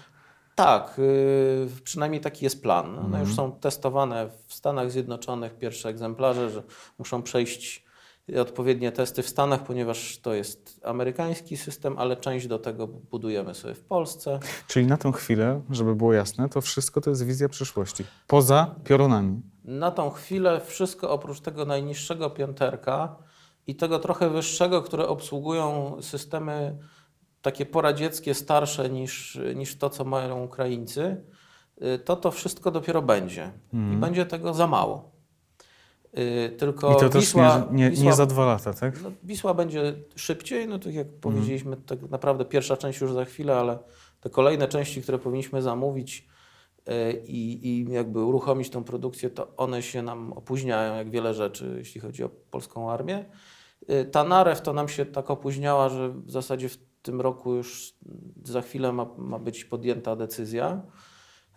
Tak, 0.56 0.98
yy, 0.98 1.68
przynajmniej 1.84 2.22
taki 2.22 2.46
jest 2.46 2.62
plan. 2.62 2.86
One 2.90 3.06
mhm. 3.06 3.24
już 3.24 3.36
są 3.36 3.52
testowane 3.52 4.30
w 4.48 4.54
Stanach 4.54 4.92
Zjednoczonych, 4.92 5.58
pierwsze 5.58 5.90
egzemplarze, 5.90 6.50
że 6.50 6.64
muszą 6.98 7.24
przejść 7.24 7.85
odpowiednie 8.42 8.92
testy 8.92 9.24
w 9.24 9.30
Stanach, 9.30 9.64
ponieważ 9.64 10.18
to 10.18 10.34
jest 10.34 10.82
amerykański 10.84 11.58
system, 11.58 11.98
ale 11.98 12.18
część 12.18 12.48
do 12.48 12.60
tego 12.60 12.88
budujemy 12.88 13.54
sobie 13.54 13.74
w 13.74 13.84
Polsce. 13.84 14.40
Czyli 14.68 14.88
na 14.88 14.98
tą 14.98 15.12
chwilę, 15.12 15.62
żeby 15.70 15.96
było 15.96 16.14
jasne, 16.14 16.50
to 16.50 16.62
wszystko 16.62 17.02
to 17.02 17.10
jest 17.10 17.26
wizja 17.26 17.50
przyszłości, 17.50 18.04
poza 18.28 18.76
piorunami. 18.84 19.42
Na 19.64 19.92
tą 19.92 20.10
chwilę 20.10 20.62
wszystko 20.66 21.10
oprócz 21.10 21.40
tego 21.40 21.66
najniższego 21.66 22.30
pięterka 22.30 23.16
i 23.68 23.76
tego 23.76 24.00
trochę 24.00 24.30
wyższego, 24.30 24.82
które 24.82 25.08
obsługują 25.08 25.98
systemy 26.02 26.78
takie 27.42 27.66
poradzieckie, 27.66 28.34
starsze 28.34 28.90
niż, 28.90 29.40
niż 29.56 29.78
to, 29.78 29.90
co 29.90 30.06
mają 30.06 30.44
Ukraińcy, 30.44 31.24
y, 31.82 32.00
to 32.00 32.16
to 32.16 32.32
wszystko 32.32 32.72
dopiero 32.72 33.02
będzie. 33.02 33.52
Mm. 33.74 33.94
I 33.94 33.98
będzie 33.98 34.26
tego 34.26 34.54
za 34.54 34.68
mało. 34.68 35.15
Y, 36.20 36.50
tylko 36.58 36.98
I 36.98 37.00
to 37.00 37.20
Wisła, 37.20 37.62
też 37.62 37.72
nie, 37.72 37.78
nie, 37.78 37.90
Wisła, 37.90 38.06
nie, 38.06 38.14
za 38.14 38.26
dwa 38.26 38.46
lata, 38.46 38.74
tak? 38.74 39.02
No, 39.04 39.12
Wisła 39.24 39.54
będzie 39.54 39.94
szybciej, 40.16 40.68
no 40.68 40.80
tak 40.80 40.94
jak 40.94 41.08
mm. 41.08 41.20
powiedzieliśmy, 41.20 41.78
tak 41.78 42.02
naprawdę 42.10 42.46
pierwsza 42.46 42.78
część 42.78 43.02
już 43.02 43.14
za 43.14 43.26
chwilę, 43.26 43.56
ale 43.56 43.80
te 44.22 44.30
kolejne 44.30 44.68
części, 44.68 45.02
które 45.02 45.20
powinniśmy 45.20 45.62
zamówić 45.62 46.28
y, 46.90 47.24
i, 47.28 47.86
jakby 47.90 48.24
uruchomić 48.24 48.70
tą 48.70 48.84
produkcję, 48.84 49.30
to 49.30 49.56
one 49.58 49.82
się 49.82 50.02
nam 50.02 50.34
opóźniają, 50.34 50.96
jak 50.96 51.10
wiele 51.10 51.34
rzeczy, 51.34 51.76
jeśli 51.78 52.02
chodzi 52.02 52.24
o 52.24 52.30
polską 52.30 52.92
armię. 52.92 53.26
Ta 54.12 54.24
narew 54.24 54.62
to 54.62 54.74
nam 54.74 54.88
się 54.88 55.06
tak 55.06 55.32
opóźniała, 55.32 55.90
że 55.90 56.10
w 56.10 56.32
zasadzie 56.32 56.70
w 56.70 56.78
tym 57.02 57.22
roku 57.22 57.54
już 57.54 57.94
za 58.44 58.62
chwilę 58.62 58.92
ma, 58.92 59.08
ma 59.18 59.40
być 59.40 59.66
podjęta 59.66 60.16
decyzja. 60.16 60.82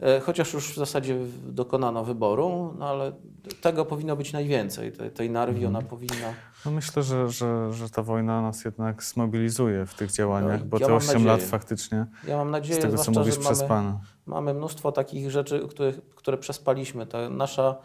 E, 0.00 0.20
chociaż 0.20 0.52
już 0.52 0.72
w 0.72 0.76
zasadzie 0.76 1.16
dokonano 1.46 2.04
wyboru, 2.04 2.74
no 2.78 2.88
ale 2.88 3.12
tego 3.60 3.84
powinno 3.84 4.16
być 4.16 4.32
najwięcej, 4.32 4.92
tej, 4.92 5.10
tej 5.10 5.30
narwi 5.30 5.66
ona 5.66 5.78
mhm. 5.78 5.90
powinna... 5.90 6.34
No 6.64 6.70
myślę, 6.70 7.02
że, 7.02 7.28
że, 7.30 7.72
że 7.72 7.90
ta 7.90 8.02
wojna 8.02 8.42
nas 8.42 8.64
jednak 8.64 9.02
zmobilizuje 9.02 9.86
w 9.86 9.94
tych 9.94 10.12
działaniach, 10.12 10.60
no, 10.60 10.66
bo 10.66 10.78
ja 10.78 10.86
te 10.86 10.94
8 10.94 11.06
nadzieję. 11.06 11.26
lat 11.26 11.42
faktycznie, 11.42 12.06
ja 12.26 12.36
mam 12.36 12.50
nadzieję, 12.50 12.80
z 12.80 12.82
tego 12.82 12.98
co 12.98 13.10
mówisz, 13.10 13.38
przez 13.38 13.62
Pana. 13.62 14.00
Mamy 14.26 14.54
mnóstwo 14.54 14.92
takich 14.92 15.30
rzeczy, 15.30 15.68
które, 15.68 15.92
które 16.14 16.38
przespaliśmy. 16.38 17.06
Ta 17.06 17.30
nasza, 17.30 17.76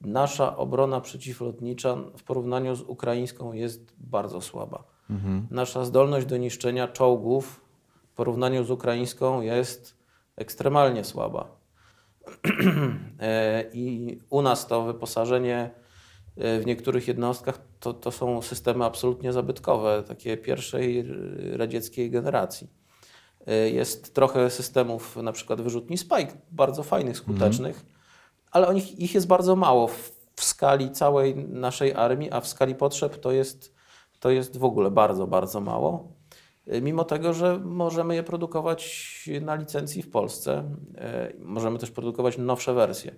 nasza 0.00 0.56
obrona 0.56 1.00
przeciwlotnicza 1.00 1.96
w 2.16 2.22
porównaniu 2.22 2.76
z 2.76 2.82
ukraińską 2.82 3.52
jest 3.52 3.94
bardzo 3.98 4.40
słaba. 4.40 4.84
Mhm. 5.10 5.46
Nasza 5.50 5.84
zdolność 5.84 6.26
do 6.26 6.36
niszczenia 6.36 6.88
czołgów 6.88 7.60
w 8.06 8.14
porównaniu 8.14 8.64
z 8.64 8.70
ukraińską 8.70 9.40
jest 9.40 9.99
ekstremalnie 10.40 11.04
słaba. 11.04 11.48
E, 13.20 13.64
I 13.72 14.18
u 14.30 14.42
nas 14.42 14.66
to 14.66 14.82
wyposażenie 14.82 15.70
e, 16.36 16.60
w 16.60 16.66
niektórych 16.66 17.08
jednostkach 17.08 17.58
to, 17.80 17.94
to 17.94 18.10
są 18.10 18.42
systemy 18.42 18.84
absolutnie 18.84 19.32
zabytkowe, 19.32 20.02
takie 20.08 20.36
pierwszej 20.36 21.04
radzieckiej 21.52 22.10
generacji. 22.10 22.70
E, 23.46 23.70
jest 23.70 24.14
trochę 24.14 24.50
systemów, 24.50 25.16
na 25.16 25.32
przykład 25.32 25.60
wyrzutni 25.60 25.98
Spike, 25.98 26.32
bardzo 26.50 26.82
fajnych, 26.82 27.16
skutecznych, 27.16 27.76
mhm. 27.76 27.94
ale 28.50 28.68
o 28.68 28.72
nich, 28.72 28.98
ich 28.98 29.14
jest 29.14 29.26
bardzo 29.26 29.56
mało 29.56 29.88
w, 29.88 30.12
w 30.36 30.44
skali 30.44 30.90
całej 30.90 31.36
naszej 31.36 31.94
armii, 31.94 32.30
a 32.30 32.40
w 32.40 32.48
skali 32.48 32.74
potrzeb 32.74 33.20
to 33.20 33.32
jest 33.32 33.80
to 34.20 34.30
jest 34.30 34.58
w 34.58 34.64
ogóle 34.64 34.90
bardzo, 34.90 35.26
bardzo 35.26 35.60
mało. 35.60 36.08
E, 36.66 36.80
mimo 36.80 37.04
tego, 37.04 37.32
że 37.32 37.58
możemy 37.58 38.14
je 38.14 38.22
produkować 38.22 39.30
na 39.40 39.54
licencji 39.54 40.02
w 40.02 40.10
Polsce, 40.10 40.64
e, 40.98 41.32
możemy 41.38 41.78
też 41.78 41.90
produkować 41.90 42.38
nowsze 42.38 42.74
wersje. 42.74 43.14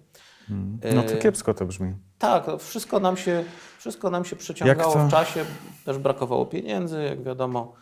Hmm. 0.48 0.78
No 0.94 1.02
to 1.02 1.16
kiepsko 1.16 1.54
to 1.54 1.66
brzmi. 1.66 1.94
Tak, 2.18 2.46
wszystko 2.58 3.00
nam 3.00 3.16
się, 3.16 3.44
wszystko 3.78 4.10
nam 4.10 4.24
się 4.24 4.36
przeciągało 4.36 4.94
w 4.94 5.10
czasie, 5.10 5.44
też 5.84 5.98
brakowało 5.98 6.46
pieniędzy, 6.46 7.02
jak 7.02 7.22
wiadomo. 7.22 7.72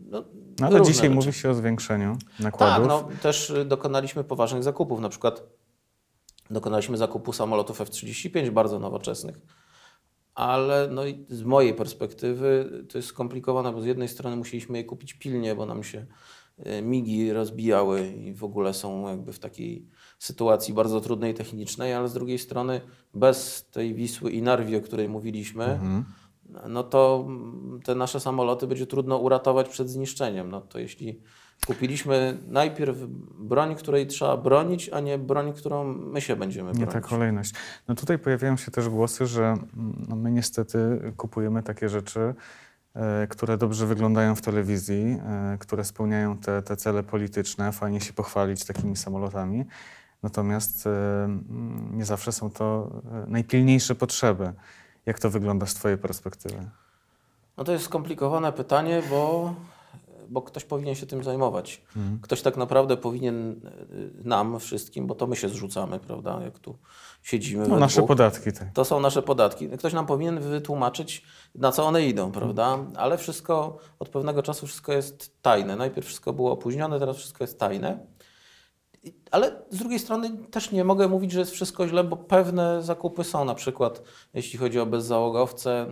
No, 0.00 0.24
no 0.60 0.66
ale 0.66 0.82
dzisiaj 0.82 0.94
rzeczy. 0.94 1.10
mówi 1.10 1.32
się 1.32 1.50
o 1.50 1.54
zwiększeniu 1.54 2.16
nakładów. 2.40 2.88
Tak, 2.88 2.88
no, 2.88 3.08
też 3.22 3.52
dokonaliśmy 3.66 4.24
poważnych 4.24 4.62
zakupów. 4.62 5.00
Na 5.00 5.08
przykład 5.08 5.42
dokonaliśmy 6.50 6.96
zakupu 6.96 7.32
samolotów 7.32 7.80
F-35 7.80 8.50
bardzo 8.50 8.78
nowoczesnych 8.78 9.40
ale 10.34 10.88
no 10.92 11.06
i 11.06 11.24
z 11.28 11.42
mojej 11.42 11.74
perspektywy 11.74 12.70
to 12.88 12.98
jest 12.98 13.08
skomplikowane, 13.08 13.72
bo 13.72 13.82
z 13.82 13.86
jednej 13.86 14.08
strony 14.08 14.36
musieliśmy 14.36 14.78
je 14.78 14.84
kupić 14.84 15.14
pilnie, 15.14 15.54
bo 15.54 15.66
nam 15.66 15.82
się 15.84 16.06
e, 16.58 16.82
migi 16.82 17.32
rozbijały 17.32 18.08
i 18.08 18.34
w 18.34 18.44
ogóle 18.44 18.74
są 18.74 19.08
jakby 19.08 19.32
w 19.32 19.38
takiej 19.38 19.86
sytuacji 20.18 20.74
bardzo 20.74 21.00
trudnej 21.00 21.34
technicznej, 21.34 21.94
ale 21.94 22.08
z 22.08 22.12
drugiej 22.12 22.38
strony 22.38 22.80
bez 23.14 23.68
tej 23.70 23.94
Wisły 23.94 24.30
i 24.30 24.42
Narwi, 24.42 24.76
o 24.76 24.80
której 24.80 25.08
mówiliśmy, 25.08 25.64
mhm. 25.64 26.04
no 26.68 26.82
to 26.82 27.28
te 27.84 27.94
nasze 27.94 28.20
samoloty 28.20 28.66
będzie 28.66 28.86
trudno 28.86 29.18
uratować 29.18 29.68
przed 29.68 29.90
zniszczeniem. 29.90 30.50
No 30.50 30.60
to 30.60 30.78
jeśli 30.78 31.20
Kupiliśmy 31.66 32.38
najpierw 32.48 32.98
broń, 33.38 33.74
której 33.74 34.06
trzeba 34.06 34.36
bronić, 34.36 34.88
a 34.88 35.00
nie 35.00 35.18
broń, 35.18 35.52
którą 35.52 35.84
my 35.84 36.20
się 36.20 36.36
będziemy 36.36 36.72
bronić. 36.72 36.94
Nie 36.94 37.00
ta 37.00 37.08
kolejność. 37.08 37.54
No 37.88 37.94
tutaj 37.94 38.18
pojawiają 38.18 38.56
się 38.56 38.70
też 38.70 38.88
głosy, 38.88 39.26
że 39.26 39.56
no 40.08 40.16
my 40.16 40.30
niestety 40.30 40.78
kupujemy 41.16 41.62
takie 41.62 41.88
rzeczy, 41.88 42.34
e, 42.94 43.26
które 43.26 43.58
dobrze 43.58 43.86
wyglądają 43.86 44.34
w 44.34 44.40
telewizji, 44.40 45.18
e, 45.26 45.56
które 45.58 45.84
spełniają 45.84 46.38
te, 46.38 46.62
te 46.62 46.76
cele 46.76 47.02
polityczne, 47.02 47.72
fajnie 47.72 48.00
się 48.00 48.12
pochwalić 48.12 48.64
takimi 48.64 48.96
samolotami. 48.96 49.64
Natomiast 50.22 50.86
e, 50.86 50.90
nie 51.92 52.04
zawsze 52.04 52.32
są 52.32 52.50
to 52.50 52.90
najpilniejsze 53.26 53.94
potrzeby. 53.94 54.52
Jak 55.06 55.18
to 55.18 55.30
wygląda 55.30 55.66
z 55.66 55.74
Twojej 55.74 55.98
perspektywy? 55.98 56.70
No 57.56 57.64
to 57.64 57.72
jest 57.72 57.84
skomplikowane 57.84 58.52
pytanie, 58.52 59.02
bo 59.10 59.54
bo 60.30 60.42
ktoś 60.42 60.64
powinien 60.64 60.94
się 60.94 61.06
tym 61.06 61.24
zajmować. 61.24 61.82
Mhm. 61.96 62.20
Ktoś 62.20 62.42
tak 62.42 62.56
naprawdę 62.56 62.96
powinien 62.96 63.50
y, 63.52 64.24
nam 64.24 64.60
wszystkim, 64.60 65.06
bo 65.06 65.14
to 65.14 65.26
my 65.26 65.36
się 65.36 65.48
zrzucamy, 65.48 65.98
prawda, 65.98 66.40
jak 66.44 66.58
tu 66.58 66.78
siedzimy. 67.22 67.68
No, 67.68 67.78
nasze 67.78 67.96
dwóch, 67.96 68.08
podatki. 68.08 68.52
Tak. 68.52 68.72
To 68.74 68.84
są 68.84 69.00
nasze 69.00 69.22
podatki. 69.22 69.68
Ktoś 69.68 69.92
nam 69.92 70.06
powinien 70.06 70.40
wytłumaczyć, 70.40 71.24
na 71.54 71.72
co 71.72 71.86
one 71.86 72.06
idą, 72.06 72.32
prawda? 72.32 72.78
Ale 72.96 73.18
wszystko, 73.18 73.78
od 73.98 74.08
pewnego 74.08 74.42
czasu 74.42 74.66
wszystko 74.66 74.92
jest 74.92 75.42
tajne. 75.42 75.76
Najpierw 75.76 76.06
wszystko 76.06 76.32
było 76.32 76.52
opóźnione, 76.52 76.98
teraz 76.98 77.16
wszystko 77.16 77.44
jest 77.44 77.58
tajne. 77.58 78.06
Ale 79.30 79.62
z 79.70 79.78
drugiej 79.78 79.98
strony 79.98 80.30
też 80.50 80.72
nie 80.72 80.84
mogę 80.84 81.08
mówić, 81.08 81.32
że 81.32 81.40
jest 81.40 81.52
wszystko 81.52 81.88
źle, 81.88 82.04
bo 82.04 82.16
pewne 82.16 82.82
zakupy 82.82 83.24
są, 83.24 83.44
na 83.44 83.54
przykład 83.54 84.02
jeśli 84.34 84.58
chodzi 84.58 84.80
o 84.80 84.86
bezzałogowce. 84.86 85.86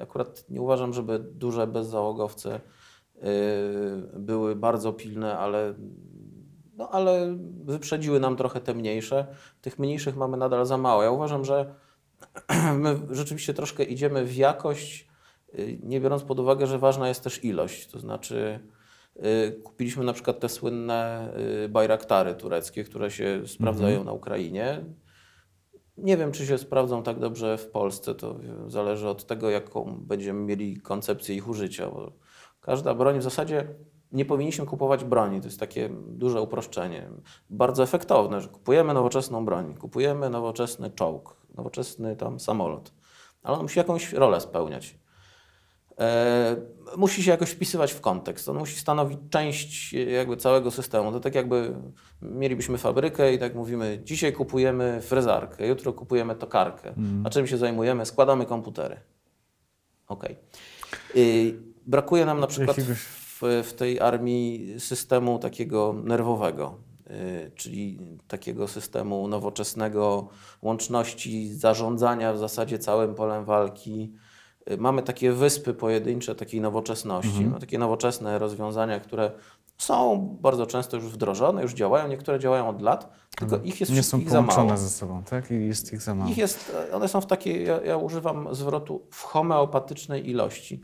Akurat 0.00 0.44
nie 0.48 0.62
uważam, 0.62 0.92
żeby 0.92 1.18
duże 1.18 1.66
bezzałogowce 1.66 2.60
Y, 2.60 2.83
były 4.16 4.56
bardzo 4.56 4.92
pilne, 4.92 5.38
ale, 5.38 5.74
no, 6.76 6.88
ale 6.90 7.38
wyprzedziły 7.64 8.20
nam 8.20 8.36
trochę 8.36 8.60
te 8.60 8.74
mniejsze. 8.74 9.26
Tych 9.60 9.78
mniejszych 9.78 10.16
mamy 10.16 10.36
nadal 10.36 10.66
za 10.66 10.78
mało. 10.78 11.02
Ja 11.02 11.10
uważam, 11.10 11.44
że 11.44 11.74
my 12.78 12.96
rzeczywiście 13.10 13.54
troszkę 13.54 13.84
idziemy 13.84 14.24
w 14.24 14.36
jakość, 14.36 15.08
y, 15.58 15.78
nie 15.82 16.00
biorąc 16.00 16.22
pod 16.22 16.40
uwagę, 16.40 16.66
że 16.66 16.78
ważna 16.78 17.08
jest 17.08 17.24
też 17.24 17.44
ilość. 17.44 17.86
To 17.86 17.98
znaczy, 17.98 18.60
y, 19.16 19.60
kupiliśmy 19.62 20.04
na 20.04 20.12
przykład 20.12 20.40
te 20.40 20.48
słynne 20.48 21.32
bajraktary 21.68 22.34
tureckie, 22.34 22.84
które 22.84 23.10
się 23.10 23.42
sprawdzają 23.46 23.96
mhm. 23.98 24.06
na 24.06 24.12
Ukrainie. 24.12 24.84
Nie 25.96 26.16
wiem, 26.16 26.32
czy 26.32 26.46
się 26.46 26.58
sprawdzą 26.58 27.02
tak 27.02 27.18
dobrze 27.18 27.58
w 27.58 27.66
Polsce. 27.66 28.14
To 28.14 28.40
zależy 28.66 29.08
od 29.08 29.26
tego, 29.26 29.50
jaką 29.50 29.98
będziemy 30.00 30.40
mieli 30.40 30.80
koncepcję 30.80 31.36
ich 31.36 31.48
użycia. 31.48 31.90
Bo 31.90 32.12
Każda 32.64 32.94
broń 32.94 33.18
w 33.18 33.22
zasadzie 33.22 33.68
nie 34.12 34.24
powinniśmy 34.24 34.66
kupować 34.66 35.04
broni. 35.04 35.40
To 35.40 35.46
jest 35.46 35.60
takie 35.60 35.90
duże 36.08 36.40
uproszczenie. 36.40 37.10
Bardzo 37.50 37.82
efektowne, 37.82 38.40
że 38.40 38.48
kupujemy 38.48 38.94
nowoczesną 38.94 39.44
broń, 39.44 39.74
kupujemy 39.74 40.30
nowoczesny 40.30 40.90
czołg, 40.90 41.36
nowoczesny 41.54 42.16
tam 42.16 42.40
samolot, 42.40 42.92
ale 43.42 43.56
on 43.56 43.62
musi 43.62 43.78
jakąś 43.78 44.12
rolę 44.12 44.40
spełniać. 44.40 44.98
e, 45.98 46.56
musi 46.96 47.22
się 47.22 47.30
jakoś 47.30 47.50
wpisywać 47.50 47.92
w 47.92 48.00
kontekst. 48.00 48.48
On 48.48 48.56
musi 48.58 48.76
stanowić 48.76 49.18
część 49.30 49.94
e, 49.94 49.98
jakby 49.98 50.36
całego 50.36 50.70
systemu. 50.70 51.12
To 51.12 51.20
tak 51.20 51.34
jakby 51.34 51.74
mielibyśmy 52.22 52.78
fabrykę 52.78 53.34
i 53.34 53.38
tak 53.38 53.54
mówimy, 53.54 54.00
dzisiaj 54.04 54.32
kupujemy 54.32 55.00
frezarkę, 55.02 55.66
jutro 55.66 55.92
kupujemy 55.92 56.34
tokarkę. 56.34 56.88
Mhm. 56.88 57.26
A 57.26 57.30
czym 57.30 57.46
się 57.46 57.56
zajmujemy? 57.56 58.06
Składamy 58.06 58.46
komputery. 58.46 58.96
Okej. 60.08 60.36
Y, 61.16 61.73
Brakuje 61.86 62.26
nam 62.26 62.40
na 62.40 62.46
przykład 62.46 62.76
w, 62.80 63.62
w 63.64 63.72
tej 63.72 64.00
armii 64.00 64.74
systemu 64.78 65.38
takiego 65.38 65.94
nerwowego, 66.04 66.74
y, 67.10 67.50
czyli 67.54 67.98
takiego 68.28 68.68
systemu 68.68 69.28
nowoczesnego, 69.28 70.28
łączności, 70.62 71.54
zarządzania 71.54 72.32
w 72.32 72.38
zasadzie 72.38 72.78
całym 72.78 73.14
polem 73.14 73.44
walki. 73.44 74.12
Y, 74.70 74.76
Mamy 74.76 75.02
takie 75.02 75.32
wyspy 75.32 75.74
pojedyncze 75.74 76.34
takiej 76.34 76.60
nowoczesności, 76.60 77.28
Mhm. 77.30 77.50
no, 77.50 77.58
takie 77.58 77.78
nowoczesne 77.78 78.38
rozwiązania, 78.38 79.00
które 79.00 79.30
są 79.78 80.28
bardzo 80.40 80.66
często 80.66 80.96
już 80.96 81.06
wdrożone, 81.06 81.62
już 81.62 81.74
działają, 81.74 82.08
niektóre 82.08 82.38
działają 82.38 82.68
od 82.68 82.82
lat, 82.82 83.12
tylko 83.38 83.58
ich 83.58 83.80
jest 83.80 83.92
Nie 83.92 84.02
są 84.02 84.18
wszystkich 84.18 84.30
za 84.30 84.42
mało. 84.42 84.52
połączone 84.54 84.78
ze 84.78 84.88
sobą, 84.90 85.22
tak? 85.30 85.50
I 85.50 85.54
jest 85.66 85.92
ich 85.92 86.02
za 86.02 86.14
mało. 86.14 86.30
Ich 86.30 86.38
jest, 86.38 86.76
one 86.92 87.08
są 87.08 87.20
w 87.20 87.26
takiej, 87.26 87.66
ja, 87.66 87.80
ja 87.80 87.96
używam 87.96 88.54
zwrotu 88.54 89.02
w 89.10 89.22
homeopatycznej 89.22 90.30
ilości, 90.30 90.80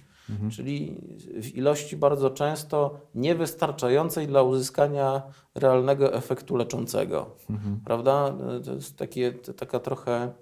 czyli 0.51 1.01
w 1.43 1.57
ilości 1.57 1.97
bardzo 1.97 2.31
często 2.31 3.01
niewystarczającej 3.15 4.27
dla 4.27 4.43
uzyskania 4.43 5.23
realnego 5.55 6.15
efektu 6.15 6.57
leczącego. 6.57 7.37
Prawda? 7.85 8.35
To 8.65 8.75
jest 8.75 8.97
takie, 8.97 9.33
to 9.33 9.55
taka 9.55 9.81
trochę 9.81 10.33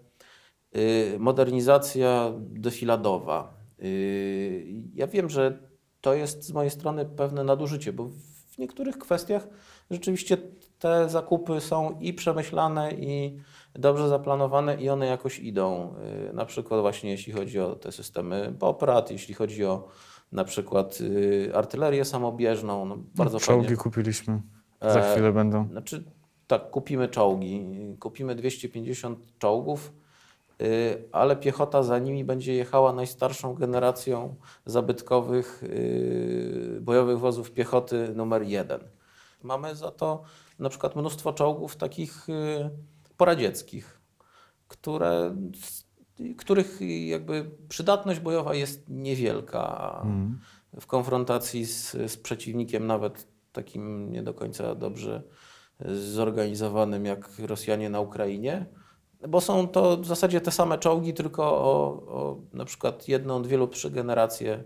y, 0.77 1.17
modernizacja 1.19 2.33
defiladowa. 2.39 3.55
Y, 3.83 4.83
ja 4.95 5.07
wiem, 5.07 5.31
że 5.31 5.59
to 6.01 6.15
jest 6.15 6.45
z 6.45 6.53
mojej 6.53 6.71
strony 6.71 7.05
pewne 7.05 7.45
nadużycie, 7.45 7.93
bo 7.93 8.09
w 8.51 8.59
niektórych 8.59 8.99
kwestiach 8.99 9.49
rzeczywiście 9.91 10.37
te 10.79 11.09
zakupy 11.09 11.61
są 11.61 11.99
i 12.01 12.13
przemyślane, 12.15 12.93
i 12.93 13.39
dobrze 13.75 14.09
zaplanowane, 14.09 14.75
i 14.83 14.89
one 14.89 15.07
jakoś 15.07 15.39
idą. 15.39 15.95
Y, 16.31 16.33
Na 16.33 16.45
przykład 16.45 16.81
właśnie 16.81 17.11
jeśli 17.11 17.33
chodzi 17.33 17.61
o 17.61 17.75
te 17.77 17.93
systemy 17.93 18.55
POPRAT, 18.59 19.11
jeśli 19.11 19.35
chodzi 19.35 19.65
o 19.65 19.89
na 20.33 20.45
przykład 20.45 20.99
y, 21.01 21.51
artylerię 21.55 22.05
samobieżną, 22.05 22.85
no 22.85 22.97
bardzo 23.15 23.41
Czołgi 23.41 23.65
fajnie. 23.67 23.77
kupiliśmy. 23.77 24.43
Za 24.83 25.01
E, 25.01 25.13
chwilę 25.13 25.33
będą. 25.33 25.69
Znaczy, 25.69 26.05
tak, 26.47 26.71
kupimy 26.71 27.09
czołgi, 27.09 27.67
kupimy 28.01 28.35
250 28.35 29.19
czołgów, 29.39 29.93
y, 30.63 31.05
ale 31.13 31.37
piechota 31.37 31.83
za 31.83 31.99
nimi 31.99 32.25
będzie 32.25 32.55
jechała 32.55 32.93
najstarszą 32.93 33.55
generacją 33.55 34.35
zabytkowych 34.67 35.65
bojowych 36.81 37.19
wozów 37.19 37.51
piechoty 37.51 38.09
numer 38.15 38.43
jeden. 38.43 38.81
Mamy 39.43 39.77
za 39.77 39.91
to 39.91 40.23
na 40.59 40.69
przykład 40.69 40.97
mnóstwo 40.97 41.33
czołgów 41.33 41.77
takich 41.77 42.29
y, 42.29 42.71
poradzieckich, 43.17 44.01
które, 44.69 45.37
których 46.39 46.79
jakby 47.07 47.51
przydatność 47.69 48.21
bojowa 48.21 48.55
jest 48.55 48.89
niewielka 48.89 49.93
Mhm. 50.05 50.39
w 50.81 50.87
konfrontacji 50.87 51.67
z, 51.67 51.93
z 51.93 52.17
przeciwnikiem, 52.17 52.87
nawet 52.87 53.27
takim 53.53 54.13
nie 54.13 54.23
do 54.23 54.35
końca 54.35 54.75
dobrze 54.75 55.23
zorganizowanym 55.95 57.05
jak 57.05 57.39
Rosjanie 57.39 57.91
na 57.91 58.01
Ukrainie, 58.01 58.67
bo 59.29 59.41
są 59.41 59.69
to 59.69 59.97
w 59.97 60.07
zasadzie 60.07 60.41
te 60.41 60.51
same 60.51 60.79
czołgi, 60.79 61.15
tylko 61.15 61.45
o, 61.45 62.03
o 62.09 62.39
na 62.53 62.65
przykład 62.65 63.09
jedną, 63.09 63.43
dwie 63.43 63.57
lub 63.57 63.75
trzy 63.75 63.91
generacje 63.91 64.65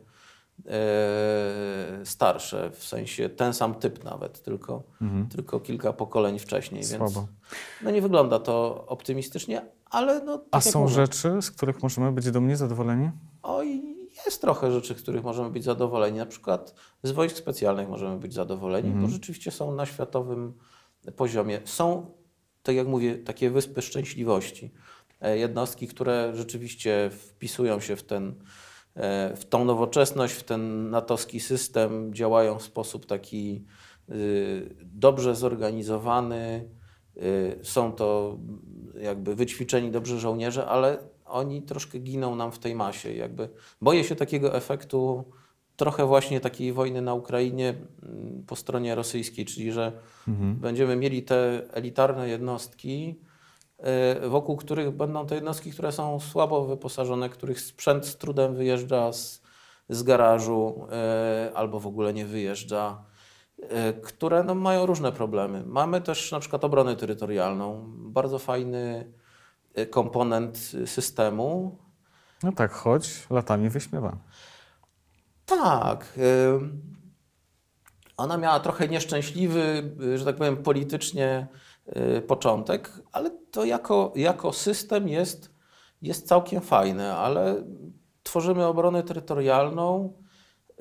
starsze, 2.04 2.70
w 2.70 2.84
sensie 2.84 3.28
ten 3.28 3.54
sam 3.54 3.74
typ 3.74 4.04
nawet, 4.04 4.42
tylko, 4.42 4.82
tylko 5.30 5.60
kilka 5.60 5.92
pokoleń 5.92 6.38
wcześniej. 6.38 6.80
Więc 6.80 6.92
Mhm. 6.92 7.10
Słabo. 7.10 7.28
no 7.82 7.90
nie 7.90 8.02
wygląda 8.02 8.38
to 8.38 8.84
optymistycznie, 8.86 9.62
ale 9.84 10.20
no, 10.24 10.38
tak 10.38 10.46
A 10.50 10.60
są 10.60 10.80
mówię, 10.80 10.94
rzeczy, 10.94 11.42
z 11.42 11.50
których 11.50 11.82
możemy 11.82 12.12
być 12.12 12.30
dumni, 12.30 12.56
zadowoleni? 12.56 13.10
Oj, 13.42 13.82
jest 14.26 14.40
trochę 14.40 14.72
rzeczy, 14.72 14.94
z 14.94 15.02
których 15.02 15.24
możemy 15.24 15.50
być 15.50 15.64
zadowoleni. 15.64 16.18
Na 16.18 16.26
przykład 16.26 16.74
z 17.02 17.10
wojsk 17.10 17.36
specjalnych 17.36 17.88
możemy 17.88 18.18
być 18.18 18.34
zadowoleni, 18.34 18.90
bo 18.90 19.08
rzeczywiście 19.08 19.50
są 19.50 19.74
na 19.74 19.86
światowym 19.86 20.54
poziomie. 21.16 21.60
Są, 21.64 22.06
tak 22.62 22.74
jak 22.74 22.86
mówię, 22.86 23.18
takie 23.18 23.50
wyspy 23.50 23.82
szczęśliwości. 23.82 24.72
E, 25.20 25.38
Jednostki, 25.38 25.88
które 25.88 26.32
rzeczywiście 26.34 27.10
wpisują 27.10 27.80
się 27.80 27.96
w 27.96 28.02
ten, 28.02 28.28
e, 28.28 28.34
w 29.36 29.42
tą 29.48 29.64
nowoczesność, 29.64 30.34
w 30.34 30.42
ten 30.42 30.90
natowski 30.90 31.40
system, 31.40 32.14
działają 32.14 32.58
w 32.58 32.62
sposób 32.62 33.06
taki 33.06 33.64
y, 34.10 34.76
dobrze 34.84 35.34
zorganizowany. 35.34 36.68
Y, 37.16 37.58
Są 37.62 37.92
to 37.92 38.38
jakby 39.00 39.34
wyćwiczeni 39.34 39.90
dobrze 39.90 40.18
żołnierze, 40.18 40.66
ale 40.66 40.98
oni 41.24 41.62
troszkę 41.62 41.98
giną 41.98 42.36
nam 42.36 42.52
w 42.52 42.58
tej 42.58 42.74
masie. 42.74 43.12
Jakby 43.12 43.48
boję 43.80 44.04
się 44.04 44.16
takiego 44.16 44.56
efektu 44.56 45.24
trochę 45.76 46.06
właśnie 46.06 46.40
takiej 46.40 46.72
wojny 46.72 47.02
na 47.02 47.14
Ukrainie 47.14 47.74
po 48.46 48.56
stronie 48.56 48.94
rosyjskiej, 48.94 49.44
czyli 49.44 49.72
że 49.72 49.92
będziemy 50.60 50.96
mieli 50.96 51.22
te 51.22 51.62
elitarne 51.72 52.28
jednostki, 52.28 53.20
wokół 54.28 54.56
których 54.56 54.90
będą 54.90 55.26
te 55.26 55.34
jednostki, 55.34 55.72
które 55.72 55.92
są 55.92 56.20
słabo 56.20 56.64
wyposażone, 56.64 57.28
których 57.28 57.60
sprzęt 57.60 58.06
z 58.06 58.16
trudem 58.16 58.54
wyjeżdża 58.54 59.12
z, 59.12 59.42
z 59.88 60.02
garażu 60.02 60.86
y, 61.48 61.56
albo 61.56 61.80
w 61.80 61.86
ogóle 61.86 62.14
nie 62.14 62.26
wyjeżdża 62.26 63.04
e, 63.62 63.92
które 63.92 64.44
no, 64.44 64.54
mają 64.54 64.86
różne 64.86 65.12
problemy. 65.12 65.62
Mamy 65.66 66.00
też 66.00 66.32
na 66.32 66.40
przykład 66.40 66.64
obronę 66.64 66.96
terytorialną, 66.96 67.84
bardzo 67.96 68.38
fajny 68.38 69.12
komponent 69.90 70.58
systemu. 70.86 71.78
No 72.42 72.52
tak, 72.52 72.72
choć 72.72 73.26
latami 73.30 73.70
wyśmiewany. 73.70 74.18
Tak. 75.46 76.18
Ona 78.16 78.36
miała 78.36 78.60
trochę 78.60 78.88
nieszczęśliwy, 78.88 79.92
y, 80.02 80.18
że 80.18 80.24
tak 80.24 80.36
powiem, 80.36 80.56
politycznie 80.56 81.46
y, 81.56 81.61
początek, 82.26 82.90
ale 83.12 83.30
to 83.50 83.64
jako, 83.64 84.12
jako 84.16 84.52
system 84.52 85.08
jest, 85.08 85.54
jest 86.02 86.28
całkiem 86.28 86.60
fajne, 86.60 87.16
ale 87.16 87.64
tworzymy 88.22 88.66
obronę 88.66 89.02
terytorialną, 89.02 90.12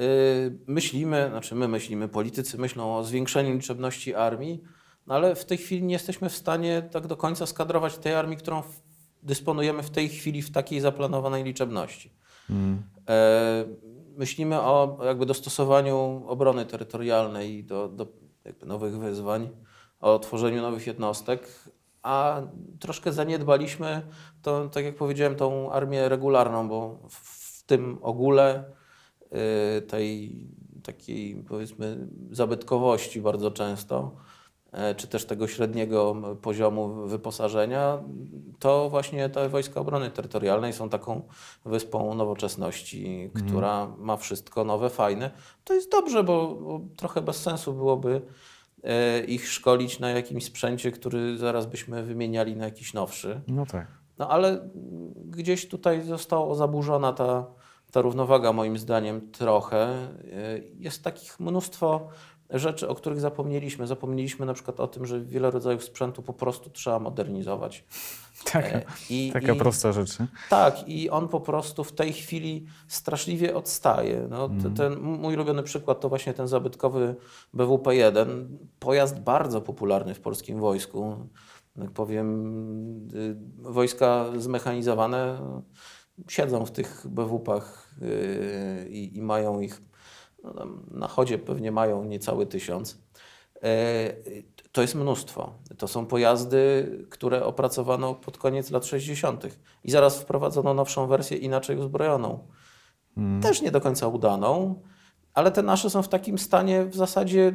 y, 0.02 0.60
myślimy, 0.68 1.28
znaczy 1.30 1.56
my 1.56 1.68
myślimy, 1.68 2.08
politycy 2.08 2.58
myślą 2.58 2.98
o 2.98 3.04
zwiększeniu 3.04 3.54
liczebności 3.54 4.16
armii, 4.16 4.64
no 5.08 5.16
ale 5.16 5.36
w 5.36 5.46
tej 5.46 5.58
chwili 5.58 5.84
nie 5.84 5.94
jesteśmy 5.94 6.30
w 6.30 6.36
stanie 6.36 6.82
tak 6.92 7.08
do 7.08 7.18
końca 7.18 7.46
skadrować 7.46 7.98
tej 7.98 8.14
armii, 8.14 8.38
którą 8.38 8.64
dysponujemy 9.24 9.84
w 9.84 9.90
tej 9.90 10.10
chwili 10.10 10.42
w 10.42 10.52
takiej 10.52 10.80
zaplanowanej 10.80 11.44
liczebności. 11.44 12.14
E, 13.10 13.66
Myślimy 14.18 14.62
o 14.62 14.98
jakby 15.06 15.26
dostosowaniu 15.26 16.24
obrony 16.28 16.66
terytorialnej 16.66 17.64
do, 17.64 17.88
do 17.88 18.08
jakby 18.46 18.66
nowych 18.66 18.98
wyzwań, 18.98 19.50
o 20.02 20.20
tworzeniu 20.20 20.62
nowych 20.62 20.88
jednostek, 20.88 21.48
a 22.04 22.42
troszkę 22.80 23.14
zaniedbaliśmy 23.14 24.02
to, 24.42 24.70
tak 24.70 24.86
jak 24.86 24.96
powiedziałem, 24.96 25.36
tą 25.36 25.72
armię 25.72 26.10
regularną, 26.10 26.68
bo 26.68 27.00
w, 27.10 27.64
tym 27.64 27.98
ogóle 28.02 28.64
y, 29.78 29.82
tej 29.82 30.32
takiej 30.84 31.36
powiedzmy 31.48 32.08
zabytkowości 32.32 33.22
bardzo 33.22 33.52
często, 33.52 34.12
e, 34.72 34.96
czy 34.96 35.08
też 35.08 35.26
tego 35.26 35.48
średniego 35.48 36.16
poziomu 36.42 37.08
wyposażenia, 37.08 38.04
to 38.60 38.90
właśnie 38.90 39.30
te 39.30 39.50
Wojska 39.50 39.82
Obrony 39.82 40.12
Terytorialnej 40.12 40.74
są 40.74 40.90
taką 40.90 41.22
wyspą 41.66 42.14
nowoczesności, 42.14 43.32
która 43.34 43.88
ma 43.98 44.18
wszystko 44.18 44.66
nowe, 44.66 44.90
fajne. 44.90 45.32
To 45.64 45.74
jest 45.74 45.92
dobrze, 45.92 46.24
bo, 46.24 46.56
bo 46.56 46.82
trochę 46.98 47.22
bez 47.22 47.38
sensu 47.38 47.74
byłoby 47.74 48.22
ich 49.28 49.48
szkolić 49.48 50.00
na 50.00 50.10
jakimś 50.10 50.46
sprzęcie, 50.46 50.92
który 50.92 51.38
zaraz 51.38 51.66
byśmy 51.66 52.04
wymieniali 52.04 52.56
na 52.56 52.66
jakiś 52.66 52.94
nowszy. 52.94 53.42
No 53.48 53.66
tak. 53.66 53.88
No 54.20 54.30
ale 54.30 54.70
gdzieś 55.16 55.68
tutaj 55.68 56.02
została 56.02 56.56
zaburzona 56.56 57.14
ta, 57.14 57.46
ta 57.92 58.02
równowaga, 58.02 58.54
moim 58.54 58.78
zdaniem, 58.78 59.32
trochę. 59.32 60.08
Y, 60.24 60.72
Jest 60.80 61.04
takich 61.04 61.40
mnóstwo 61.40 62.08
rzeczy, 62.52 62.88
o 62.90 62.96
których 62.96 63.20
zapomnieliśmy. 63.20 63.88
Zapomnieliśmy 63.88 64.46
na 64.46 64.54
przykład 64.54 64.80
o 64.80 64.88
tym, 64.88 65.06
że 65.06 65.22
wiele 65.22 65.52
rodzajów 65.52 65.84
sprzętu 65.84 66.22
po 66.22 66.34
prostu 66.34 66.70
trzeba 66.70 67.00
modernizować. 67.00 67.86
Taka, 68.46 68.68
E, 68.68 68.82
I, 69.10 69.32
taka 69.34 69.54
i, 69.54 69.58
prosta 69.58 69.92
rzecz. 69.92 70.18
tak, 70.50 70.90
i 70.90 71.10
on 71.10 71.28
po 71.28 71.40
prostu 71.40 71.84
w 71.84 71.92
tej 71.92 72.14
chwili 72.14 72.66
straszliwie 72.88 73.56
odstaje. 73.56 74.28
No, 74.30 74.46
Mhm. 74.46 74.74
ten, 74.76 75.00
mój 75.00 75.34
ulubiony 75.36 75.64
przykład 75.64 76.00
to 76.00 76.10
właśnie 76.10 76.34
ten 76.34 76.48
zabytkowy 76.48 77.16
BWP-1. 77.54 78.46
Pojazd 78.80 79.20
bardzo 79.20 79.62
popularny 79.62 80.14
w 80.14 80.20
polskim 80.20 80.60
wojsku. 80.60 81.16
Jak 81.78 81.92
powiem, 81.92 82.28
y, 83.14 83.36
wojska 83.58 84.26
zmechanizowane 84.38 85.40
siedzą 86.30 86.66
w 86.66 86.72
tych 86.72 87.06
BWP-ach 87.10 87.90
yy, 88.02 88.90
i, 88.90 89.18
i 89.18 89.22
mają 89.22 89.60
ich, 89.60 89.82
no 90.44 90.54
tam 90.54 90.86
na 90.92 91.08
chodzie 91.08 91.38
pewnie 91.38 91.72
mają 91.72 92.04
niecały 92.04 92.46
tysiąc. 92.46 92.98
Yy, 93.62 94.44
To 94.72 94.82
jest 94.82 94.96
mnóstwo. 94.96 95.54
To 95.78 95.88
są 95.88 96.06
pojazdy, 96.06 96.92
które 97.10 97.46
opracowano 97.46 98.16
pod 98.16 98.38
koniec 98.38 98.72
lat 98.72 98.86
60. 98.86 99.44
i 99.84 99.92
zaraz 99.92 100.22
wprowadzono 100.22 100.74
nowszą 100.74 101.08
wersję 101.08 101.38
inaczej 101.38 101.78
uzbrojoną. 101.78 102.48
Też 103.42 103.62
nie 103.62 103.72
do 103.72 103.82
końca 103.82 104.08
udaną, 104.08 104.82
ale 105.34 105.52
te 105.52 105.64
nasze 105.64 105.90
są 105.90 106.02
w 106.02 106.08
takim 106.08 106.38
stanie 106.38 106.86
w 106.86 106.96
zasadzie 106.96 107.54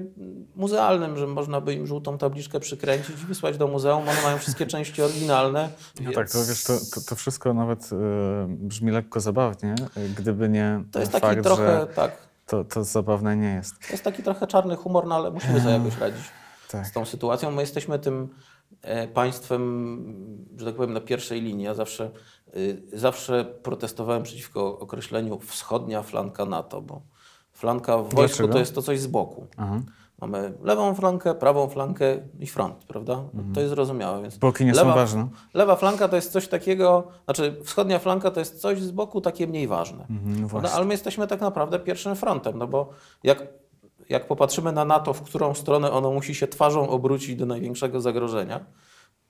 muzealnym, 0.57 1.17
że 1.17 1.27
można 1.27 1.61
by 1.61 1.75
im 1.75 1.87
żółtą 1.87 2.19
tabliczkę 2.19 2.61
przykręcić 2.61 3.23
i 3.23 3.27
wysłać 3.27 3.59
do 3.59 3.69
muzeum. 3.69 4.09
One 4.09 4.23
mają 4.23 4.39
wszystkie 4.39 4.67
części 4.67 5.03
oryginalne. 5.03 5.69
No 6.01 6.13
tak, 6.13 6.31
to 6.31 6.45
wiesz, 6.45 6.65
to, 6.65 6.73
to, 6.95 7.01
to 7.09 7.17
wszystko 7.17 7.55
nawet 7.55 7.91
e, 7.93 7.97
brzmi 8.49 8.93
lekko 8.93 9.21
zabawnie, 9.21 9.75
e, 9.97 10.09
gdyby 10.09 10.49
nie 10.49 10.85
To 10.93 11.01
jest 11.01 11.13
taki 11.13 11.27
fakt, 11.27 11.43
trochę, 11.43 11.81
że 11.81 11.87
tak, 11.87 12.26
to, 12.47 12.65
to 12.65 12.85
zabawne 12.85 13.37
nie 13.37 13.49
jest. 13.55 13.75
to 13.81 13.93
jest 13.93 14.05
taki 14.05 14.23
trochę 14.23 14.47
czarny 14.47 14.77
humor, 14.77 15.07
no 15.07 15.15
ale 15.15 15.31
musimy 15.31 15.61
sobie 15.61 15.73
jakoś 15.75 15.99
radzić 15.99 16.25
Tak. 16.71 16.87
z 16.87 16.93
tą 16.93 17.05
sytuacją. 17.05 17.51
My 17.51 17.61
jesteśmy 17.63 17.99
tym 17.99 18.29
e, 18.83 19.09
państwem, 19.09 20.47
że 20.59 20.67
tak 20.67 20.75
powiem, 20.75 20.93
na 20.93 21.01
pierwszej 21.01 21.41
linii. 21.43 21.65
Ja 21.65 21.75
zawsze, 21.75 22.11
y, 22.57 22.83
zawsze 22.93 23.45
protestowałem 23.45 24.23
przeciwko 24.23 24.79
określeniu 24.79 25.39
wschodnia 25.39 26.03
flanka 26.03 26.45
NATO, 26.45 26.83
bo 26.83 27.03
flanka 27.53 27.97
w 27.99 28.03
wojsku 28.15 28.17
Dlaczego? 28.37 28.53
to 28.53 28.59
jest 28.59 28.75
to 28.75 28.83
coś 28.83 29.01
z 29.01 29.07
boku. 29.07 29.47
Aha. 29.57 29.81
Mamy 30.21 30.53
lewą 30.63 30.95
flankę, 30.95 31.35
prawą 31.35 31.69
flankę 31.69 32.05
i 32.39 32.47
front, 32.47 32.85
prawda? 32.85 33.25
To 33.55 33.61
jest 33.61 33.73
zrozumiałe. 33.73 34.23
Więc 34.23 34.39
Boki 34.39 34.65
nie 34.65 34.75
są 34.75 34.85
ważne. 34.95 35.29
Lewa 35.55 35.77
flanka 35.77 36.09
to 36.09 36.17
jest 36.17 36.33
coś 36.33 36.49
takiego, 36.49 37.09
znaczy 37.25 37.57
wschodnia 37.65 37.99
flanka 37.99 38.31
to 38.31 38.41
jest 38.41 38.61
coś 38.61 38.81
z 38.81 38.91
boku 38.91 39.21
takie 39.21 39.47
mniej 39.47 39.69
ważne. 39.69 40.07
Mhm, 40.11 40.49
no 40.53 40.61
No, 40.63 40.71
ale 40.71 40.85
my 40.85 40.95
jesteśmy 40.95 41.27
tak 41.27 41.41
naprawdę 41.41 41.79
pierwszym 41.79 42.17
frontem, 42.17 42.59
no 42.59 42.67
bo 42.67 42.89
jak, 43.23 43.47
jak 44.09 44.27
popatrzymy 44.27 44.73
na 44.73 44.85
NATO, 44.85 45.15
w 45.15 45.23
którą 45.23 45.55
stronę 45.55 45.91
ono 45.91 46.11
musi 46.11 46.35
się 46.35 46.47
twarzą 46.49 46.89
obrócić 46.89 47.37
do 47.37 47.47
największego 47.47 48.01
zagrożenia, 48.01 48.61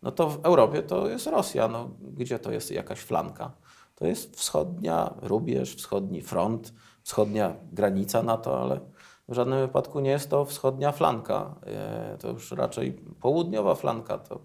no 0.02 0.12
to 0.12 0.30
w 0.30 0.44
Europie 0.44 0.82
to 0.82 1.08
jest 1.08 1.26
Rosja. 1.26 1.68
No, 1.68 1.90
gdzie 2.00 2.38
to 2.38 2.52
jest 2.52 2.70
jakaś 2.70 2.98
flanka? 2.98 3.50
To 3.94 4.06
jest 4.06 4.36
wschodnia 4.36 5.14
rubież, 5.22 5.74
wschodni 5.74 6.22
front, 6.22 6.72
wschodnia 7.02 7.54
granica 7.72 8.22
NATO, 8.22 8.62
ale 8.62 8.80
w 9.28 9.34
żadnym 9.34 9.60
wypadku 9.60 10.00
nie 10.00 10.10
jest 10.10 10.30
to 10.30 10.44
wschodnia 10.44 10.92
flanka. 10.92 11.54
E, 11.66 12.16
To 12.20 12.30
już 12.30 12.52
raczej 12.52 12.92
południowa 13.20 13.74
flanka. 13.74 14.18
To 14.18 14.40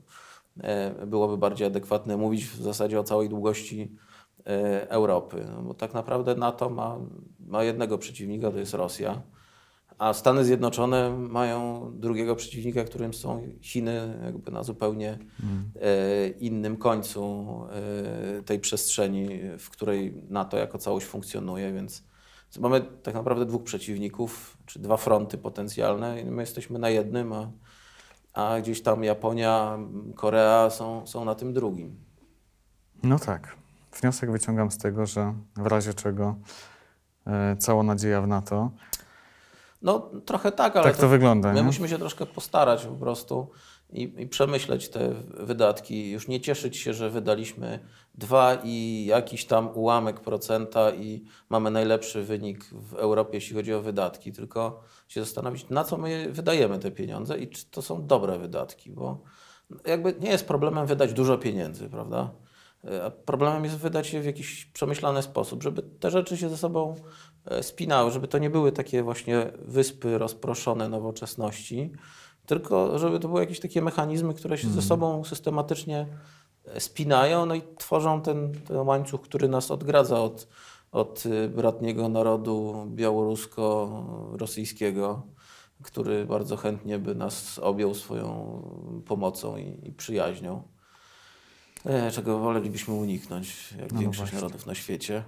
e, 0.63 1.05
byłoby 1.05 1.37
bardziej 1.37 1.67
adekwatne 1.67 2.17
mówić 2.17 2.45
w 2.45 2.61
zasadzie 2.61 2.99
o 2.99 3.03
całej 3.03 3.29
długości 3.29 3.95
e, 4.47 4.89
Europy. 4.89 5.45
No 5.55 5.61
bo 5.61 5.73
tak 5.73 5.93
naprawdę 5.93 6.35
NATO 6.35 6.69
ma, 6.69 6.97
ma 7.39 7.63
jednego 7.63 7.97
przeciwnika, 7.97 8.51
to 8.51 8.57
jest 8.57 8.73
Rosja. 8.73 9.21
A 9.97 10.13
Stany 10.13 10.45
Zjednoczone 10.45 11.09
mają 11.09 11.91
drugiego 11.95 12.35
przeciwnika, 12.35 12.83
którym 12.83 13.13
są 13.13 13.41
Chiny, 13.61 14.19
jakby 14.25 14.51
na 14.51 14.63
zupełnie 14.63 15.17
e, 15.81 16.27
innym 16.27 16.77
końcu 16.77 17.45
tej 18.45 18.59
przestrzeni, 18.59 19.27
w 19.59 19.69
której 19.69 20.13
NATO 20.29 20.57
jako 20.57 20.77
całość 20.77 21.05
funkcjonuje, 21.05 21.73
więc 21.73 22.10
mamy 22.59 22.81
tak 22.81 23.13
naprawdę 23.13 23.45
dwóch 23.45 23.63
przeciwników, 23.63 24.57
czy 24.65 24.79
dwa 24.79 24.97
fronty 24.97 25.37
potencjalne 25.37 26.21
i 26.21 26.25
my 26.25 26.41
jesteśmy 26.41 26.79
na 26.79 26.89
jednym, 26.89 27.33
a, 27.33 27.51
a 28.33 28.59
gdzieś 28.61 28.81
tam 28.81 29.03
Japonia, 29.03 29.77
Korea 30.15 30.69
są, 30.69 31.07
są 31.07 31.25
na 31.25 31.35
tym 31.35 31.53
drugim. 31.53 31.95
No 33.03 33.19
tak. 33.19 33.55
Wniosek 34.01 34.31
wyciągam 34.31 34.71
z 34.71 34.77
tego, 34.77 35.05
że 35.05 35.33
w 35.55 35.65
razie 35.65 35.93
czego 35.93 36.35
e, 37.27 37.55
cała 37.59 37.83
nadzieja 37.83 38.21
w 38.21 38.27
NATO. 38.27 38.71
No 39.81 39.99
trochę 40.25 40.51
tak, 40.51 40.75
ale 40.75 40.85
Tak 40.85 40.97
to 40.97 41.07
wygląda, 41.07 41.49
My 41.49 41.55
nie? 41.55 41.63
musimy 41.63 41.89
się 41.89 41.97
troszkę 41.97 42.25
postarać 42.25 42.85
po 42.85 42.95
prostu 42.95 43.51
i, 43.91 44.13
i 44.17 44.27
przemyśleć 44.27 44.89
te 44.89 45.13
wydatki. 45.29 46.11
Już 46.11 46.27
nie 46.27 46.41
cieszyć 46.41 46.77
się, 46.77 46.93
że 46.93 47.09
wydaliśmy 47.09 47.79
dwa 48.15 48.57
i 48.63 49.05
jakiś 49.05 49.45
tam 49.45 49.69
ułamek 49.73 50.19
procenta 50.19 50.91
i 50.91 51.23
mamy 51.49 51.71
najlepszy 51.71 52.23
wynik 52.23 52.65
w 52.65 52.93
Europie, 52.93 53.31
jeśli 53.33 53.55
chodzi 53.55 53.73
o 53.73 53.81
wydatki, 53.81 54.31
tylko 54.31 54.83
się 55.07 55.19
zastanowić, 55.19 55.69
na 55.69 55.83
co 55.83 55.97
my 55.97 56.31
wydajemy 56.31 56.79
te 56.79 56.91
pieniądze 56.91 57.37
i 57.37 57.47
czy 57.47 57.65
to 57.65 57.81
są 57.81 58.07
dobre 58.07 58.39
wydatki, 58.39 58.91
bo 58.91 59.23
jakby 59.85 60.15
nie 60.19 60.29
jest 60.29 60.47
problemem 60.47 60.85
wydać 60.87 61.13
dużo 61.13 61.37
pieniędzy, 61.37 61.89
prawda? 61.89 62.31
A 63.05 63.11
problemem 63.11 63.63
jest 63.63 63.77
wydać 63.77 64.13
je 64.13 64.21
w 64.21 64.25
jakiś 64.25 64.65
przemyślany 64.65 65.21
sposób, 65.21 65.63
żeby 65.63 65.81
te 65.81 66.11
rzeczy 66.11 66.37
się 66.37 66.49
ze 66.49 66.57
sobą 66.57 66.95
e, 67.45 67.63
spinały, 67.63 68.11
żeby 68.11 68.27
to 68.27 68.37
nie 68.37 68.49
były 68.49 68.71
takie 68.71 69.03
właśnie 69.03 69.51
wyspy 69.59 70.17
rozproszone 70.17 70.89
nowoczesności, 70.89 71.91
tylko 72.45 72.99
żeby 72.99 73.19
to 73.19 73.27
były 73.27 73.41
jakieś 73.41 73.59
takie 73.59 73.81
mechanizmy, 73.81 74.33
które 74.33 74.57
się 74.57 74.69
ze 74.69 74.81
sobą 74.81 75.23
systematycznie 75.23 76.07
e, 76.65 76.79
spinają 76.79 77.45
no 77.45 77.55
i 77.55 77.61
tworzą 77.77 78.21
ten, 78.21 78.53
ten 78.67 78.77
łańcuch, 78.77 79.21
który 79.21 79.47
nas 79.47 79.71
odgradza 79.71 80.21
od, 80.21 80.47
od 80.91 81.25
y, 81.25 81.49
bratniego 81.49 82.09
narodu 82.09 82.85
białorusko-rosyjskiego, 82.95 85.21
który 85.83 86.25
bardzo 86.25 86.57
chętnie 86.57 86.99
by 86.99 87.15
nas 87.15 87.59
objął 87.59 87.93
swoją 87.93 88.61
pomocą 89.07 89.57
i, 89.57 89.79
i 89.83 89.91
przyjaźnią. 89.91 90.63
E, 91.85 92.11
czego 92.11 92.39
wolelibyśmy 92.39 92.93
uniknąć, 92.93 93.73
jak 93.79 93.91
No 93.91 93.99
większość 93.99 94.31
właśnie. 94.31 94.47
narodów 94.47 94.65
na 94.65 94.75
świecie. 94.75 95.23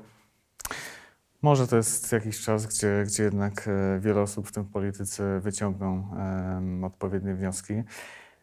Może 1.44 1.68
to 1.68 1.76
jest 1.76 2.12
jakiś 2.12 2.42
czas, 2.42 2.66
gdzie, 2.66 3.04
gdzie 3.08 3.24
jednak 3.24 3.68
e, 3.68 4.00
wiele 4.00 4.22
osób 4.22 4.48
w 4.48 4.52
tym 4.52 4.66
polityce 4.66 5.40
wyciągną 5.40 6.08
odpowiednie 6.84 7.36
wnioski. 7.36 7.74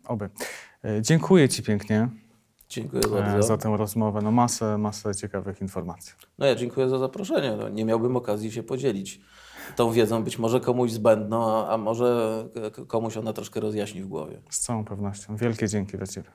Oby. 0.06 0.30
E, 0.84 1.02
Dziękuję 1.02 1.48
Ci 1.48 1.62
pięknie 1.62 2.08
Dziękuję 2.68 3.02
e, 3.04 3.08
bardzo. 3.08 3.42
za 3.42 3.56
tę 3.56 3.76
rozmowę. 3.76 4.20
No 4.22 4.30
masę, 4.30 4.78
masę 4.78 5.14
ciekawych 5.14 5.60
informacji. 5.60 6.12
No 6.38 6.46
ja 6.46 6.54
dziękuję 6.54 6.88
za 6.88 6.98
zaproszenie. 6.98 7.56
No, 7.56 7.68
nie 7.68 7.84
miałbym 7.84 8.16
okazji 8.16 8.52
się 8.52 8.62
podzielić 8.62 9.20
tą 9.76 9.92
wiedzą, 9.92 10.24
być 10.24 10.38
może 10.38 10.60
komuś 10.60 10.90
zbędną, 10.92 11.46
a, 11.46 11.68
a 11.68 11.76
może 11.78 12.48
komuś 12.86 13.16
ona 13.16 13.32
troszkę 13.32 13.60
rozjaśni 13.60 14.02
w 14.02 14.08
głowie. 14.08 14.40
Z 14.50 14.60
całą 14.60 14.84
pewnością. 14.84 15.36
Wielkie 15.36 15.68
dzięki 15.68 15.96
dla 15.96 16.06
Ciebie. 16.06 16.30